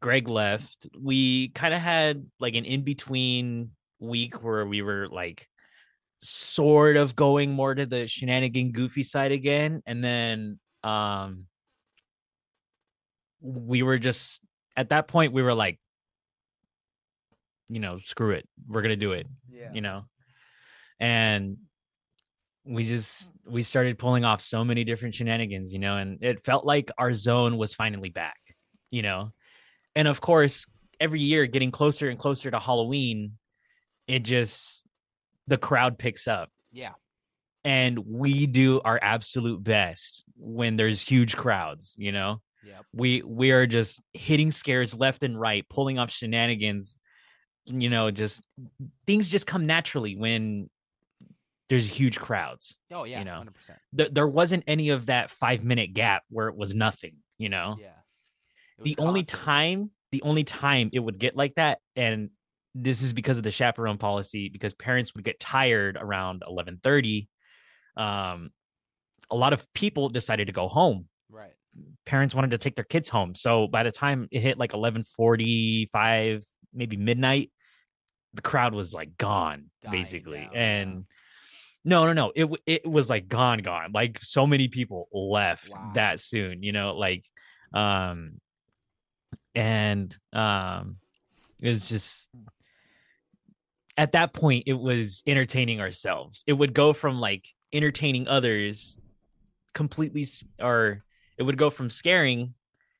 Greg 0.00 0.28
left, 0.28 0.88
we 0.98 1.48
kind 1.48 1.74
of 1.74 1.80
had 1.80 2.24
like 2.40 2.54
an 2.54 2.64
in-between 2.64 3.70
week 4.00 4.42
where 4.42 4.64
we 4.64 4.80
were 4.80 5.08
like 5.08 5.48
sort 6.20 6.96
of 6.96 7.14
going 7.14 7.52
more 7.52 7.74
to 7.74 7.86
the 7.86 8.06
shenanigan 8.06 8.72
goofy 8.72 9.02
side 9.02 9.32
again. 9.32 9.82
And 9.86 10.02
then 10.02 10.58
um 10.82 11.46
we 13.40 13.82
were 13.82 13.98
just 13.98 14.40
at 14.76 14.90
that 14.90 15.08
point 15.08 15.32
we 15.32 15.42
were 15.42 15.54
like, 15.54 15.78
you 17.68 17.80
know, 17.80 17.98
screw 17.98 18.30
it. 18.30 18.48
We're 18.66 18.82
gonna 18.82 18.96
do 18.96 19.12
it 19.12 19.26
Yeah, 19.50 19.72
you 19.72 19.80
know 19.80 20.04
and 21.00 21.56
we 22.64 22.84
just 22.84 23.30
we 23.46 23.62
started 23.62 23.98
pulling 23.98 24.24
off 24.24 24.40
so 24.40 24.64
many 24.64 24.84
different 24.84 25.14
shenanigans 25.14 25.72
you 25.72 25.78
know 25.78 25.96
and 25.96 26.22
it 26.22 26.42
felt 26.42 26.66
like 26.66 26.90
our 26.98 27.14
zone 27.14 27.56
was 27.56 27.72
finally 27.72 28.10
back 28.10 28.36
you 28.90 29.00
know 29.00 29.32
and 29.94 30.06
of 30.06 30.20
course 30.20 30.66
every 31.00 31.20
year 31.20 31.46
getting 31.46 31.70
closer 31.70 32.08
and 32.08 32.18
closer 32.18 32.50
to 32.50 32.58
halloween 32.58 33.38
it 34.06 34.22
just 34.22 34.84
the 35.48 35.58
crowd 35.58 35.98
picks 35.98 36.28
up. 36.28 36.50
Yeah, 36.70 36.92
and 37.64 37.98
we 37.98 38.46
do 38.46 38.80
our 38.84 38.98
absolute 39.02 39.62
best 39.64 40.24
when 40.36 40.76
there's 40.76 41.02
huge 41.02 41.36
crowds 41.36 41.94
you 41.98 42.12
know? 42.12 42.40
Yep, 42.64 42.84
we 42.92 43.22
we 43.22 43.50
are 43.50 43.66
just 43.66 44.00
hitting 44.12 44.50
scares 44.50 44.94
left 44.94 45.22
and 45.24 45.38
right 45.40 45.68
pulling 45.68 45.98
off 45.98 46.10
shenanigans 46.10 46.96
you 47.66 47.90
know 47.90 48.10
just 48.10 48.46
things 49.06 49.28
just 49.28 49.46
come 49.46 49.66
naturally 49.66 50.16
when 50.16 50.70
there's 51.68 51.86
huge 51.86 52.18
crowds 52.18 52.76
oh 52.92 53.04
yeah, 53.04 53.18
You 53.18 53.24
know. 53.26 53.36
hundred 53.36 53.54
percent. 53.54 53.78
Th- 53.96 54.10
there 54.10 54.26
wasn't 54.26 54.64
any 54.66 54.88
of 54.90 55.06
that 55.06 55.30
five 55.30 55.64
minute 55.64 55.92
gap 55.92 56.22
where 56.30 56.48
it 56.48 56.56
was 56.56 56.74
nothing 56.74 57.16
you 57.38 57.48
know? 57.48 57.76
Yeah, 57.80 57.88
the 58.82 58.96
only 58.98 59.22
time 59.22 59.90
the 60.12 60.22
only 60.22 60.44
time 60.44 60.90
it 60.92 61.00
would 61.00 61.18
get 61.18 61.36
like 61.36 61.54
that 61.56 61.78
and 61.94 62.30
this 62.74 63.02
is 63.02 63.12
because 63.12 63.38
of 63.38 63.44
the 63.44 63.50
chaperone 63.50 63.98
policy 63.98 64.48
because 64.48 64.74
parents 64.74 65.14
would 65.14 65.24
get 65.24 65.40
tired 65.40 65.96
around 66.00 66.42
11:30 66.46 67.28
um 67.96 68.50
a 69.30 69.36
lot 69.36 69.52
of 69.52 69.66
people 69.72 70.08
decided 70.08 70.46
to 70.46 70.52
go 70.52 70.68
home 70.68 71.08
right? 71.30 71.52
parents 72.06 72.34
wanted 72.34 72.50
to 72.52 72.58
take 72.58 72.74
their 72.76 72.84
kids 72.84 73.08
home. 73.08 73.34
So 73.34 73.66
by 73.68 73.82
the 73.82 73.90
time 73.92 74.28
it 74.30 74.40
hit 74.40 74.58
like 74.58 74.72
11:45, 74.72 76.44
maybe 76.72 76.96
midnight, 76.96 77.50
the 78.34 78.42
crowd 78.42 78.74
was 78.74 78.92
like 78.94 79.16
gone 79.18 79.66
Dying 79.82 79.92
basically. 79.98 80.40
down, 80.40 80.50
yeah. 80.52 80.58
and 80.60 81.04
no, 81.84 82.04
no, 82.06 82.12
no. 82.12 82.32
It 82.34 82.48
it 82.66 82.86
was 82.86 83.08
like 83.10 83.28
gone 83.28 83.58
gone. 83.60 83.92
Like 83.92 84.18
so 84.22 84.46
many 84.46 84.68
people 84.68 85.08
left 85.12 85.68
Wow. 85.70 85.92
that 85.94 86.20
soon, 86.20 86.62
you 86.62 86.72
know, 86.72 86.96
like 86.96 87.24
um 87.72 88.40
and 89.54 90.16
um 90.32 90.96
it 91.60 91.68
was 91.68 91.88
just 91.88 92.28
at 93.98 94.12
that 94.12 94.32
point 94.32 94.64
it 94.66 94.72
was 94.72 95.22
entertaining 95.26 95.80
ourselves. 95.80 96.44
It 96.46 96.54
would 96.54 96.72
go 96.72 96.94
from 96.94 97.20
like 97.20 97.46
entertaining 97.72 98.28
others 98.28 98.96
completely 99.74 100.26
or 100.58 101.04
it 101.36 101.42
would 101.42 101.58
go 101.58 101.68
from 101.68 101.90
scaring 101.90 102.54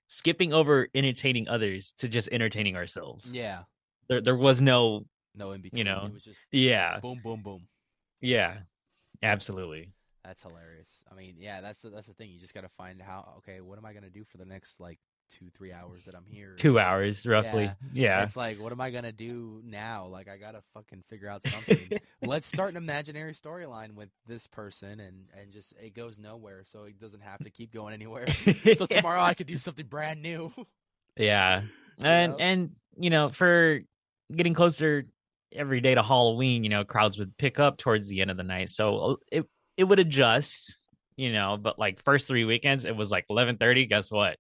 skipping 0.09 0.53
over 0.53 0.89
entertaining 0.95 1.49
others 1.49 1.95
to 1.99 2.09
just 2.09 2.29
entertaining 2.31 2.77
ourselves 2.77 3.33
Yeah, 3.33 3.61
there, 4.09 4.21
there 4.21 4.37
was 4.37 4.61
no 4.61 5.07
no 5.35 5.53
in 5.53 5.63
between. 5.63 5.79
You 5.79 5.85
know, 5.85 6.07
it 6.07 6.13
was 6.13 6.25
just 6.25 6.41
yeah 6.53 6.99
boom, 7.01 7.21
boom, 7.23 7.43
boom. 7.43 7.69
yeah 8.21 8.59
absolutely 9.23 9.93
That's 10.25 10.43
hilarious. 10.43 10.91
I 11.11 11.15
mean, 11.15 11.37
yeah, 11.39 11.61
that's 11.63 11.81
the, 11.81 11.91
that's 11.91 12.07
the 12.07 12.13
thing. 12.13 12.31
You 12.31 12.39
just 12.39 12.53
got 12.55 12.63
to 12.63 12.69
find 12.77 13.01
how. 13.01 13.37
Okay, 13.39 13.61
what 13.63 13.79
am 13.79 13.87
I 13.87 13.93
gonna 13.95 14.11
do 14.11 14.25
for 14.25 14.37
the 14.37 14.45
next 14.45 14.79
like 14.79 14.99
two 15.39 15.47
three 15.57 15.73
hours 15.73 16.05
that 16.05 16.15
I'm 16.15 16.25
here. 16.27 16.55
Two 16.57 16.79
hours 16.79 17.27
roughly. 17.27 17.71
Yeah. 17.93 18.23
It's 18.23 18.37
like, 18.37 18.61
what 18.61 18.73
am 18.73 18.81
I 18.81 18.91
gonna 18.91 19.13
do 19.13 19.61
now? 19.65 20.07
Like, 20.07 20.29
I 20.29 20.37
gotta 20.37 20.63
fucking 20.75 21.05
figure 21.09 21.29
out 21.29 21.43
something. 21.47 21.99
Let's 22.23 22.47
start 22.47 22.71
an 22.71 22.77
imaginary 22.77 23.35
storyline 23.35 23.95
with 23.95 24.09
this 24.27 24.47
person, 24.47 25.01
and 25.01 25.27
and 25.39 25.53
just 25.53 25.75
it 25.83 25.95
goes 25.95 26.19
nowhere, 26.19 26.63
so 26.65 26.85
it 26.85 27.01
doesn't 27.01 27.23
have 27.23 27.43
to 27.45 27.51
keep 27.51 27.73
going 27.73 27.95
anywhere. 27.95 28.27
so 28.77 28.87
tomorrow 28.87 29.23
I 29.23 29.35
could 29.35 29.47
do 29.47 29.59
something 29.59 29.87
brand 29.87 30.23
new. 30.23 30.53
Yeah. 31.21 31.63
And 32.01 32.33
know? 32.33 32.39
and 32.39 32.71
you 32.97 33.11
know, 33.11 33.29
for 33.29 33.81
getting 34.33 34.55
closer 34.55 35.05
every 35.53 35.81
day 35.81 35.95
to 35.95 36.03
Halloween, 36.03 36.63
you 36.63 36.71
know, 36.71 36.85
crowds 36.85 37.19
would 37.19 37.37
pick 37.37 37.59
up 37.59 37.77
towards 37.77 38.09
the 38.09 38.21
end 38.21 38.31
of 38.31 38.37
the 38.37 38.45
night. 38.45 38.71
So 38.71 38.99
uh, 38.99 39.15
it 39.33 39.45
it 39.77 39.85
would 39.85 39.99
adjust, 39.99 40.77
you 41.17 41.33
know, 41.33 41.57
but 41.61 41.77
like 41.77 42.03
first 42.05 42.29
three 42.29 42.45
weekends 42.45 42.85
it 42.85 42.95
was 42.95 43.11
like 43.11 43.27
11:30, 43.29 43.89
guess 43.89 44.13
what? 44.13 44.37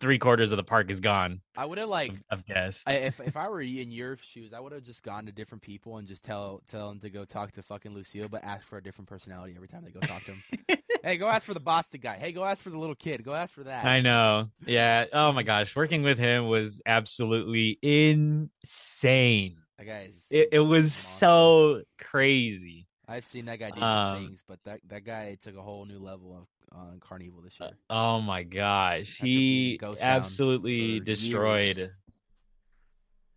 Three 0.00 0.18
quarters 0.18 0.52
of 0.52 0.56
the 0.56 0.64
park 0.64 0.90
is 0.90 1.00
gone 1.00 1.40
I 1.56 1.64
would 1.64 1.78
have 1.78 1.88
like 1.88 2.12
of 2.30 2.46
guests. 2.46 2.84
I, 2.86 2.92
if 2.94 3.20
if 3.20 3.36
I 3.36 3.48
were 3.48 3.60
in 3.60 3.90
your 3.90 4.16
shoes, 4.16 4.52
I 4.52 4.60
would 4.60 4.72
have 4.72 4.84
just 4.84 5.02
gone 5.02 5.26
to 5.26 5.32
different 5.32 5.62
people 5.62 5.96
and 5.96 6.06
just 6.06 6.22
tell 6.22 6.62
tell 6.70 6.88
them 6.88 7.00
to 7.00 7.10
go 7.10 7.24
talk 7.24 7.52
to 7.52 7.62
fucking 7.62 7.92
Lucille, 7.92 8.28
but 8.28 8.44
ask 8.44 8.66
for 8.66 8.78
a 8.78 8.82
different 8.82 9.08
personality 9.08 9.54
every 9.56 9.68
time 9.68 9.84
they 9.84 9.90
go 9.90 10.00
talk 10.00 10.22
to 10.24 10.32
him. 10.32 10.78
hey, 11.02 11.16
go 11.16 11.26
ask 11.26 11.44
for 11.44 11.54
the 11.54 11.60
Boston 11.60 12.00
guy. 12.02 12.16
Hey, 12.16 12.32
go 12.32 12.44
ask 12.44 12.62
for 12.62 12.70
the 12.70 12.78
little 12.78 12.94
kid. 12.94 13.24
Go 13.24 13.34
ask 13.34 13.52
for 13.52 13.64
that. 13.64 13.84
I 13.84 14.00
know. 14.00 14.50
Yeah. 14.64 15.06
Oh 15.12 15.32
my 15.32 15.42
gosh, 15.42 15.74
working 15.74 16.02
with 16.02 16.18
him 16.18 16.46
was 16.46 16.80
absolutely 16.86 17.78
insane. 17.82 19.58
That 19.78 19.86
guy 19.86 20.08
is. 20.10 20.26
It, 20.30 20.48
it 20.52 20.60
was 20.60 20.84
monster. 20.84 21.18
so 21.18 21.82
crazy. 21.98 22.86
I've 23.08 23.26
seen 23.26 23.46
that 23.46 23.58
guy 23.58 23.70
do 23.70 23.80
um, 23.80 24.16
some 24.16 24.26
things, 24.26 24.42
but 24.46 24.58
that 24.64 24.80
that 24.88 25.04
guy 25.04 25.36
took 25.40 25.56
a 25.56 25.62
whole 25.62 25.86
new 25.86 25.98
level 25.98 26.36
of 26.36 26.46
on 26.72 27.00
Carnival 27.00 27.42
this 27.42 27.56
uh, 27.60 27.66
year. 27.66 27.74
Oh 27.90 28.20
my 28.20 28.42
gosh, 28.42 29.14
After 29.20 29.24
being 29.24 29.78
in 29.78 29.78
he 29.78 29.78
absolutely 30.00 31.00
destroyed. 31.00 31.76
years. 31.78 31.90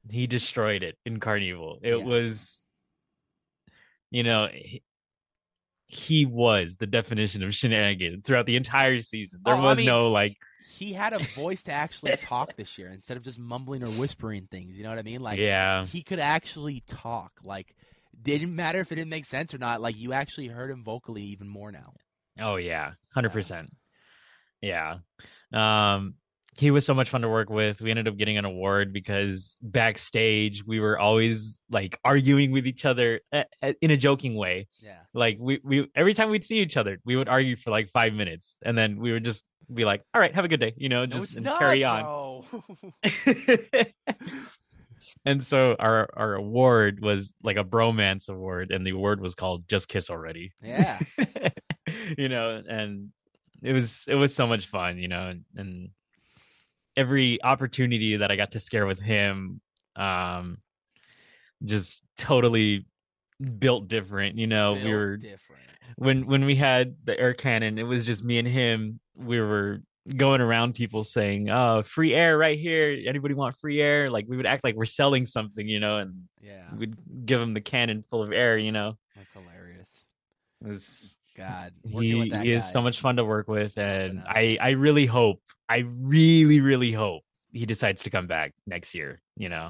He 0.09 0.27
destroyed 0.27 0.83
it 0.83 0.97
in 1.05 1.19
Carnival. 1.19 1.79
It 1.83 1.97
Yeah. 1.99 2.03
was, 2.05 2.65
you 4.09 4.23
know, 4.23 4.47
he, 4.51 4.81
he 5.87 6.25
was 6.25 6.77
the 6.77 6.87
definition 6.87 7.43
of 7.43 7.53
shenanigans 7.53 8.23
throughout 8.25 8.45
the 8.45 8.55
entire 8.55 8.99
season. 9.01 9.41
There 9.43 9.55
Oh, 9.55 9.59
I 9.59 9.63
was 9.63 9.77
mean, 9.77 9.85
no 9.85 10.09
like, 10.09 10.37
He 10.79 10.93
had 10.93 11.13
a 11.13 11.19
voice 11.19 11.63
to 11.63 11.71
actually 11.71 12.13
talk 12.19 12.55
this 12.55 12.77
year 12.77 12.89
instead 12.89 13.17
of 13.17 13.23
just 13.23 13.37
mumbling 13.37 13.83
or 13.83 13.91
whispering 13.91 14.47
things. 14.49 14.77
You 14.77 14.83
know 14.83 14.89
what 14.89 14.99
I 14.99 15.03
mean? 15.03 15.21
Like 15.21 15.39
yeah, 15.39 15.85
he 15.85 16.01
could 16.01 16.19
actually 16.19 16.81
talk. 16.87 17.33
Like 17.43 17.75
didn't 18.23 18.55
matter 18.55 18.79
if 18.79 18.91
it 18.91 18.95
didn't 18.95 19.09
make 19.09 19.25
sense 19.25 19.53
or 19.53 19.57
not. 19.57 19.81
Like 19.81 19.97
you 19.97 20.13
actually 20.13 20.47
heard 20.47 20.71
him 20.71 20.83
vocally 20.83 21.23
even 21.23 21.47
more 21.47 21.71
now. 21.71 21.93
oh 22.39 22.55
yeah, 22.55 22.93
hundred 23.13 23.31
percent, 23.31 23.69
yeah. 24.61 24.97
Um, 25.53 26.15
he 26.57 26.69
was 26.69 26.85
so 26.85 26.93
much 26.93 27.09
fun 27.09 27.21
to 27.21 27.29
work 27.29 27.49
with. 27.49 27.81
We 27.81 27.89
ended 27.91 28.07
up 28.07 28.17
getting 28.17 28.37
an 28.37 28.45
award 28.45 28.91
because 28.91 29.57
backstage 29.61 30.65
we 30.65 30.79
were 30.79 30.99
always 30.99 31.59
like 31.69 31.97
arguing 32.03 32.51
with 32.51 32.67
each 32.67 32.85
other 32.85 33.21
uh, 33.31 33.43
uh, 33.63 33.73
in 33.81 33.91
a 33.91 33.97
joking 33.97 34.35
way. 34.35 34.67
Yeah. 34.81 34.97
like 35.13 35.37
we 35.39 35.59
we 35.63 35.89
every 35.95 36.13
time 36.13 36.29
we'd 36.29 36.43
see 36.43 36.57
each 36.57 36.77
other 36.77 36.99
we 37.05 37.15
would 37.15 37.29
argue 37.29 37.55
for 37.55 37.71
like 37.71 37.89
five 37.91 38.13
minutes 38.13 38.57
and 38.63 38.77
then 38.77 38.99
we 38.99 39.11
would 39.11 39.23
just 39.23 39.45
be 39.73 39.85
like 39.85 40.03
all 40.13 40.21
right 40.21 40.33
have 40.33 40.45
a 40.45 40.47
good 40.47 40.59
day 40.59 40.73
you 40.77 40.89
know 40.89 41.05
just 41.05 41.35
and 41.35 41.45
not, 41.45 41.59
carry 41.59 41.83
on 41.83 42.43
and 45.25 45.43
so 45.43 45.75
our 45.79 46.09
our 46.15 46.33
award 46.33 46.99
was 47.01 47.33
like 47.43 47.57
a 47.57 47.63
bromance 47.63 48.29
award 48.29 48.71
and 48.71 48.85
the 48.85 48.91
award 48.91 49.21
was 49.21 49.35
called 49.35 49.67
just 49.67 49.87
kiss 49.87 50.09
already 50.09 50.51
yeah. 50.61 50.99
you 52.17 52.29
know 52.29 52.61
and 52.67 53.09
it 53.63 53.73
was 53.73 54.05
it 54.07 54.15
was 54.15 54.33
so 54.35 54.47
much 54.47 54.65
fun 54.67 54.97
you 54.97 55.07
know 55.07 55.27
and, 55.29 55.43
and 55.55 55.89
every 56.97 57.41
opportunity 57.43 58.17
that 58.17 58.31
i 58.31 58.35
got 58.35 58.51
to 58.51 58.59
scare 58.59 58.85
with 58.85 58.99
him 58.99 59.61
um 59.95 60.57
just 61.63 62.03
totally 62.17 62.85
built 63.59 63.87
different 63.87 64.37
you 64.37 64.47
know 64.47 64.73
we 64.73 64.93
were 64.93 65.17
different. 65.17 65.63
when 65.95 66.25
when 66.25 66.45
we 66.45 66.55
had 66.55 66.95
the 67.05 67.19
air 67.19 67.33
cannon 67.33 67.77
it 67.77 67.83
was 67.83 68.05
just 68.05 68.23
me 68.23 68.37
and 68.39 68.47
him 68.47 68.99
we 69.15 69.39
were 69.39 69.81
going 70.17 70.41
around 70.41 70.73
people 70.73 71.03
saying 71.03 71.49
oh 71.49 71.83
free 71.83 72.13
air 72.13 72.37
right 72.37 72.59
here 72.59 72.97
anybody 73.07 73.33
want 73.35 73.55
free 73.59 73.79
air 73.81 74.09
like 74.09 74.25
we 74.27 74.35
would 74.35 74.47
act 74.47 74.63
like 74.63 74.75
we're 74.75 74.85
selling 74.85 75.25
something 75.25 75.67
you 75.67 75.79
know 75.79 75.97
and 75.99 76.23
Yeah. 76.41 76.73
we'd 76.75 76.95
give 77.25 77.39
them 77.39 77.53
the 77.53 77.61
cannon 77.61 78.03
full 78.09 78.23
of 78.23 78.31
air 78.31 78.57
you 78.57 78.71
know 78.71 78.97
That's 79.15 79.31
hilarious. 79.31 79.89
it 80.63 80.67
was 80.67 81.17
God. 81.35 81.73
he, 81.83 82.15
with 82.15 82.29
that 82.31 82.43
he 82.45 82.51
is 82.51 82.69
so 82.71 82.81
much 82.81 82.99
fun 82.99 83.15
to 83.17 83.25
work 83.25 83.47
with 83.47 83.77
and 83.77 84.21
i 84.27 84.57
i 84.61 84.69
really 84.71 85.05
hope 85.05 85.41
i 85.69 85.77
really 85.99 86.59
really 86.61 86.91
hope 86.91 87.23
he 87.51 87.65
decides 87.65 88.03
to 88.03 88.09
come 88.09 88.27
back 88.27 88.53
next 88.67 88.93
year 88.95 89.21
you 89.37 89.49
know 89.49 89.69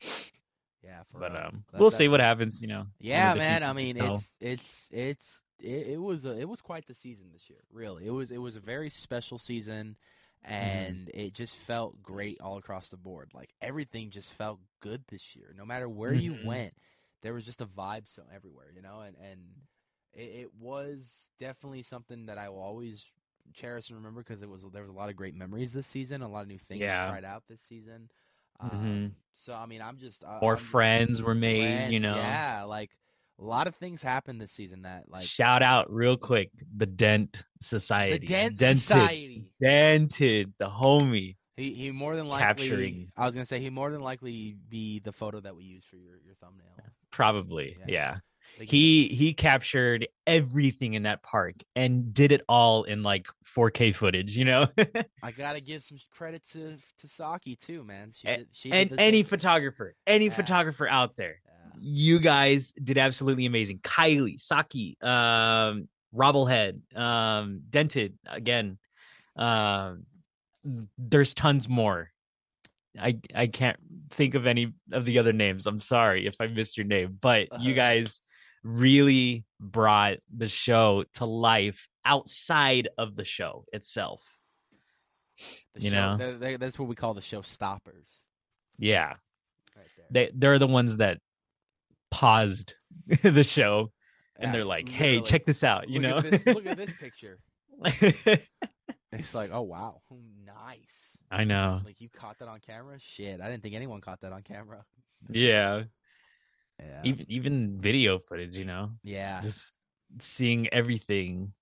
Yeah. 0.00 0.08
Yeah, 0.84 1.02
for 1.10 1.18
but 1.20 1.32
real. 1.32 1.40
um 1.42 1.64
That- 1.72 1.80
we'll 1.80 1.90
see 1.90 2.08
what 2.08 2.20
happens 2.20 2.60
you 2.62 2.68
know 2.68 2.86
Yeah, 2.98 3.34
man. 3.34 3.62
I 3.62 3.72
mean, 3.72 3.96
tell. 3.96 4.14
it's 4.16 4.34
it's 4.40 4.86
it's 4.90 5.42
it, 5.58 5.86
it 5.94 6.00
was 6.00 6.24
a, 6.24 6.38
it 6.38 6.48
was 6.48 6.60
quite 6.60 6.86
the 6.86 6.94
season 6.94 7.26
this 7.32 7.48
year. 7.50 7.58
Really, 7.72 8.06
it 8.06 8.10
was 8.10 8.30
it 8.30 8.38
was 8.38 8.56
a 8.56 8.60
very 8.60 8.90
special 8.90 9.38
season, 9.38 9.96
Mm-hmm. 10.46 10.52
and 10.54 11.10
it 11.14 11.32
just 11.34 11.56
felt 11.56 12.00
great 12.02 12.40
all 12.40 12.56
across 12.58 12.88
the 12.88 12.96
board. 12.98 13.30
Like 13.34 13.50
everything 13.60 14.10
just 14.10 14.32
felt 14.34 14.60
good 14.80 15.02
this 15.08 15.34
year. 15.34 15.52
No 15.56 15.64
matter 15.64 15.88
where 15.88 16.12
you 16.12 16.34
Mhm. 16.34 16.44
went, 16.44 16.74
there 17.22 17.32
was 17.32 17.44
just 17.46 17.62
a 17.62 17.66
vibe 17.66 18.06
so 18.06 18.22
everywhere, 18.32 18.70
you 18.72 18.80
know. 18.82 19.00
And 19.00 19.16
and 19.16 19.40
it, 20.16 20.20
it 20.42 20.48
was 20.58 21.28
definitely 21.38 21.82
something 21.82 22.26
that 22.26 22.38
I 22.38 22.48
will 22.48 22.60
always 22.60 23.06
cherish 23.54 23.88
and 23.90 23.98
remember 23.98 24.22
because 24.24 24.42
it 24.42 24.48
was 24.48 24.64
there 24.72 24.82
was 24.82 24.90
a 24.90 24.94
lot 24.94 25.08
of 25.08 25.16
great 25.16 25.34
memories 25.34 25.72
this 25.72 25.86
season, 25.86 26.22
a 26.22 26.28
lot 26.28 26.42
of 26.42 26.48
new 26.48 26.58
things 26.58 26.80
Yeah. 26.80 27.06
tried 27.08 27.24
out 27.24 27.44
this 27.48 27.60
season. 27.60 28.08
Um, 28.58 29.14
so 29.34 29.54
I 29.54 29.66
mean, 29.66 29.82
I'm 29.82 29.98
just 29.98 30.24
I- 30.24 30.40
more 30.40 30.56
friends 30.56 31.20
were 31.22 31.34
made 31.34 31.90
you 31.92 32.00
know 32.00 32.16
Yeah, 32.16 32.64
like 32.64 32.90
a 33.38 33.44
lot 33.44 33.66
of 33.66 33.74
things 33.76 34.02
happened 34.02 34.40
this 34.40 34.50
season 34.50 34.82
that 34.82 35.10
like 35.10 35.22
shout 35.24 35.62
out 35.62 35.92
real 35.92 36.16
quick 36.16 36.50
the 36.74 36.86
dent 36.86 37.44
society 37.60 38.18
the 38.18 38.26
Dent 38.26 38.56
dented 38.56 38.82
Society. 38.82 39.44
dented 39.60 40.54
the 40.58 40.70
homie 40.70 41.36
He 41.58 41.74
he 41.74 41.90
more 41.90 42.16
than 42.16 42.28
likely 42.28 42.46
Capturing. 42.68 43.12
I 43.16 43.26
was 43.26 43.34
gonna 43.34 43.44
say 43.44 43.60
he 43.60 43.68
more 43.70 43.90
than 43.90 44.00
likely 44.00 44.56
be 44.70 45.00
the 45.00 45.12
photo 45.12 45.38
that 45.40 45.54
we 45.54 45.64
use 45.64 45.84
for 45.84 45.96
your, 45.96 46.14
your 46.24 46.34
thumbnail. 46.40 46.66
probably 47.10 47.76
Yeah. 47.80 47.84
yeah. 47.88 48.16
He 48.60 49.08
he 49.08 49.34
captured 49.34 50.06
everything 50.26 50.94
in 50.94 51.02
that 51.04 51.22
park 51.22 51.54
and 51.74 52.12
did 52.14 52.32
it 52.32 52.42
all 52.48 52.84
in 52.84 53.02
like 53.02 53.28
4k 53.44 53.94
footage 53.94 54.36
you 54.36 54.44
know 54.44 54.66
I 55.22 55.30
gotta 55.30 55.60
give 55.60 55.84
some 55.84 55.98
credit 56.10 56.42
to 56.52 56.76
to 57.00 57.08
Saki 57.08 57.56
too, 57.56 57.84
man. 57.84 58.10
She 58.14 58.26
did, 58.26 58.48
she 58.52 58.72
and 58.72 58.92
any 58.98 59.18
same. 59.18 59.24
photographer 59.26 59.94
any 60.06 60.26
Yeah. 60.26 60.34
photographer 60.34 60.88
out 60.88 61.16
there 61.16 61.40
Yeah. 61.44 61.72
you 61.78 62.18
guys 62.18 62.72
did 62.72 62.98
absolutely 62.98 63.46
amazing 63.46 63.78
kylie 63.80 64.40
saki 64.40 64.96
um 65.02 65.88
robblehead 66.14 66.80
um 66.96 67.60
dented 67.68 68.14
again 68.26 68.78
um 69.36 70.06
there's 70.98 71.34
tons 71.34 71.68
more 71.68 72.10
i 72.98 73.18
i 73.34 73.46
can't 73.46 73.78
think 74.10 74.34
of 74.34 74.46
any 74.46 74.72
of 74.92 75.04
the 75.04 75.18
other 75.18 75.32
names 75.32 75.66
i'm 75.66 75.80
sorry 75.80 76.26
if 76.26 76.34
i 76.40 76.46
missed 76.46 76.76
your 76.78 76.86
name 76.86 77.16
but 77.20 77.48
you 77.60 77.72
Uh-huh. 77.72 77.74
guys 77.74 78.22
really 78.66 79.44
brought 79.60 80.16
the 80.36 80.48
show 80.48 81.04
to 81.14 81.24
life 81.24 81.88
outside 82.04 82.88
of 82.98 83.14
the 83.16 83.24
show 83.24 83.64
itself 83.72 84.22
The 85.74 85.82
you 85.82 85.90
show- 85.90 86.16
know? 86.16 86.56
that's 86.58 86.78
what 86.78 86.88
we 86.88 86.94
call 86.94 87.14
the 87.14 87.20
show 87.20 87.42
stoppers. 87.42 88.06
yeah 88.78 89.14
Right 89.76 89.86
there. 89.96 90.06
they 90.10 90.30
they're 90.34 90.58
the 90.58 90.66
ones 90.66 90.96
that 90.98 91.18
paused 92.10 92.74
the 93.22 93.44
show 93.44 93.92
and 94.36 94.48
Yeah, 94.48 94.52
they're 94.52 94.64
like 94.64 94.88
hey 94.88 95.20
check 95.20 95.44
this 95.46 95.62
out 95.64 95.88
you 95.88 96.00
know 96.00 96.18
At 96.18 96.30
this, 96.30 96.46
look 96.46 96.66
at 96.66 96.76
this 96.76 96.92
picture. 97.00 97.38
It's 99.12 99.34
like, 99.34 99.50
oh 99.52 99.62
wow, 99.62 100.02
nice. 100.44 101.16
i 101.30 101.44
know 101.44 101.80
Like 101.84 102.00
you 102.02 102.08
caught 102.10 102.38
that 102.40 102.48
on 102.48 102.58
camera? 102.60 102.96
Shit, 102.98 103.40
I 103.40 103.48
didn't 103.48 103.62
think 103.62 103.74
anyone 103.74 104.00
caught 104.02 104.20
that 104.20 104.32
on 104.32 104.42
camera. 104.42 104.84
yeah 105.30 105.84
Yeah. 106.78 107.00
even 107.04 107.26
even 107.28 107.80
video 107.80 108.18
footage 108.18 108.56
you 108.56 108.64
know 108.64 108.90
yeah. 109.02 109.40
just 109.40 109.80
seeing 110.20 110.68
everything 110.72 111.52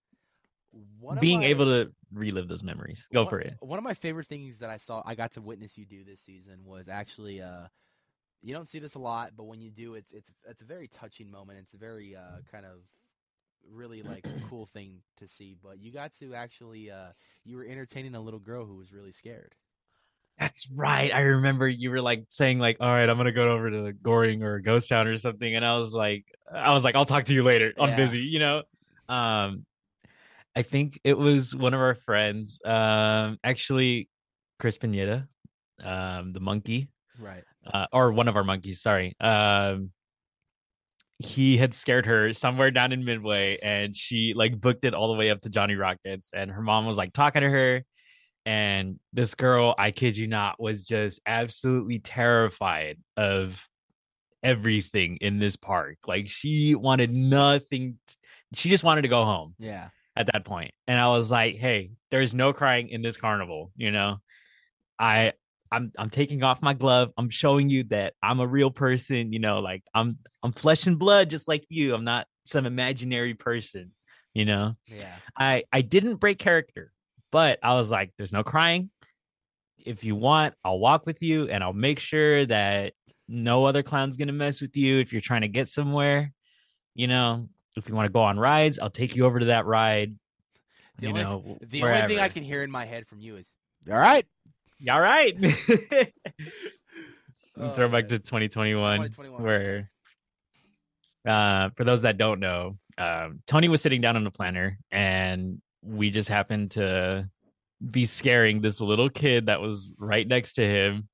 One 0.98 1.18
being 1.18 1.40
my- 1.40 1.46
able 1.46 1.66
to 1.66 1.92
relive 2.12 2.48
those 2.48 2.62
memories 2.62 3.07
go 3.12 3.22
one- 3.22 3.31
for 3.31 3.40
it 3.40 3.55
One 3.61 3.79
of 3.79 3.85
my 3.85 3.94
favorite 3.94 4.27
things 4.27 4.59
that 4.59 4.70
I 4.70 4.77
saw, 4.77 5.03
I 5.07 5.14
got 5.14 5.33
to 5.33 5.40
witness 5.40 5.79
you 5.79 5.87
do 5.87 6.05
this 6.05 6.20
season 6.20 6.64
was 6.64 6.88
actually, 6.88 7.40
uh, 7.40 7.68
you 8.43 8.53
don't 8.55 8.68
see 8.68 8.78
this 8.78 8.95
a 8.95 8.99
lot, 8.99 9.32
but 9.36 9.45
when 9.45 9.61
you 9.61 9.70
do, 9.70 9.95
it's 9.95 10.12
it's 10.12 10.30
it's 10.47 10.61
a 10.62 10.64
very 10.66 10.86
touching 10.88 11.30
moment. 11.30 11.59
It's 11.61 11.72
a 11.74 11.78
very 11.78 12.14
uh, 12.14 12.41
kind 12.51 12.66
of 12.66 12.80
really 13.66 14.03
like 14.03 14.26
cool 14.51 14.66
thing 14.66 15.01
to 15.16 15.26
see. 15.26 15.57
But 15.62 15.78
you 15.80 15.91
got 15.93 16.12
to 16.20 16.34
actually, 16.34 16.91
uh, 16.91 17.12
you 17.45 17.57
were 17.57 17.64
entertaining 17.64 18.14
a 18.14 18.20
little 18.20 18.41
girl 18.41 18.66
who 18.66 18.76
was 18.76 18.93
really 18.93 19.12
scared. 19.12 19.55
That's 20.39 20.68
right 20.70 21.12
i 21.14 21.20
remember 21.20 21.68
you 21.68 21.91
were 21.91 22.01
like 22.01 22.24
saying 22.28 22.59
like 22.59 22.76
all 22.80 22.89
right 22.89 23.09
i'm 23.09 23.16
gonna 23.16 23.30
go 23.32 23.51
over 23.53 23.70
to 23.70 23.93
goring 23.93 24.43
or 24.43 24.59
ghost 24.59 24.89
town 24.89 25.07
or 25.07 25.16
something 25.16 25.55
and 25.55 25.64
i 25.64 25.76
was 25.76 25.93
like 25.95 26.24
i 26.53 26.74
was 26.74 26.82
like 26.82 26.95
i'll 26.97 27.05
talk 27.05 27.24
to 27.24 27.32
you 27.35 27.43
later 27.45 27.72
i'm 27.78 27.91
Yeah. 27.91 27.97
busy 27.97 28.18
you 28.20 28.39
know 28.41 28.62
um 29.09 29.64
i 30.57 30.62
think 30.62 30.99
it 31.05 31.16
was 31.16 31.55
one 31.55 31.72
of 31.72 31.80
our 31.80 31.95
friends 31.95 32.61
um 32.64 33.39
actually 33.45 34.09
Chris 34.59 34.78
Pineda, 34.78 35.28
um, 35.82 36.32
the 36.32 36.39
monkey, 36.41 36.89
Right. 37.18 37.43
uh, 37.66 37.87
or 37.93 38.12
one 38.12 38.28
of 38.28 38.37
our 38.37 38.45
monkeys. 38.45 38.80
Sorry. 38.80 39.16
Um, 39.20 39.91
he 41.18 41.57
had 41.59 41.74
scared 41.74 42.07
her 42.07 42.32
somewhere 42.32 42.70
down 42.70 42.93
in 42.93 43.05
Midway, 43.05 43.59
and 43.62 43.97
she 43.97 44.32
like 44.35 44.61
booked 44.61 44.85
it 44.85 44.95
all 44.95 45.12
the 45.12 45.18
way 45.18 45.30
up 45.30 45.41
to 45.43 45.51
Johnny 45.51 45.74
Rockets, 45.74 46.30
and 46.32 46.51
her 46.51 46.62
mom 46.62 46.87
was 46.87 46.97
like 46.97 47.12
talking 47.12 47.43
to 47.43 47.51
her, 47.51 47.85
and 48.47 48.99
this 49.12 49.34
girl, 49.34 49.74
I 49.78 49.90
kid 49.90 50.16
you 50.16 50.26
not, 50.26 50.61
was 50.61 50.84
just 50.86 51.20
absolutely 51.26 51.99
terrified 51.99 52.99
of 53.16 53.66
everything 54.42 55.16
in 55.20 55.38
this 55.38 55.57
park. 55.57 55.97
Like 56.07 56.28
she 56.28 56.74
wanted 56.74 57.12
nothing. 57.12 57.99
t- 58.07 58.14
she 58.55 58.68
just 58.68 58.84
wanted 58.84 59.03
to 59.03 59.09
go 59.09 59.24
home 59.24 59.55
Yeah. 59.59 59.88
at 60.16 60.26
that 60.32 60.45
point. 60.45 60.72
And 60.86 61.01
I 61.01 61.09
was 61.09 61.30
like, 61.30 61.57
hey, 61.57 61.92
there's 62.11 62.34
no 62.34 62.53
crying 62.53 62.88
in 62.90 63.03
this 63.03 63.16
carnival, 63.16 63.72
you 63.76 63.90
know. 63.90 64.18
I 64.99 65.32
I'm 65.72 65.90
I'm 65.99 66.11
taking 66.11 66.42
off 66.45 66.62
my 66.62 66.74
glove. 66.74 67.11
I'm 67.16 67.30
showing 67.30 67.68
you 67.68 67.84
that 67.84 68.12
I'm 68.22 68.38
a 68.38 68.47
real 68.47 68.70
person, 68.70 69.32
you 69.32 69.40
know, 69.40 69.59
like 69.59 69.82
I'm 69.95 70.18
I'm 70.42 70.53
flesh 70.53 70.86
and 70.86 70.99
blood 70.99 71.30
just 71.30 71.49
like 71.49 71.64
you. 71.68 71.95
I'm 71.95 72.05
not 72.05 72.26
some 72.45 72.64
imaginary 72.66 73.34
person, 73.34 73.90
you 74.34 74.45
know. 74.45 74.76
Yeah. 74.86 75.16
I 75.36 75.64
I 75.72 75.80
didn't 75.80 76.16
break 76.16 76.38
character, 76.38 76.92
but 77.35 77.59
I 77.64 77.74
was 77.74 77.91
like, 77.91 78.12
there's 78.16 78.32
no 78.32 78.45
crying. 78.45 78.91
If 79.85 80.05
you 80.05 80.14
want, 80.14 80.55
I'll 80.64 80.78
walk 80.78 81.05
with 81.05 81.20
you 81.20 81.49
and 81.49 81.64
I'll 81.64 81.72
make 81.72 81.99
sure 81.99 82.47
that 82.47 82.93
no 83.26 83.64
other 83.64 83.82
clown's 83.82 84.16
gonna 84.16 84.32
mess 84.32 84.61
with 84.61 84.76
you 84.76 85.01
if 85.01 85.12
you're 85.12 85.20
trying 85.20 85.41
to 85.41 85.49
get 85.49 85.66
somewhere. 85.68 86.32
You 86.95 87.09
know, 87.09 87.49
if 87.76 87.89
you 87.89 87.95
want 87.97 88.07
to 88.07 88.12
go 88.12 88.20
on 88.22 88.39
rides, 88.39 88.78
I'll 88.78 88.89
take 88.89 89.16
you 89.16 89.24
over 89.26 89.41
to 89.41 89.47
that 89.47 89.66
ride. 89.66 90.14
The 90.99 91.07
you 91.07 91.09
only- 91.09 91.22
know, 91.24 91.59
The 91.61 91.82
only 91.82 92.07
thing 92.07 92.20
I 92.20 92.28
can 92.28 92.45
hear 92.45 92.62
in 92.62 92.70
my 92.70 92.85
head 92.85 93.09
from 93.09 93.18
you 93.20 93.35
is, 93.35 93.49
"All 93.91 93.99
right." 93.99 94.26
All 94.89 95.01
right. 95.01 95.37
Oh, 97.57 97.70
Throw 97.72 97.89
back 97.89 98.09
to 98.09 98.18
2021, 98.18 98.97
2021. 99.11 99.43
where, 99.45 99.91
uh, 101.24 101.70
for 101.76 101.85
those 101.85 102.03
that 102.03 102.18
don't 102.18 102.41
know, 102.41 102.78
um, 102.99 103.43
Tony 103.47 103.68
was 103.68 103.80
sitting 103.80 104.01
down 104.01 104.16
on 104.16 104.26
a 104.26 104.30
planner, 104.32 104.76
and 104.91 105.62
we 105.85 106.11
just 106.11 106.28
happened 106.28 106.72
to 106.72 107.28
be 107.91 108.07
scaring 108.07 108.61
this 108.61 108.80
little 108.80 109.11
kid 109.11 109.47
that 109.47 109.61
was 109.61 109.89
right 109.99 110.26
next 110.26 110.55
to 110.55 110.66
him, 110.66 111.09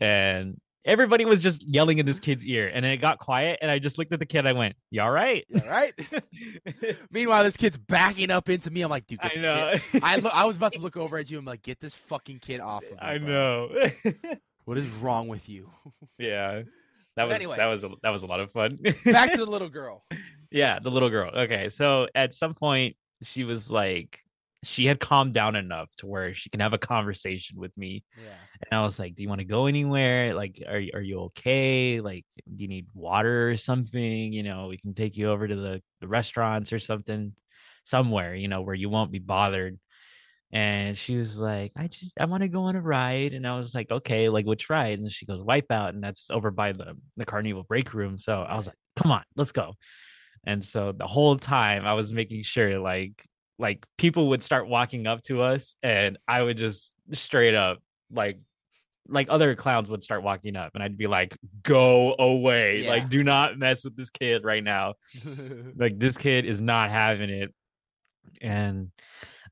and 0.00 0.58
everybody 0.84 1.24
was 1.24 1.42
just 1.42 1.62
yelling 1.68 1.98
in 1.98 2.06
this 2.06 2.20
kid's 2.20 2.46
ear, 2.46 2.70
and 2.72 2.84
then 2.84 2.92
it 2.92 2.98
got 2.98 3.18
quiet, 3.18 3.58
and 3.60 3.70
I 3.70 3.78
just 3.78 3.98
looked 3.98 4.12
at 4.12 4.18
the 4.20 4.26
kid, 4.26 4.46
I 4.46 4.52
went, 4.52 4.76
"You 4.90 5.02
all 5.02 5.10
right?" 5.10 5.44
All 5.62 5.68
right. 5.68 5.92
Meanwhile, 7.10 7.44
this 7.44 7.56
kid's 7.56 7.76
backing 7.76 8.30
up 8.30 8.48
into 8.48 8.70
me. 8.70 8.82
I'm 8.82 8.90
like, 8.90 9.06
dude, 9.06 9.18
I 9.22 9.34
know. 9.36 9.74
I, 10.02 10.16
lo- 10.16 10.30
I 10.32 10.44
was 10.46 10.56
about 10.56 10.72
to 10.74 10.80
look 10.80 10.96
over 10.96 11.16
at 11.18 11.30
you. 11.30 11.38
I'm 11.38 11.44
like, 11.44 11.62
get 11.62 11.80
this 11.80 11.94
fucking 11.94 12.38
kid 12.40 12.60
off 12.60 12.84
of 12.84 12.92
me. 12.92 12.98
I 13.00 13.18
bro. 13.18 13.28
know. 13.68 13.90
What 14.64 14.78
is 14.78 14.88
wrong 14.94 15.28
with 15.28 15.48
you? 15.48 15.70
yeah. 16.18 16.62
That 16.62 16.66
But 17.14 17.28
was 17.28 17.34
anyway. 17.36 17.56
that 17.58 17.66
was 17.66 17.84
a, 17.84 17.90
that 18.02 18.10
was 18.10 18.22
a 18.24 18.26
lot 18.26 18.40
of 18.40 18.50
fun. 18.50 18.78
Back 19.04 19.30
to 19.30 19.36
the 19.36 19.46
little 19.46 19.68
girl. 19.68 20.02
yeah, 20.50 20.80
the 20.80 20.90
little 20.90 21.08
girl. 21.08 21.30
Okay, 21.32 21.68
so 21.68 22.08
at 22.16 22.34
some 22.34 22.52
point 22.52 22.96
she 23.22 23.44
was 23.44 23.70
like 23.70 24.20
she 24.64 24.86
had 24.86 24.98
calmed 24.98 25.32
down 25.34 25.54
enough 25.54 25.94
to 25.96 26.06
where 26.06 26.34
she 26.34 26.50
can 26.50 26.60
have 26.60 26.72
a 26.72 26.78
conversation 26.78 27.58
with 27.58 27.76
me. 27.78 28.04
Yeah. 28.16 28.32
And 28.70 28.80
I 28.80 28.82
was 28.82 28.98
like, 28.98 29.14
"Do 29.14 29.22
you 29.22 29.28
want 29.28 29.40
to 29.40 29.44
go 29.44 29.66
anywhere? 29.66 30.34
Like 30.34 30.62
are 30.66 30.78
you- 30.80 30.90
are 30.94 31.00
you 31.02 31.20
okay? 31.26 32.00
Like 32.00 32.24
do 32.54 32.62
you 32.62 32.68
need 32.68 32.86
water 32.94 33.50
or 33.50 33.56
something? 33.56 34.32
You 34.32 34.42
know, 34.42 34.66
we 34.68 34.78
can 34.78 34.94
take 34.94 35.16
you 35.16 35.30
over 35.30 35.46
to 35.46 35.56
the 35.56 35.82
the 36.00 36.08
restaurants 36.08 36.72
or 36.72 36.78
something 36.78 37.34
somewhere, 37.84 38.34
you 38.34 38.48
know, 38.48 38.62
where 38.62 38.74
you 38.74 38.88
won't 38.88 39.12
be 39.12 39.18
bothered." 39.20 39.78
And 40.52 40.96
she 40.96 41.16
was 41.16 41.38
like, 41.38 41.72
I 41.76 41.88
just 41.88 42.12
I 42.18 42.24
want 42.26 42.42
to 42.42 42.48
go 42.48 42.62
on 42.64 42.76
a 42.76 42.80
ride. 42.80 43.34
And 43.34 43.46
I 43.46 43.56
was 43.58 43.74
like, 43.74 43.90
okay, 43.90 44.28
like 44.28 44.46
which 44.46 44.70
ride? 44.70 44.98
And 44.98 45.10
she 45.10 45.26
goes, 45.26 45.42
Wipeout, 45.42 45.90
and 45.90 46.02
that's 46.02 46.30
over 46.30 46.50
by 46.50 46.72
the 46.72 46.96
the 47.16 47.24
carnival 47.24 47.64
break 47.64 47.92
room. 47.94 48.16
So 48.18 48.42
I 48.42 48.54
was 48.56 48.66
like, 48.68 48.76
come 48.96 49.10
on, 49.10 49.24
let's 49.36 49.52
go. 49.52 49.74
And 50.46 50.64
so 50.64 50.92
the 50.92 51.06
whole 51.06 51.36
time 51.36 51.84
I 51.84 51.94
was 51.94 52.12
making 52.12 52.42
sure 52.42 52.78
like 52.78 53.24
like 53.58 53.84
people 53.96 54.28
would 54.28 54.42
start 54.42 54.68
walking 54.68 55.06
up 55.06 55.22
to 55.22 55.42
us 55.42 55.76
and 55.82 56.18
I 56.28 56.42
would 56.42 56.56
just 56.56 56.94
straight 57.12 57.54
up 57.54 57.78
like 58.10 58.38
like 59.08 59.28
other 59.30 59.54
clowns 59.54 59.88
would 59.88 60.02
start 60.02 60.22
walking 60.22 60.56
up 60.56 60.72
and 60.74 60.82
I'd 60.82 60.98
be 60.98 61.06
like, 61.06 61.36
go 61.62 62.14
away. 62.18 62.82
Yeah. 62.82 62.90
Like, 62.90 63.08
do 63.08 63.22
not 63.22 63.58
mess 63.58 63.84
with 63.84 63.96
this 63.96 64.10
kid 64.10 64.44
right 64.44 64.64
now. 64.64 64.94
Like 65.76 65.98
this 65.98 66.16
kid 66.16 66.44
is 66.44 66.62
not 66.62 66.90
having 66.90 67.30
it. 67.30 67.54
And 68.40 68.90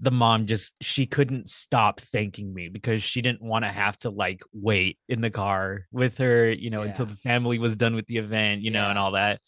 the 0.01 0.11
mom 0.11 0.47
just 0.47 0.75
she 0.81 1.07
couldn't 1.07 1.49
stop 1.49 2.01
thanking 2.01 2.53
me 2.53 2.69
because 2.69 3.03
she 3.03 3.23
didn't 3.23 3.43
want 3.43 3.65
to 3.65 3.71
have 3.71 3.99
to 3.99 4.11
like 4.11 4.41
wait 4.53 4.99
in 5.09 5.21
the 5.21 5.31
car 5.31 5.87
with 5.93 6.19
her 6.19 6.51
you 6.51 6.69
know 6.69 6.83
until 6.83 7.07
the 7.07 7.17
family 7.17 7.59
was 7.59 7.77
done 7.77 7.95
with 7.95 8.07
the 8.07 8.19
event 8.19 8.63
you 8.63 8.71
know 8.71 8.91
and 8.91 8.99
all 8.99 9.13
that 9.13 9.41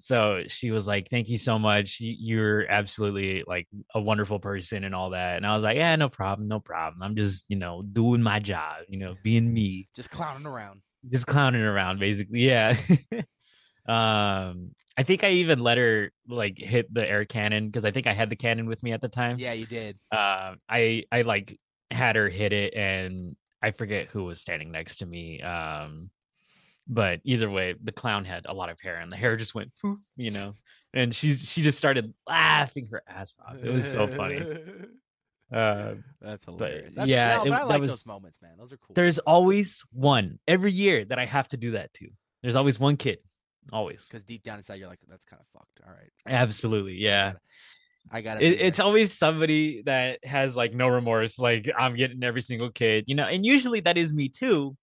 so 0.00 0.42
she 0.46 0.70
was 0.70 0.86
like 0.86 1.08
thank 1.10 1.28
you 1.28 1.36
so 1.38 1.58
much. 1.58 2.00
You- 2.00 2.16
you're 2.18 2.66
absolutely 2.70 3.42
like 3.46 3.66
a 3.94 4.00
wonderful 4.00 4.38
person 4.38 4.84
and 4.84 4.94
all 4.94 5.10
that. 5.10 5.36
And 5.36 5.44
i 5.46 5.54
was 5.54 5.64
like 5.64 5.76
yeah 5.76 5.96
no 5.96 6.08
problem 6.08 6.48
no 6.48 6.60
problem. 6.60 7.02
I'm 7.02 7.16
just 7.16 7.44
you 7.48 7.56
know 7.56 7.82
doing 7.82 8.22
my 8.22 8.38
job 8.38 8.76
you 8.88 8.98
know 8.98 9.14
being 9.22 9.52
me. 9.52 9.88
Just 9.96 10.10
clowning 10.10 10.46
around. 10.46 10.82
just 11.10 11.26
clowning 11.26 11.62
around 11.62 11.98
basically 12.00 12.40
yeah. 12.46 12.76
Um 13.86 14.72
i 14.98 15.02
think 15.04 15.22
i 15.24 15.30
even 15.30 15.60
let 15.60 15.78
her 15.78 16.10
like 16.28 16.58
hit 16.58 16.92
the 16.92 17.08
air 17.08 17.24
cannon 17.24 17.66
because 17.66 17.84
i 17.84 17.90
think 17.92 18.06
i 18.06 18.12
had 18.12 18.28
the 18.30 18.36
cannon 18.36 18.66
with 18.66 18.82
me 18.82 18.92
at 18.92 19.00
the 19.00 19.08
time. 19.08 19.38
Yeah, 19.38 19.52
you 19.54 19.64
did. 19.66 19.96
uh 20.12 20.54
i 20.68 21.04
i 21.10 21.22
like 21.22 21.58
had 21.90 22.16
her 22.16 22.28
hit 22.28 22.52
it 22.52 22.74
and 22.74 23.34
i 23.62 23.70
forget 23.70 24.08
who 24.08 24.24
was 24.24 24.40
standing 24.40 24.70
next 24.72 24.96
to 24.96 25.06
me 25.06 25.40
um 25.40 26.10
but 26.88 27.20
either 27.24 27.50
way 27.50 27.74
the 27.82 27.92
clown 27.92 28.24
had 28.24 28.46
a 28.46 28.54
lot 28.54 28.70
of 28.70 28.80
hair 28.80 28.96
and 28.96 29.12
the 29.12 29.16
hair 29.16 29.36
just 29.36 29.54
went 29.54 29.70
poof 29.80 29.98
you 30.16 30.30
know 30.30 30.54
and 30.94 31.14
she's 31.14 31.48
she 31.50 31.62
just 31.62 31.76
started 31.78 32.14
laughing 32.26 32.88
her 32.90 33.02
ass 33.06 33.34
off 33.46 33.56
it 33.62 33.72
was 33.72 33.86
so 33.90 34.06
funny 34.08 34.40
uh 35.52 35.94
That's 36.20 36.44
hilarious. 36.44 36.94
That's, 36.94 37.08
yeah, 37.08 37.36
no, 37.38 37.44
it- 37.44 37.50
but 37.50 37.54
I 37.54 37.58
that 37.60 37.68
like 37.68 37.80
was- 37.80 37.90
those 37.90 38.06
moments, 38.06 38.38
man. 38.42 38.52
Those 38.58 38.72
are 38.72 38.76
cool. 38.78 38.94
there's 38.94 39.18
always 39.20 39.82
one 39.92 40.38
every 40.46 40.72
year 40.72 41.04
that 41.06 41.18
i 41.18 41.24
have 41.24 41.48
to 41.48 41.56
do 41.56 41.72
that 41.72 41.92
too 41.94 42.08
there's 42.42 42.56
always 42.56 42.78
one 42.78 42.96
kid 42.96 43.18
always 43.72 44.06
because 44.08 44.24
deep 44.24 44.42
down 44.42 44.58
inside 44.58 44.76
you're 44.76 44.88
like, 44.88 45.00
that's 45.08 45.24
kind 45.24 45.40
of 45.40 45.46
fucked. 45.52 45.80
All 45.86 45.92
right. 45.92 46.10
Absolutely, 46.26 46.94
yeah. 46.94 47.32
I 48.10 48.22
got 48.22 48.40
It, 48.40 48.60
it's 48.60 48.80
always 48.80 49.12
somebody 49.12 49.82
that 49.82 50.24
has 50.24 50.56
like 50.56 50.72
no 50.72 50.88
remorse. 50.88 51.38
Like 51.38 51.68
I'm 51.78 51.94
getting 51.94 52.22
every 52.24 52.40
single 52.40 52.70
kid, 52.70 53.04
you 53.08 53.14
know, 53.14 53.24
and 53.24 53.44
usually 53.44 53.80
that 53.80 53.98
is 53.98 54.10
me 54.12 54.30
too, 54.30 54.74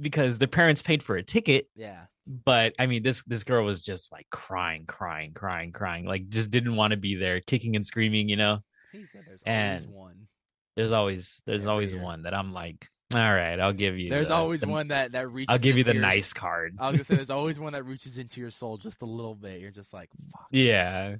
because 0.00 0.38
the 0.38 0.48
parents 0.48 0.82
paid 0.82 1.02
for 1.02 1.16
a 1.16 1.22
ticket. 1.22 1.68
yeah. 1.76 2.02
But 2.44 2.74
I 2.78 2.84
mean, 2.84 3.02
this 3.02 3.22
this 3.26 3.42
girl 3.42 3.64
was 3.64 3.80
just 3.82 4.12
like 4.12 4.26
crying, 4.30 4.84
crying, 4.86 5.32
crying, 5.32 5.72
crying, 5.72 6.04
like 6.04 6.28
just 6.28 6.50
didn't 6.50 6.76
want 6.76 6.90
to 6.90 6.98
be 6.98 7.14
there, 7.14 7.40
kicking 7.40 7.74
and 7.74 7.86
screaming. 7.86 8.28
You 8.28 8.36
know, 8.36 8.58
there's 8.92 9.08
always 9.24 9.40
And 9.46 9.86
one. 9.86 10.28
there's 10.76 10.92
always 10.92 11.40
there's 11.46 11.62
Every 11.62 11.70
always 11.72 11.94
year. 11.94 12.02
one 12.02 12.24
that 12.24 12.34
I'm 12.34 12.52
like, 12.52 12.86
all 13.14 13.20
right, 13.20 13.58
I'll 13.58 13.72
give 13.72 13.96
you. 13.98 14.10
There's 14.10 14.28
the- 14.28 14.34
always 14.34 14.60
the- 14.60 14.68
one 14.68 14.88
that 14.88 15.12
that 15.12 15.30
reaches. 15.30 15.50
I'll 15.50 15.58
give 15.58 15.78
you 15.78 15.84
the 15.84 15.94
your- 15.94 16.02
nice 16.02 16.34
card. 16.34 16.76
I 16.78 16.88
was 16.90 16.96
gonna 16.96 17.04
say 17.04 17.14
there's 17.16 17.30
always 17.30 17.58
one 17.60 17.72
that 17.72 17.84
reaches 17.84 18.18
into 18.18 18.42
your 18.42 18.50
soul 18.50 18.76
just 18.76 19.00
a 19.00 19.06
little 19.06 19.34
bit. 19.34 19.62
You're 19.62 19.70
just 19.70 19.94
like, 19.94 20.10
fuck. 20.30 20.48
Yeah, 20.50 21.16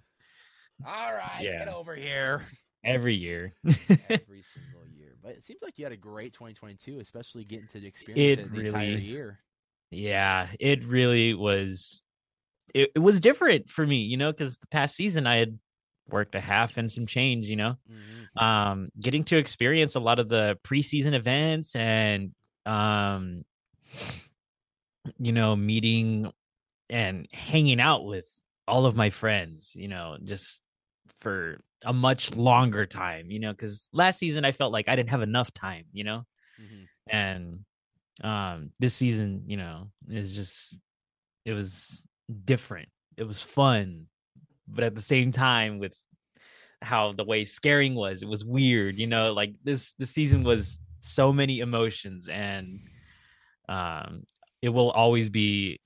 All 0.87 1.15
right, 1.15 1.41
get 1.41 1.69
over 1.69 1.95
here. 1.97 2.45
every 2.85 3.15
year. 3.15 3.55
Every 3.65 4.43
single 4.55 4.78
it 5.29 5.45
seems 5.45 5.61
like 5.63 5.79
you 5.79 5.85
had 5.85 5.93
a 5.93 5.97
great 5.97 6.33
2022, 6.33 7.01
especially 7.01 7.45
getting 7.45 7.67
to 7.69 7.87
experience 7.87 8.39
It 8.39 8.39
it, 8.47 8.53
the 8.53 8.67
entire 8.67 8.85
year. 8.99 9.39
yeah 9.91 10.49
it 10.61 10.85
really 10.85 11.35
was 11.35 12.03
it, 12.75 12.91
it 12.95 12.99
was 12.99 13.21
different 13.21 13.71
for 13.71 13.87
me 13.87 13.97
you 14.03 14.17
know 14.19 14.31
because 14.33 14.59
the 14.59 14.67
past 14.67 14.95
season 14.95 15.27
i 15.27 15.37
had 15.37 15.59
worked 16.11 16.35
a 16.35 16.41
half 16.41 16.77
and 16.77 16.93
some 16.93 17.07
change 17.07 17.49
you 17.49 17.57
know 17.57 17.77
Mhm. 17.91 18.43
um 18.43 18.91
getting 19.01 19.25
to 19.25 19.39
experience 19.39 19.95
a 19.95 20.01
lot 20.01 20.19
of 20.19 20.29
the 20.29 20.59
preseason 20.63 21.15
events 21.15 21.75
and 21.75 22.33
um 22.67 23.45
you 25.19 25.33
know 25.33 25.57
meeting 25.57 26.31
and 26.91 27.27
hanging 27.33 27.81
out 27.81 28.05
with 28.05 28.27
all 28.67 28.85
of 28.87 28.97
my 28.97 29.11
friends 29.11 29.75
you 29.75 29.89
know 29.89 30.17
just 30.23 30.63
for 31.21 31.61
a 31.85 31.93
much 31.93 32.35
longer 32.35 32.87
time 32.87 33.31
you 33.31 33.39
know 33.39 33.53
because 33.53 33.89
last 33.93 34.19
season 34.19 34.45
i 34.45 34.53
felt 34.53 34.73
like 34.73 34.89
i 34.89 34.97
didn't 34.97 35.11
have 35.11 35.23
enough 35.23 35.53
time 35.53 35.85
you 35.93 36.05
know? 36.05 36.25
Mhm. 36.61 36.87
and 37.09 37.65
um 38.25 38.71
this 38.81 38.95
season 38.95 39.45
you 39.47 39.57
know 39.57 39.91
is 40.09 40.35
just 40.35 40.79
it 41.45 41.53
was 41.55 42.05
different. 42.45 42.89
It 43.17 43.25
was 43.25 43.41
fun 43.43 44.07
but 44.67 44.85
at 44.85 44.95
the 44.95 45.01
same 45.01 45.33
time 45.33 45.79
with 45.79 45.95
how 46.83 47.13
the 47.13 47.25
way 47.25 47.45
scaring 47.45 47.95
was 47.95 48.23
it 48.23 48.29
was 48.29 48.45
weird 48.45 48.99
you 48.99 49.07
know? 49.07 49.33
Like 49.33 49.55
this 49.65 49.93
the 49.99 50.07
season 50.07 50.45
was 50.45 50.79
so 51.01 51.33
many 51.33 51.61
emotions 51.61 52.29
and 52.29 52.81
um 53.69 54.25
it 54.63 54.69
will 54.69 54.91
always 54.91 55.31
be 55.31 55.81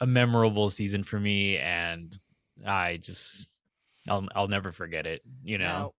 a 0.00 0.06
memorable 0.06 0.70
season 0.70 1.04
for 1.04 1.18
me 1.20 1.58
and 1.58 2.18
i 2.66 2.96
just 2.98 3.49
i'll 4.08 4.26
i'll 4.34 4.48
never 4.48 4.72
forget 4.72 5.06
it 5.06 5.22
you 5.44 5.58
know 5.58 5.64
Now, 5.64 5.92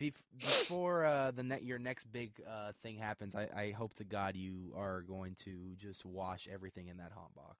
Bef- 0.00 0.22
before 0.38 1.06
uh, 1.06 1.30
the 1.30 1.42
ne- 1.42 1.62
your 1.62 1.78
next 1.78 2.04
big 2.12 2.32
uh, 2.46 2.72
thing 2.82 2.96
happens, 2.98 3.34
I-, 3.34 3.48
I 3.56 3.70
hope 3.70 3.94
to 3.94 4.04
God 4.04 4.36
you 4.36 4.72
are 4.76 5.00
going 5.02 5.34
to 5.44 5.74
just 5.78 6.04
wash 6.04 6.46
everything 6.52 6.88
in 6.88 6.98
that 6.98 7.10
haunt 7.14 7.34
box. 7.34 7.56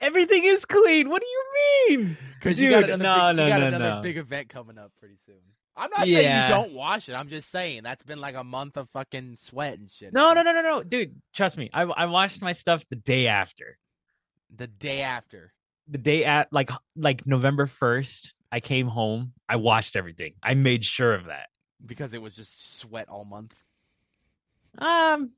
Everything 0.00 0.42
is 0.44 0.64
clean. 0.64 1.10
What 1.10 1.20
do 1.20 1.28
you 1.28 1.98
mean? 1.98 2.16
Because 2.34 2.60
you 2.60 2.70
got 2.70 2.84
another, 2.84 3.02
no, 3.02 3.28
big, 3.28 3.36
no, 3.36 3.44
you 3.44 3.50
got 3.50 3.60
no, 3.60 3.66
another 3.68 3.94
no. 3.96 4.02
big 4.02 4.16
event 4.16 4.48
coming 4.48 4.78
up 4.78 4.92
pretty 4.98 5.16
soon. 5.26 5.36
I'm 5.76 5.90
not 5.90 6.06
saying 6.06 6.42
you 6.42 6.48
don't 6.48 6.72
wash 6.72 7.08
it. 7.08 7.14
I'm 7.14 7.28
just 7.28 7.50
saying 7.50 7.82
that's 7.82 8.02
been 8.02 8.20
like 8.20 8.34
a 8.34 8.44
month 8.44 8.76
of 8.76 8.88
fucking 8.90 9.36
sweat 9.36 9.78
and 9.78 9.90
shit. 9.90 10.12
No, 10.12 10.32
no, 10.32 10.42
no, 10.42 10.52
no, 10.52 10.62
no, 10.62 10.82
dude. 10.82 11.20
Trust 11.34 11.56
me. 11.56 11.70
I 11.72 11.82
I 11.82 12.06
watched 12.06 12.40
my 12.42 12.52
stuff 12.52 12.84
the 12.88 12.96
day 12.96 13.26
after. 13.26 13.78
The 14.54 14.66
day 14.66 15.02
after. 15.02 15.52
The 15.88 15.98
day 15.98 16.24
at 16.24 16.52
like 16.52 16.70
like 16.96 17.26
November 17.26 17.66
first. 17.66 18.34
I 18.50 18.60
came 18.60 18.86
home. 18.86 19.32
I 19.48 19.56
washed 19.56 19.96
everything. 19.96 20.34
I 20.42 20.52
made 20.54 20.84
sure 20.84 21.14
of 21.14 21.24
that. 21.26 21.48
Because 21.84 22.12
it 22.12 22.20
was 22.20 22.36
just 22.36 22.76
sweat 22.78 23.08
all 23.08 23.24
month. 23.24 23.54
Um, 24.78 25.30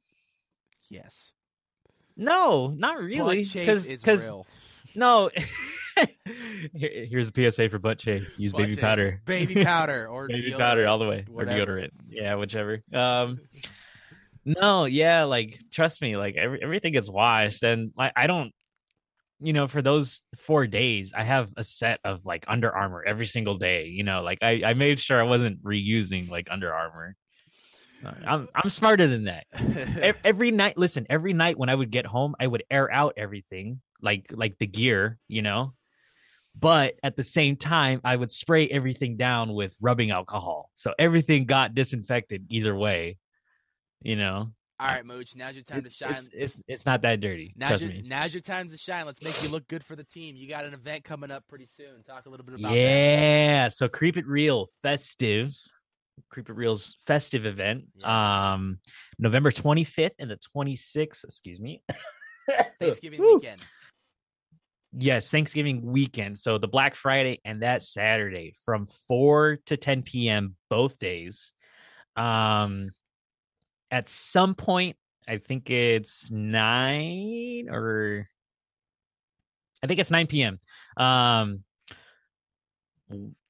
Yes. 0.89 1.33
no, 2.17 2.69
not 2.77 2.99
really. 3.01 3.45
Because 3.45 3.87
because 3.89 4.25
real. 4.27 4.47
no. 4.95 5.31
Here- 6.75 7.07
Here's 7.09 7.31
a 7.35 7.51
PSA 7.51 7.69
for 7.69 7.79
butt 7.79 7.99
chafe. 7.99 8.29
Use 8.39 8.53
Butt 8.53 8.63
baby 8.63 8.77
powder. 8.77 9.23
Baby 9.25 9.65
powder 9.65 10.09
or 10.09 10.27
baby 10.29 10.51
powder 10.53 10.87
all 10.89 10.99
the 10.99 11.07
way 11.09 11.25
whatever. 11.29 11.79
or 11.79 11.83
deodorant. 11.83 11.91
Yeah, 12.09 12.35
whichever. 12.35 12.83
Um, 12.93 13.39
no, 14.45 14.85
yeah, 14.85 15.25
like 15.25 15.59
trust 15.73 16.03
me, 16.03 16.17
like 16.17 16.37
every, 16.37 16.63
everything 16.63 16.93
gets 16.93 17.09
washed, 17.09 17.63
and 17.63 17.93
like 17.97 18.13
I 18.15 18.27
don't, 18.27 18.53
you 19.41 19.53
know, 19.53 19.67
for 19.67 19.83
those 19.83 20.23
four 20.39 20.67
days, 20.67 21.13
I 21.17 21.25
have 21.25 21.51
a 21.57 21.65
set 21.65 22.01
of 22.05 22.25
like 22.25 22.45
Under 22.49 22.75
Armour 22.75 23.05
every 23.07 23.27
single 23.27 23.57
day. 23.57 23.87
You 23.87 24.03
know, 24.03 24.23
like 24.23 24.39
I 24.43 24.63
I 24.65 24.75
made 24.75 25.01
sure 25.01 25.21
I 25.21 25.25
wasn't 25.25 25.63
reusing 25.63 26.31
like 26.31 26.49
Under 26.51 26.73
Armour. 26.73 27.17
Uh, 28.05 28.13
I'm 28.27 28.49
I'm 28.55 28.71
smarter 28.71 29.07
than 29.07 29.25
that. 29.25 29.47
Every 30.25 30.51
night, 30.51 30.77
listen, 30.77 31.07
every 31.09 31.33
night 31.33 31.59
when 31.59 31.69
I 31.69 31.75
would 31.75 31.91
get 31.91 32.07
home, 32.07 32.35
I 32.39 32.47
would 32.47 32.63
air 32.71 32.93
out 32.93 33.15
everything, 33.17 33.81
like 34.03 34.27
like 34.31 34.59
the 34.59 34.67
gear, 34.67 35.19
you 35.29 35.43
know. 35.43 35.75
But 36.57 36.95
at 37.03 37.17
the 37.17 37.25
same 37.25 37.57
time, 37.57 38.01
I 38.05 38.15
would 38.15 38.31
spray 38.31 38.69
everything 38.69 39.17
down 39.17 39.55
with 39.55 39.77
rubbing 39.81 40.11
alcohol, 40.11 40.71
so 40.75 40.93
everything 40.99 41.47
got 41.47 41.75
disinfected 41.75 42.47
either 42.51 42.75
way. 42.75 43.19
You 44.03 44.17
know, 44.17 44.53
all 44.81 44.89
right, 44.89 45.07
Mooch. 45.07 45.37
Now's 45.37 45.55
your 45.55 45.63
time 45.63 45.85
it's, 45.85 45.97
to 45.99 46.05
shine. 46.05 46.11
it's 46.13 46.29
it's 46.33 46.63
it's 46.67 46.87
not 46.87 47.03
that 47.03 47.21
dirty. 47.21 47.55
Now's 47.57 47.69
Trust 47.69 47.83
your, 47.85 47.93
me. 47.93 48.03
now's 48.07 48.35
your 48.35 48.41
time 48.41 48.69
to 48.71 48.77
shine. 48.77 49.07
Let's 49.07 49.23
make 49.23 49.41
you 49.43 49.49
look 49.49 49.69
good 49.69 49.85
for 49.85 49.95
the 49.95 50.03
team. 50.03 50.35
You 50.35 50.49
got 50.49 50.65
an 50.65 50.75
event 50.75 51.05
coming 51.05 51.31
up 51.31 51.45
pretty 51.49 51.67
soon. 51.67 52.03
Talk 52.07 52.27
a 52.27 52.31
little 52.31 52.45
bit 52.45 52.57
about 52.59 52.71
that. 52.71 52.77
Yeah, 52.77 53.69
so 53.69 53.89
Creep 53.89 54.17
It 54.17 54.27
Real 54.27 54.69
festive, 54.83 55.55
Creep 56.29 56.49
It 56.51 56.55
Real's 56.55 56.99
festive 57.07 57.47
event, 57.47 57.85
Yes. 57.95 58.09
um, 58.09 58.79
November 59.19 59.53
25th 59.53 60.11
and 60.19 60.29
the 60.31 60.39
26th. 60.57 61.25
Excuse 61.25 61.61
me. 61.61 61.83
Thanksgiving 62.81 63.21
weekend. 63.21 63.65
Yes, 64.97 65.31
Thanksgiving 65.31 65.83
weekend. 65.83 66.37
So 66.39 66.59
the 66.59 66.69
Black 66.69 66.95
Friday 66.95 67.41
and 67.45 67.63
that 67.63 67.83
Saturday 67.83 68.55
from 68.65 68.89
4 69.09 69.59
to 69.67 69.77
10 69.77 70.03
p.m. 70.03 70.57
both 70.69 70.99
days. 70.99 71.53
Um 72.17 72.91
at 73.95 74.09
some 74.09 74.57
point, 74.57 74.97
I 75.29 75.39
think 75.39 75.71
it's 75.71 76.29
9 76.29 77.69
or 77.71 78.29
I 79.83 79.87
think 79.87 80.01
it's 80.01 80.11
9 80.11 80.27
p.m. 80.27 80.59
Um 80.97 81.63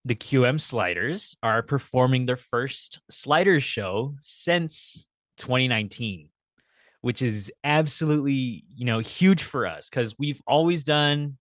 the 0.05 0.15
QM 0.15 0.61
Sliders 0.61 1.35
are 1.43 1.63
performing 1.63 2.27
their 2.27 2.37
first 2.37 3.01
Sliders 3.11 3.63
show 3.63 4.17
since 4.21 5.09
2019 5.39 6.29
which 7.01 7.21
is 7.21 7.53
absolutely 7.65 8.65
you 8.69 8.85
know 8.85 8.99
huge 8.99 9.43
for 9.43 9.67
us 9.67 9.89
because 9.89 10.15
we've 10.19 10.41
always 10.47 10.85
done 10.85 11.37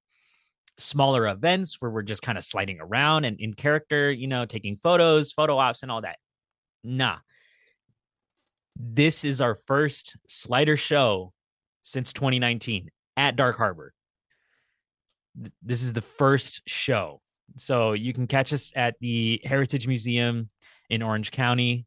smaller 0.77 1.27
events 1.27 1.77
where 1.79 1.91
we're 1.91 2.01
just 2.01 2.21
kind 2.21 2.37
of 2.37 2.43
sliding 2.43 2.79
around 2.81 3.25
and 3.25 3.39
in 3.39 3.53
character 3.53 4.11
you 4.11 4.27
know 4.27 4.45
taking 4.45 4.77
photos 4.81 5.31
photo 5.31 5.57
ops 5.57 5.83
and 5.83 5.91
all 5.91 6.01
that 6.01 6.17
nah 6.83 7.17
this 8.75 9.23
is 9.23 9.41
our 9.41 9.59
first 9.67 10.15
slider 10.27 10.77
show 10.77 11.33
since 11.81 12.13
2019 12.13 12.89
at 13.17 13.35
dark 13.35 13.57
harbor. 13.57 13.93
This 15.61 15.83
is 15.83 15.93
the 15.93 16.01
first 16.01 16.61
show. 16.67 17.21
So 17.57 17.93
you 17.93 18.13
can 18.13 18.27
catch 18.27 18.53
us 18.53 18.71
at 18.75 18.95
the 18.99 19.41
heritage 19.43 19.87
museum 19.87 20.49
in 20.89 21.01
orange 21.01 21.31
county. 21.31 21.85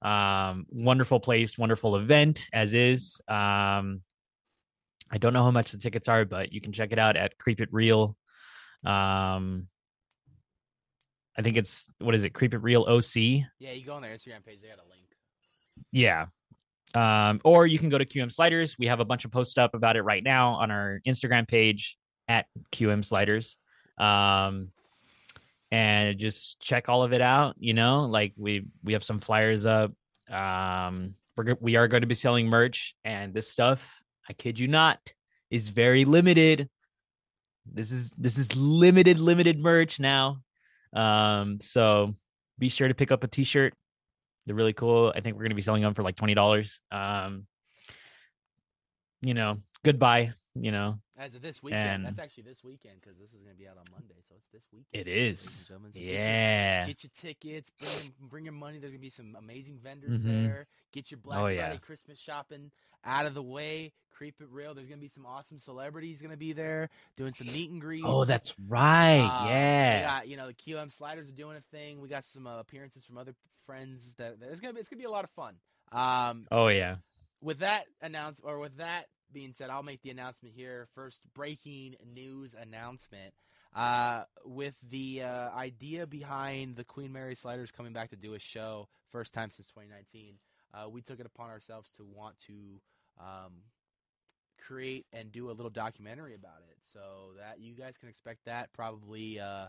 Um 0.00 0.66
wonderful 0.70 1.18
place 1.18 1.58
wonderful 1.58 1.96
event 1.96 2.48
as 2.52 2.72
is. 2.72 3.20
Um 3.26 4.02
i 5.10 5.18
don't 5.18 5.32
know 5.32 5.42
how 5.42 5.50
much 5.50 5.72
the 5.72 5.78
tickets 5.78 6.06
are 6.08 6.24
but 6.24 6.52
you 6.52 6.60
can 6.60 6.72
check 6.72 6.92
it 6.92 6.98
out 6.98 7.16
at 7.16 7.36
creep 7.38 7.60
it 7.60 7.68
real. 7.72 8.16
Um 8.84 9.66
i 11.36 11.42
think 11.42 11.56
it's 11.56 11.88
what 11.98 12.14
is 12.14 12.22
it? 12.22 12.32
Creep 12.32 12.54
it 12.54 12.58
real 12.58 12.84
oc 12.88 13.16
Yeah, 13.16 13.72
you 13.72 13.84
go 13.84 13.94
on 13.94 14.02
their 14.02 14.14
Instagram 14.14 14.44
page. 14.46 14.60
They 14.62 14.68
got 14.68 14.78
a 14.78 14.88
link. 14.88 15.07
Yeah. 15.92 16.26
Um 16.94 17.40
or 17.44 17.66
you 17.66 17.78
can 17.78 17.88
go 17.90 17.98
to 17.98 18.06
qm 18.06 18.32
sliders. 18.32 18.76
We 18.78 18.86
have 18.86 19.00
a 19.00 19.04
bunch 19.04 19.24
of 19.24 19.30
posts 19.30 19.58
up 19.58 19.74
about 19.74 19.96
it 19.96 20.02
right 20.02 20.22
now 20.22 20.54
on 20.54 20.70
our 20.70 21.00
instagram 21.06 21.46
page 21.46 21.98
at 22.28 22.46
qm 22.72 23.04
sliders. 23.04 23.56
Um 23.98 24.72
and 25.70 26.18
just 26.18 26.60
check 26.60 26.88
all 26.88 27.02
of 27.02 27.12
it 27.12 27.20
out 27.20 27.54
you 27.58 27.74
know 27.74 28.06
like 28.06 28.32
we 28.38 28.64
we 28.82 28.94
have 28.94 29.04
some 29.04 29.20
flyers 29.20 29.66
up. 29.66 29.92
Um 30.30 31.14
we're 31.36 31.56
we 31.60 31.76
are 31.76 31.88
going 31.88 32.00
to 32.00 32.06
be 32.06 32.14
selling 32.14 32.48
merch 32.48 32.96
and 33.04 33.32
this 33.32 33.48
stuff 33.48 34.02
i 34.28 34.32
kid 34.32 34.58
you 34.58 34.66
not 34.66 34.98
is 35.50 35.70
very 35.70 36.04
limited. 36.04 36.68
This 37.66 37.90
is 37.90 38.10
this 38.12 38.38
is 38.38 38.54
limited 38.56 39.18
limited 39.18 39.58
merch 39.58 40.00
now. 40.00 40.42
Um 40.94 41.60
so 41.60 42.14
be 42.58 42.68
sure 42.68 42.88
to 42.88 42.94
pick 42.94 43.12
up 43.12 43.24
a 43.24 43.28
t-shirt 43.28 43.74
they're 44.48 44.56
really 44.56 44.72
cool. 44.72 45.12
I 45.14 45.20
think 45.20 45.36
we're 45.36 45.42
going 45.42 45.50
to 45.50 45.56
be 45.56 45.62
selling 45.62 45.82
them 45.82 45.94
for 45.94 46.02
like 46.02 46.16
$20 46.16 46.80
um 46.90 47.46
you 49.20 49.34
know 49.34 49.58
goodbye 49.84 50.32
you 50.54 50.72
know 50.72 50.98
As 51.18 51.34
of 51.34 51.42
this 51.42 51.60
weekend, 51.62 51.88
And- 51.88 52.06
that's 52.06 52.18
actually 52.20 52.44
this 52.44 52.62
weekend 52.62 53.00
because 53.00 53.18
this 53.18 53.32
is 53.32 53.42
going 53.42 53.52
to 53.54 53.58
be 53.58 53.66
out 53.66 53.76
on 53.76 53.84
Monday, 53.90 54.14
so 54.28 54.36
it's 54.36 54.46
this 54.52 54.68
weekend. 54.72 54.86
It 54.92 55.08
is. 55.08 55.16
ladies 55.16 55.40
is 55.40 55.58
and 55.58 55.66
gentlemen. 55.68 55.92
So 55.92 55.98
get 55.98 56.06
your- 56.06 56.14
yeah 56.20 56.86
Get 56.86 57.02
your 57.04 57.10
tickets, 57.18 57.70
bring, 57.80 58.14
bring 58.28 58.44
your 58.44 58.52
money. 58.52 58.78
There's 58.78 58.92
gonna 58.92 59.00
be 59.00 59.10
some 59.10 59.34
amazing 59.36 59.78
vendors 59.80 60.20
Mhm. 60.20 60.24
there. 60.46 60.66
Get 60.92 61.10
your 61.10 61.18
Black 61.18 61.38
Oh, 61.38 61.42
Friday 61.42 61.56
yeah. 61.56 61.76
Christmas 61.78 62.20
shopping 62.20 62.70
out 63.04 63.26
of 63.26 63.34
the 63.34 63.42
way. 63.42 63.92
Creep 64.10 64.40
it 64.40 64.48
real. 64.48 64.74
There's 64.74 64.86
gonna 64.88 65.00
be 65.00 65.08
some 65.08 65.26
awesome 65.26 65.58
celebrities 65.58 66.22
gonna 66.22 66.36
be 66.36 66.52
there 66.52 66.88
doing 67.16 67.32
some 67.32 67.48
meet 67.48 67.70
and 67.70 67.80
greets. 67.80 68.06
oh 68.08 68.24
that's 68.24 68.54
right 68.68 69.18
we 69.44 69.50
yeah 69.50 70.02
got, 70.02 70.28
you 70.28 70.36
know 70.36 70.46
the 70.46 70.54
QM 70.54 70.90
sliders 70.92 71.28
are 71.28 71.32
doing 71.32 71.56
a 71.56 71.60
thing. 71.72 72.00
We 72.00 72.08
got 72.08 72.24
some 72.24 72.46
uh, 72.46 72.60
appearances 72.60 73.04
from 73.04 73.18
other 73.18 73.34
friends. 73.64 74.14
That, 74.18 74.38
that 74.40 74.50
it's 74.50 74.60
gonna 74.60 74.74
be 74.74 74.80
it's 74.80 74.88
gonna 74.88 74.98
be 75.00 75.04
a 75.04 75.10
lot 75.10 75.24
of 75.24 75.30
fun. 75.30 75.56
Um, 75.90 76.46
oh 76.52 76.68
yeah 76.68 76.96
with 77.40 77.58
that 77.58 77.86
announce 78.00 78.40
or 78.42 78.58
with 78.58 78.76
that 78.78 79.06
being 79.32 79.52
said, 79.52 79.70
I'll 79.70 79.82
make 79.82 80.02
the 80.02 80.10
announcement 80.10 80.54
here. 80.54 80.88
First 80.94 81.20
breaking 81.34 81.96
news 82.14 82.54
announcement. 82.60 83.34
Uh, 83.74 84.24
with 84.44 84.74
the 84.90 85.22
uh, 85.22 85.50
idea 85.54 86.06
behind 86.06 86.74
the 86.74 86.84
Queen 86.84 87.12
Mary 87.12 87.34
Sliders 87.34 87.70
coming 87.70 87.92
back 87.92 88.10
to 88.10 88.16
do 88.16 88.34
a 88.34 88.38
show, 88.38 88.88
first 89.12 89.32
time 89.32 89.50
since 89.50 89.68
2019, 89.68 90.36
uh, 90.74 90.88
we 90.88 91.02
took 91.02 91.20
it 91.20 91.26
upon 91.26 91.50
ourselves 91.50 91.90
to 91.96 92.04
want 92.04 92.38
to 92.46 92.80
um, 93.20 93.52
create 94.66 95.06
and 95.12 95.30
do 95.30 95.50
a 95.50 95.52
little 95.52 95.70
documentary 95.70 96.34
about 96.34 96.62
it. 96.70 96.76
So 96.82 97.00
that 97.38 97.60
you 97.60 97.74
guys 97.74 97.96
can 97.98 98.08
expect 98.08 98.46
that 98.46 98.72
probably 98.72 99.38
uh, 99.38 99.66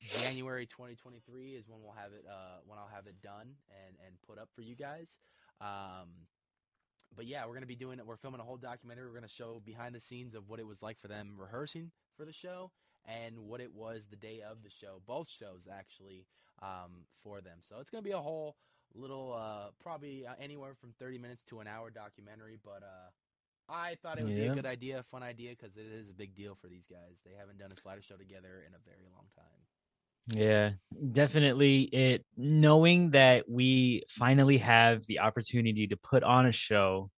January 0.00 0.66
2023 0.66 1.54
is 1.54 1.68
when 1.68 1.80
we'll 1.82 1.92
have 1.92 2.12
it. 2.12 2.24
Uh, 2.28 2.60
when 2.66 2.78
I'll 2.78 2.90
have 2.94 3.06
it 3.06 3.20
done 3.22 3.54
and 3.70 3.96
and 4.06 4.14
put 4.26 4.38
up 4.38 4.48
for 4.54 4.62
you 4.62 4.74
guys. 4.74 5.18
Um, 5.60 6.08
but 7.16 7.26
yeah, 7.26 7.46
we're 7.46 7.54
gonna 7.54 7.66
be 7.66 7.76
doing 7.76 7.98
it. 7.98 8.06
We're 8.06 8.16
filming 8.16 8.40
a 8.40 8.44
whole 8.44 8.56
documentary. 8.56 9.06
We're 9.06 9.14
gonna 9.14 9.28
show 9.28 9.60
behind 9.64 9.94
the 9.94 10.00
scenes 10.00 10.34
of 10.34 10.48
what 10.48 10.60
it 10.60 10.66
was 10.66 10.82
like 10.82 11.00
for 11.00 11.08
them 11.08 11.34
rehearsing 11.36 11.90
for 12.16 12.24
the 12.24 12.32
show 12.32 12.70
and 13.06 13.38
what 13.38 13.60
it 13.60 13.72
was 13.74 14.02
the 14.10 14.16
day 14.16 14.42
of 14.48 14.62
the 14.62 14.70
show. 14.70 15.00
Both 15.06 15.28
shows 15.28 15.68
actually 15.72 16.26
um, 16.62 17.06
for 17.22 17.40
them. 17.40 17.58
So 17.62 17.76
it's 17.80 17.90
gonna 17.90 18.02
be 18.02 18.12
a 18.12 18.18
whole 18.18 18.56
little, 18.94 19.32
uh, 19.32 19.70
probably 19.82 20.26
uh, 20.26 20.34
anywhere 20.40 20.74
from 20.74 20.92
30 20.98 21.18
minutes 21.18 21.42
to 21.44 21.60
an 21.60 21.66
hour 21.66 21.90
documentary. 21.90 22.58
But 22.62 22.82
uh, 22.82 23.10
I 23.68 23.96
thought 24.02 24.18
it 24.18 24.24
would 24.24 24.34
be 24.34 24.46
a 24.46 24.54
good 24.54 24.66
idea, 24.66 24.98
a 24.98 25.02
fun 25.02 25.22
idea, 25.22 25.50
because 25.50 25.76
it 25.76 25.86
is 25.86 26.10
a 26.10 26.12
big 26.14 26.34
deal 26.34 26.56
for 26.60 26.66
these 26.68 26.86
guys. 26.90 27.18
They 27.24 27.32
haven't 27.38 27.58
done 27.58 27.70
a 27.72 27.80
slider 27.80 28.02
show 28.02 28.16
together 28.16 28.64
in 28.66 28.74
a 28.74 28.82
very 28.84 29.06
long 29.14 29.26
time. 29.36 29.62
Yeah, 30.26 30.72
definitely. 31.12 31.82
It 31.82 32.24
knowing 32.36 33.10
that 33.10 33.48
we 33.48 34.04
finally 34.08 34.58
have 34.58 35.06
the 35.06 35.20
opportunity 35.20 35.88
to 35.88 35.96
put 35.96 36.22
on 36.22 36.46
a 36.46 36.52
show 36.52 37.10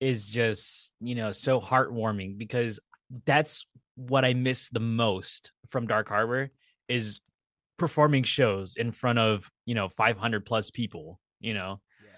is 0.00 0.28
just, 0.28 0.94
you 1.00 1.14
know, 1.14 1.32
so 1.32 1.60
heartwarming 1.60 2.38
because 2.38 2.80
that's 3.26 3.66
what 3.96 4.24
I 4.24 4.34
miss 4.34 4.70
the 4.70 4.80
most 4.80 5.52
from 5.70 5.86
Dark 5.86 6.08
Harbor 6.08 6.50
is 6.88 7.20
performing 7.78 8.24
shows 8.24 8.76
in 8.76 8.92
front 8.92 9.18
of 9.18 9.50
you 9.66 9.74
know 9.74 9.88
500 9.88 10.44
plus 10.46 10.70
people 10.70 11.20
you 11.40 11.54
know 11.54 11.80
Yeah. 12.04 12.12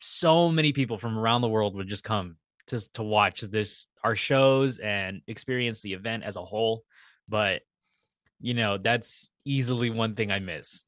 so 0.00 0.50
many 0.50 0.72
people 0.72 0.98
from 0.98 1.18
around 1.18 1.40
the 1.42 1.48
world 1.48 1.74
would 1.76 1.88
just 1.88 2.04
come 2.04 2.36
to 2.68 2.80
to 2.92 3.02
watch 3.02 3.40
this 3.40 3.86
our 4.02 4.16
shows 4.16 4.78
and 4.78 5.22
experience 5.26 5.80
the 5.80 5.94
event 5.94 6.24
as 6.24 6.36
a 6.36 6.44
whole 6.44 6.84
but 7.28 7.62
you 8.44 8.52
know 8.52 8.76
that's 8.76 9.30
easily 9.46 9.88
one 9.88 10.14
thing 10.14 10.30
i 10.30 10.38
miss 10.38 10.84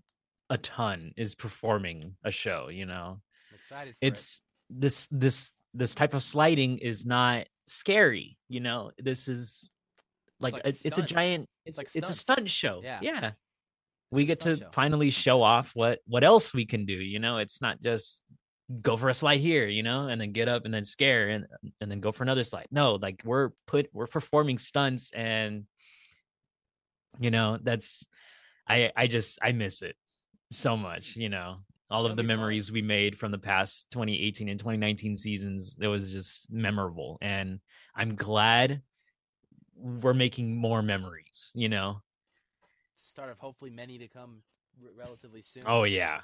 a 0.50 0.58
ton 0.58 1.12
is 1.16 1.34
performing 1.34 2.14
a 2.22 2.30
show 2.30 2.68
you 2.68 2.86
know? 2.86 3.18
I'm 3.50 3.56
excited 3.56 3.94
for 3.94 4.04
it. 4.06 4.08
it's 4.08 4.42
this 4.70 5.08
this 5.10 5.52
this 5.74 5.94
type 5.94 6.14
of 6.14 6.22
sliding 6.22 6.78
is 6.78 7.04
not 7.06 7.46
scary 7.66 8.36
you 8.48 8.60
know? 8.60 8.92
This 8.98 9.26
is 9.26 9.70
like, 10.38 10.52
like 10.52 10.66
a, 10.66 10.68
it's 10.68 10.98
a 10.98 11.02
giant 11.02 11.48
it's 11.64 11.78
like 11.78 11.88
it's 11.94 12.10
a 12.10 12.14
stunt 12.14 12.50
show 12.50 12.80
Yeah. 12.84 12.98
yeah. 13.02 13.30
We 14.10 14.24
get 14.24 14.40
to 14.42 14.56
show. 14.56 14.68
finally 14.70 15.10
show 15.10 15.42
off 15.42 15.72
what 15.74 16.00
what 16.06 16.22
else 16.22 16.54
we 16.54 16.66
can 16.66 16.84
do 16.84 16.92
you 16.92 17.18
know? 17.18 17.38
It's 17.38 17.60
not 17.60 17.82
just 17.82 18.22
go 18.82 18.96
for 18.96 19.08
a 19.08 19.14
slide 19.14 19.40
here 19.40 19.66
you 19.66 19.82
know 19.82 20.08
and 20.08 20.20
then 20.20 20.32
get 20.32 20.48
up 20.48 20.64
and 20.64 20.74
then 20.74 20.84
scare 20.84 21.28
and 21.30 21.46
and 21.80 21.90
then 21.90 22.00
go 22.00 22.12
for 22.12 22.22
another 22.22 22.44
slide. 22.44 22.66
No 22.70 22.96
like 22.96 23.22
we're 23.24 23.50
put 23.66 23.88
we're 23.92 24.06
performing 24.06 24.58
stunts 24.58 25.10
and 25.12 25.64
you 27.18 27.30
know 27.30 27.58
that's 27.62 28.06
i 28.68 28.90
i 28.96 29.06
just 29.06 29.38
i 29.42 29.52
miss 29.52 29.82
it 29.82 29.96
so 30.50 30.76
much 30.76 31.16
you 31.16 31.28
know 31.28 31.56
all 31.90 32.04
It's 32.04 32.10
of 32.10 32.16
the 32.16 32.22
be 32.22 32.28
fun. 32.28 32.36
memories 32.38 32.70
we 32.72 32.82
made 32.82 33.18
from 33.18 33.30
the 33.32 33.38
past 33.38 33.86
2018 33.92 34.48
and 34.48 34.58
2019 34.58 35.16
seasons 35.16 35.74
it 35.80 35.86
was 35.88 36.10
just 36.12 36.52
memorable 36.52 37.18
and 37.20 37.60
i'm 37.94 38.14
glad 38.14 38.82
we're 39.76 40.14
making 40.14 40.56
more 40.56 40.82
memories 40.82 41.50
you 41.54 41.68
know 41.68 42.00
start 42.96 43.30
of 43.30 43.38
hopefully 43.38 43.70
many 43.70 43.98
to 43.98 44.08
come 44.08 44.42
r- 44.82 44.90
relatively 44.96 45.42
soon. 45.42 45.62
oh 45.66 45.84
yeah 45.84 46.20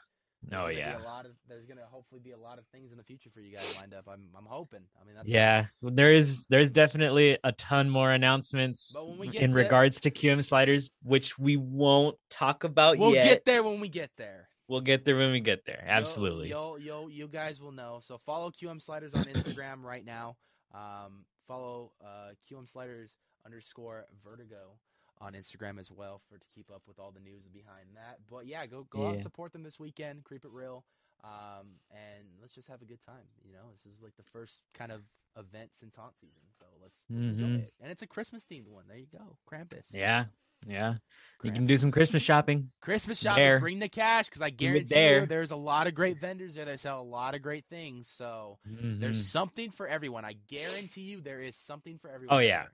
There's 0.48 0.62
oh 0.62 0.68
yeah 0.68 0.98
a 0.98 1.04
lot 1.04 1.24
of 1.24 1.32
there's 1.48 1.66
gonna 1.66 1.86
hopefully 1.90 2.20
be 2.22 2.32
a 2.32 2.38
lot 2.38 2.58
of 2.58 2.66
things 2.72 2.90
in 2.92 2.98
the 2.98 3.04
future 3.04 3.30
for 3.32 3.40
you 3.40 3.54
guys 3.54 3.74
lined 3.76 3.94
up. 3.94 4.06
I'm 4.08 4.28
I'm 4.36 4.44
hoping. 4.46 4.80
I 5.00 5.04
mean 5.06 5.16
yeah 5.24 5.66
there 5.82 6.12
is 6.12 6.46
there's 6.50 6.70
definitely 6.70 7.38
a 7.44 7.52
ton 7.52 7.88
more 7.88 8.10
announcements 8.10 8.92
But 8.94 9.08
when 9.08 9.18
we 9.18 9.28
get 9.28 9.42
in 9.42 9.50
to- 9.50 9.56
regards 9.56 10.00
to 10.02 10.10
qm 10.10 10.44
sliders 10.44 10.90
which 11.02 11.38
we 11.38 11.56
won't 11.56 12.16
talk 12.28 12.64
about 12.64 12.98
yet. 12.98 13.00
We'll 13.00 13.12
get 13.12 13.44
there 13.44 13.62
when 13.62 13.80
we 13.80 13.88
get 13.88 14.10
there. 14.18 14.48
we'll 14.68 14.80
get 14.80 15.04
there 15.04 15.16
when 15.16 15.30
we 15.32 15.40
get 15.40 15.64
there 15.64 15.84
absolutely 15.86 16.48
You'll, 16.48 16.78
you'll, 16.78 17.10
you 17.10 17.28
guys 17.28 17.60
will 17.60 17.72
know. 17.72 17.98
So 18.02 18.18
follow 18.18 18.50
QM 18.50 18.82
Sliders 18.82 19.14
on 19.14 19.24
Instagram 19.24 19.82
right 19.82 20.04
now. 20.04 20.36
Um, 20.74 21.24
follow 21.46 21.92
uh, 22.04 22.30
QM 22.50 22.68
Sliders 22.70 23.14
underscore 23.46 24.06
Vertigo 24.24 24.78
on 25.20 25.34
Instagram 25.34 25.78
as 25.78 25.90
well 25.90 26.20
for 26.28 26.38
to 26.38 26.46
keep 26.54 26.70
up 26.70 26.82
with 26.88 26.98
all 26.98 27.12
the 27.12 27.20
news 27.20 27.46
behind 27.52 27.88
that. 27.96 28.18
But 28.30 28.46
yeah, 28.46 28.66
go 28.66 28.86
go 28.90 29.06
out 29.08 29.14
and 29.14 29.22
support 29.22 29.52
them 29.52 29.62
this 29.62 29.78
weekend. 29.78 30.24
Creep 30.24 30.44
it 30.44 30.50
real. 30.52 30.84
Um, 31.24 31.76
and 31.92 32.26
let's 32.40 32.54
just 32.54 32.66
have 32.68 32.82
a 32.82 32.84
good 32.84 33.00
time. 33.06 33.26
You 33.46 33.52
know, 33.52 33.70
this 33.72 33.92
is 33.92 34.02
like 34.02 34.16
the 34.16 34.24
first 34.24 34.60
kind 34.74 34.90
of 34.90 35.02
event 35.38 35.70
since 35.78 35.94
haunt 35.94 36.14
season, 36.20 36.42
so 36.58 36.66
let's, 36.82 36.96
let's 37.08 37.20
enjoy 37.38 37.44
Mhm. 37.46 37.58
it. 37.62 37.72
And 37.80 37.90
it's 37.92 38.02
a 38.02 38.06
Christmas 38.08 38.44
themed 38.44 38.66
one. 38.68 38.84
There 38.88 38.96
you 38.98 39.06
go, 39.10 39.36
Krampus. 39.50 39.86
yeah 39.92 40.24
yeah 40.68 40.94
you 41.42 41.50
can 41.50 41.66
do 41.66 41.76
some 41.76 41.90
christmas 41.90 42.22
shopping 42.22 42.70
Christmas 42.80 43.18
shopping. 43.18 43.42
There. 43.42 43.58
Bring 43.58 43.80
the 43.80 43.88
cash 43.88 44.26
because 44.26 44.42
I 44.42 44.50
guarantee 44.50 44.94
there. 44.94 45.20
you, 45.22 45.26
there's 45.26 45.50
a 45.50 45.56
lot 45.56 45.88
of 45.88 45.94
great 45.96 46.20
vendors 46.20 46.54
there 46.54 46.66
that 46.66 46.78
sell 46.78 47.00
a 47.00 47.02
lot 47.02 47.34
of 47.34 47.42
great 47.42 47.64
things. 47.68 48.08
So 48.08 48.58
there's 48.64 49.20
Mhm. 49.22 49.24
something 49.24 49.70
for 49.72 49.88
everyone. 49.88 50.24
I 50.24 50.34
guarantee 50.46 51.00
you, 51.00 51.20
there 51.20 51.40
is 51.40 51.56
something 51.56 51.98
for 51.98 52.10
everyone. 52.10 52.36
Oh, 52.36 52.38
yeah. 52.40 52.62
there. 52.62 52.72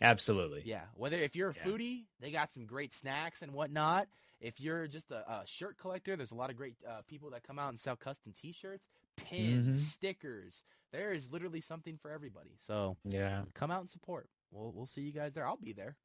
Absolutely 0.00 0.62
yeah. 0.64 0.84
Whether 0.94 1.16
if 1.18 1.34
you're 1.34 1.50
a 1.50 1.54
Yeah. 1.54 1.64
foodie, 1.64 2.04
they 2.20 2.30
got 2.30 2.50
some 2.50 2.66
great 2.66 2.92
snacks 2.92 3.42
and 3.42 3.52
whatnot. 3.52 4.08
If 4.40 4.60
you're 4.60 4.86
just 4.86 5.10
a, 5.10 5.28
a 5.28 5.42
shirt 5.46 5.76
collector, 5.78 6.14
there's 6.16 6.30
a 6.30 6.36
lot 6.36 6.50
of 6.50 6.56
great 6.56 6.74
uh, 6.88 7.02
people 7.08 7.30
that 7.30 7.42
come 7.42 7.58
out 7.58 7.70
and 7.70 7.80
sell 7.80 7.96
custom 7.96 8.32
T-shirts, 8.32 8.84
pins, 9.16 9.76
Mhm. 9.80 9.84
stickers. 9.86 10.62
There 10.92 11.12
is 11.12 11.30
literally 11.30 11.60
something 11.60 11.98
for 11.98 12.10
everybody. 12.10 12.56
So 12.60 12.96
yeah 13.04 13.42
come 13.54 13.70
out 13.72 13.80
and 13.80 13.90
support. 13.90 14.28
We'll 14.52 14.72
we'll 14.72 14.86
see 14.86 15.00
you 15.02 15.12
guys 15.12 15.34
there. 15.34 15.46
I'll 15.46 15.56
be 15.56 15.72
there. 15.72 15.96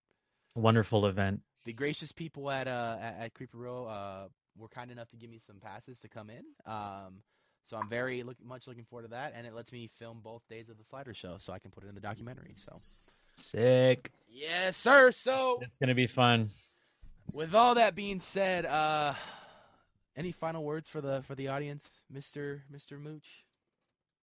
wonderful 0.55 1.05
event 1.07 1.41
the 1.65 1.73
gracious 1.73 2.11
people 2.11 2.49
at 2.51 2.67
uh 2.67 2.97
at, 2.99 3.15
at 3.19 3.33
Creep 3.33 3.49
It 3.53 3.57
Real 3.57 3.87
uh 3.89 4.27
were 4.57 4.67
kind 4.67 4.91
enough 4.91 5.09
to 5.09 5.17
give 5.17 5.29
me 5.29 5.39
some 5.39 5.59
passes 5.59 5.99
to 6.01 6.07
come 6.07 6.29
in. 6.29 6.43
Um, 6.71 7.23
so 7.63 7.77
I'm 7.77 7.87
very 7.89 8.21
look, 8.23 8.37
much 8.43 8.67
looking 8.67 8.83
forward 8.85 9.03
to 9.03 9.07
that, 9.09 9.33
and 9.35 9.47
it 9.47 9.53
lets 9.55 9.71
me 9.71 9.87
film 9.87 10.19
both 10.21 10.45
days 10.47 10.69
of 10.69 10.77
the 10.77 10.83
Slider 10.83 11.13
Show, 11.13 11.37
so 11.39 11.53
I 11.53 11.59
can 11.59 11.71
put 11.71 11.83
it 11.83 11.87
in 11.87 11.95
the 11.95 12.01
documentary. 12.01 12.53
So 12.55 12.77
sick 13.37 14.11
yes, 14.29 14.75
sir. 14.77 15.11
So 15.11 15.59
it's 15.61 15.77
gonna 15.77 15.95
be 15.95 16.07
fun 16.07 16.51
with 17.31 17.55
all 17.55 17.75
that 17.75 17.95
being 17.95 18.19
said, 18.19 18.65
uh, 18.65 19.13
any 20.15 20.31
final 20.31 20.63
words 20.63 20.89
for 20.89 21.01
the 21.01 21.21
for 21.23 21.35
the 21.35 21.47
audience, 21.49 21.89
Mister 22.11 22.63
Mister 22.69 22.97
Mooch? 22.99 23.45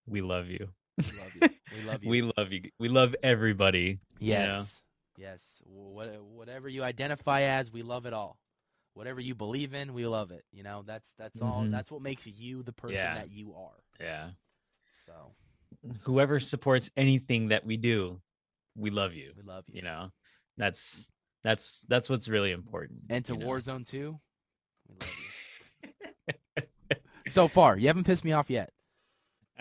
we 0.06 0.20
love 0.22 0.48
you 0.48 0.68
We 0.98 1.04
love 1.18 1.34
you. 1.34 1.48
We 1.72 1.82
love 1.88 2.02
you. 2.04 2.10
we 2.10 2.22
love 2.22 2.52
you 2.52 2.62
we 2.78 2.88
love 2.88 3.14
everybody 3.22 3.98
you 4.18 4.34
know? 4.34 4.40
Yes. 4.40 4.82
Yes. 5.18 5.62
What, 5.66 6.08
whatever 6.22 6.68
you 6.68 6.82
identify 6.82 7.42
as, 7.42 7.70
we 7.70 7.82
love 7.82 8.06
it 8.06 8.14
all. 8.14 8.38
Whatever 8.94 9.20
you 9.20 9.34
believe 9.34 9.74
in, 9.74 9.92
we 9.92 10.06
love 10.06 10.30
it. 10.30 10.44
You 10.50 10.62
know, 10.62 10.82
that's 10.86 11.12
that's 11.18 11.40
all. 11.42 11.62
Mhm. 11.62 11.70
That's 11.70 11.90
what 11.90 12.00
makes 12.02 12.26
you 12.26 12.62
the 12.62 12.72
person 12.72 12.96
Yeah. 12.96 13.14
that 13.16 13.30
you 13.30 13.54
are. 13.54 13.82
yeah 14.00 14.30
So 15.06 15.12
whoever 16.02 16.40
supports 16.40 16.90
anything 16.96 17.48
that 17.48 17.64
we 17.66 17.76
do 17.76 18.20
we 18.80 18.90
love 18.90 19.14
you 19.14 19.32
we 19.36 19.42
love 19.42 19.64
you. 19.68 19.76
you 19.76 19.82
know 19.82 20.10
that's 20.56 21.10
that's 21.44 21.84
that's 21.88 22.08
what's 22.10 22.28
really 22.28 22.50
important 22.52 23.00
and 23.08 23.24
to 23.26 23.34
you 23.34 23.38
know? 23.40 23.46
Warzone 23.46 23.88
Two, 23.88 24.18
we 24.88 24.96
love 25.00 25.10
you. 26.56 26.62
so 27.28 27.48
far, 27.48 27.76
you 27.78 27.86
haven't 27.86 28.04
pissed 28.04 28.24
me 28.24 28.32
off 28.32 28.50
yet. 28.50 28.72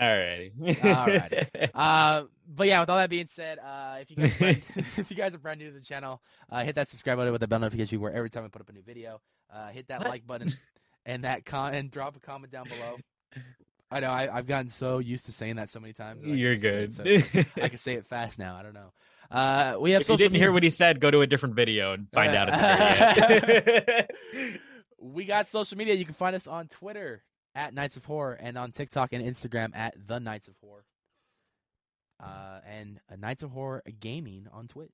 Alrighty. 0.00 0.52
Alrighty. 0.58 1.70
Uh, 1.74 2.24
but 2.48 2.66
yeah, 2.66 2.80
with 2.80 2.90
all 2.90 2.96
that 2.96 3.10
being 3.10 3.26
said, 3.26 3.58
uh, 3.58 3.98
if 4.00 4.10
you 4.10 4.16
guys 4.16 4.32
are 4.34 4.38
brand, 4.38 4.62
if 4.96 5.10
you 5.10 5.16
guys 5.16 5.34
are 5.34 5.38
brand 5.38 5.60
new 5.60 5.68
to 5.68 5.78
the 5.78 5.84
channel, 5.84 6.20
uh, 6.50 6.64
hit 6.64 6.74
that 6.74 6.88
subscribe 6.88 7.16
button 7.16 7.30
with 7.32 7.40
the 7.40 7.46
bell 7.48 7.58
notification 7.60 8.00
where 8.00 8.12
every 8.12 8.28
time 8.30 8.44
I 8.44 8.48
put 8.48 8.60
up 8.62 8.68
a 8.68 8.72
new 8.72 8.82
video. 8.82 9.20
Uh, 9.52 9.68
hit 9.68 9.88
that 9.88 10.00
What? 10.00 10.08
like 10.10 10.26
button 10.26 10.54
and 11.06 11.24
that 11.24 11.44
con 11.44 11.74
and 11.74 11.90
drop 11.90 12.16
a 12.16 12.20
comment 12.20 12.52
down 12.52 12.66
below. 12.68 12.96
I 13.90 14.00
know 14.00 14.10
I, 14.10 14.34
I've 14.34 14.46
gotten 14.46 14.68
so 14.68 14.98
used 14.98 15.26
to 15.26 15.32
saying 15.32 15.56
that 15.56 15.68
so 15.68 15.80
many 15.80 15.92
times. 15.92 16.24
You're 16.24 16.56
good. 16.56 16.92
so- 16.92 17.02
I 17.62 17.68
can 17.68 17.78
say 17.78 17.94
it 17.94 18.06
fast 18.06 18.38
now. 18.38 18.56
I 18.56 18.62
don't 18.62 18.74
know. 18.74 18.92
Uh, 19.30 19.76
we 19.80 19.92
have 19.92 20.02
if 20.02 20.08
you 20.08 20.16
didn't 20.16 20.32
media. 20.32 20.46
hear 20.46 20.52
what 20.52 20.62
he 20.64 20.70
said, 20.70 21.00
go 21.00 21.10
to 21.10 21.20
a 21.20 21.26
different 21.26 21.54
video 21.54 21.92
and 21.92 22.08
find 22.12 22.34
out 22.34 22.48
at 22.50 23.14
the 23.14 24.06
very 24.32 24.60
we 25.00 25.24
got 25.24 25.46
social 25.48 25.78
media. 25.78 25.94
You 25.94 26.04
can 26.04 26.14
find 26.14 26.34
us 26.36 26.46
on 26.46 26.66
Twitter 26.68 27.22
at 27.54 27.72
Knights 27.72 27.96
of 27.96 28.04
Horror 28.04 28.34
and 28.34 28.58
on 28.58 28.70
TikTok 28.72 29.12
and 29.12 29.24
Instagram 29.24 29.74
at 29.74 29.94
the 30.06 30.18
Knights 30.18 30.48
of 30.48 30.54
Horror. 30.60 30.84
Uh, 32.22 32.60
and 32.68 33.00
Knights 33.18 33.42
of 33.42 33.50
Horror 33.50 33.82
Gaming 33.98 34.46
on 34.52 34.68
Twitch. 34.68 34.90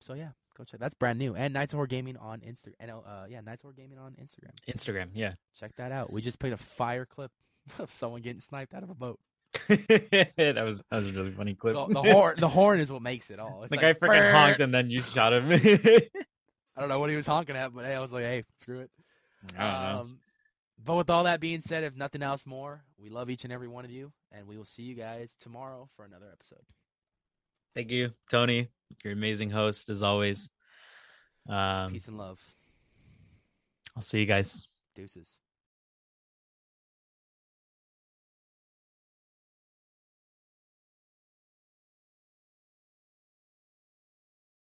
So 0.00 0.14
yeah, 0.14 0.30
go 0.58 0.64
check. 0.64 0.80
That's 0.80 0.94
brand 0.94 1.18
new. 1.18 1.34
And 1.36 1.54
Knights 1.54 1.72
of 1.72 1.76
Horror 1.76 1.86
Gaming 1.86 2.16
on 2.16 2.40
Instagram. 2.40 2.72
And 2.80 2.90
uh, 2.90 3.24
yeah, 3.28 3.40
Knights 3.42 3.60
of 3.60 3.66
Horror 3.66 3.74
Gaming 3.76 3.98
on 3.98 4.12
Instagram. 4.20 4.54
Instagram, 4.74 5.10
yeah. 5.14 5.34
Check 5.58 5.76
that 5.76 5.92
out. 5.92 6.12
We 6.12 6.20
just 6.20 6.38
played 6.40 6.52
a 6.52 6.56
fire 6.56 7.04
clip 7.04 7.30
of 7.78 7.94
someone 7.94 8.22
getting 8.22 8.40
sniped 8.40 8.74
out 8.74 8.82
of 8.82 8.90
a 8.90 8.94
boat. 8.94 9.18
that 9.68 10.62
was 10.64 10.82
that 10.90 10.96
was 10.96 11.06
a 11.08 11.12
really 11.12 11.30
funny 11.30 11.54
clip. 11.54 11.74
The, 11.74 11.86
the 11.86 12.02
horn, 12.02 12.40
the 12.40 12.48
horn 12.48 12.80
is 12.80 12.90
what 12.90 13.02
makes 13.02 13.30
it 13.30 13.38
all. 13.38 13.62
It's 13.62 13.70
the 13.70 13.76
like, 13.76 14.00
guy 14.00 14.06
freaking 14.06 14.30
"Brrr." 14.30 14.32
honked 14.32 14.60
and 14.60 14.72
then 14.72 14.90
you 14.90 15.02
shot 15.02 15.32
him. 15.34 15.52
I 15.52 16.80
don't 16.80 16.88
know 16.88 16.98
what 16.98 17.10
he 17.10 17.16
was 17.16 17.26
honking 17.26 17.54
at, 17.54 17.74
but 17.74 17.84
hey, 17.84 17.94
I 17.94 18.00
was 18.00 18.12
like, 18.12 18.24
hey, 18.24 18.44
screw 18.60 18.80
it. 18.80 18.90
I 19.58 19.62
don't 19.62 19.82
know. 19.82 20.00
Um, 20.00 20.18
but 20.84 20.94
with 20.96 21.10
all 21.10 21.24
that 21.24 21.38
being 21.38 21.60
said, 21.60 21.84
if 21.84 21.94
nothing 21.94 22.22
else 22.22 22.46
more, 22.46 22.82
we 22.98 23.10
love 23.10 23.28
each 23.28 23.44
and 23.44 23.52
every 23.52 23.68
one 23.68 23.84
of 23.84 23.90
you, 23.90 24.12
and 24.32 24.46
we 24.46 24.56
will 24.56 24.64
see 24.64 24.82
you 24.82 24.94
guys 24.94 25.36
tomorrow 25.38 25.88
for 25.96 26.04
another 26.04 26.26
episode. 26.32 26.64
Thank 27.74 27.90
you, 27.90 28.12
Tony. 28.30 28.68
You're 29.04 29.12
an 29.12 29.18
amazing 29.18 29.50
host 29.50 29.90
as 29.90 30.02
always. 30.02 30.50
Um, 31.48 31.92
Peace 31.92 32.08
and 32.08 32.18
love. 32.18 32.40
I'll 33.96 34.02
see 34.02 34.20
you 34.20 34.26
guys. 34.26 34.66
Deuces. 34.94 35.28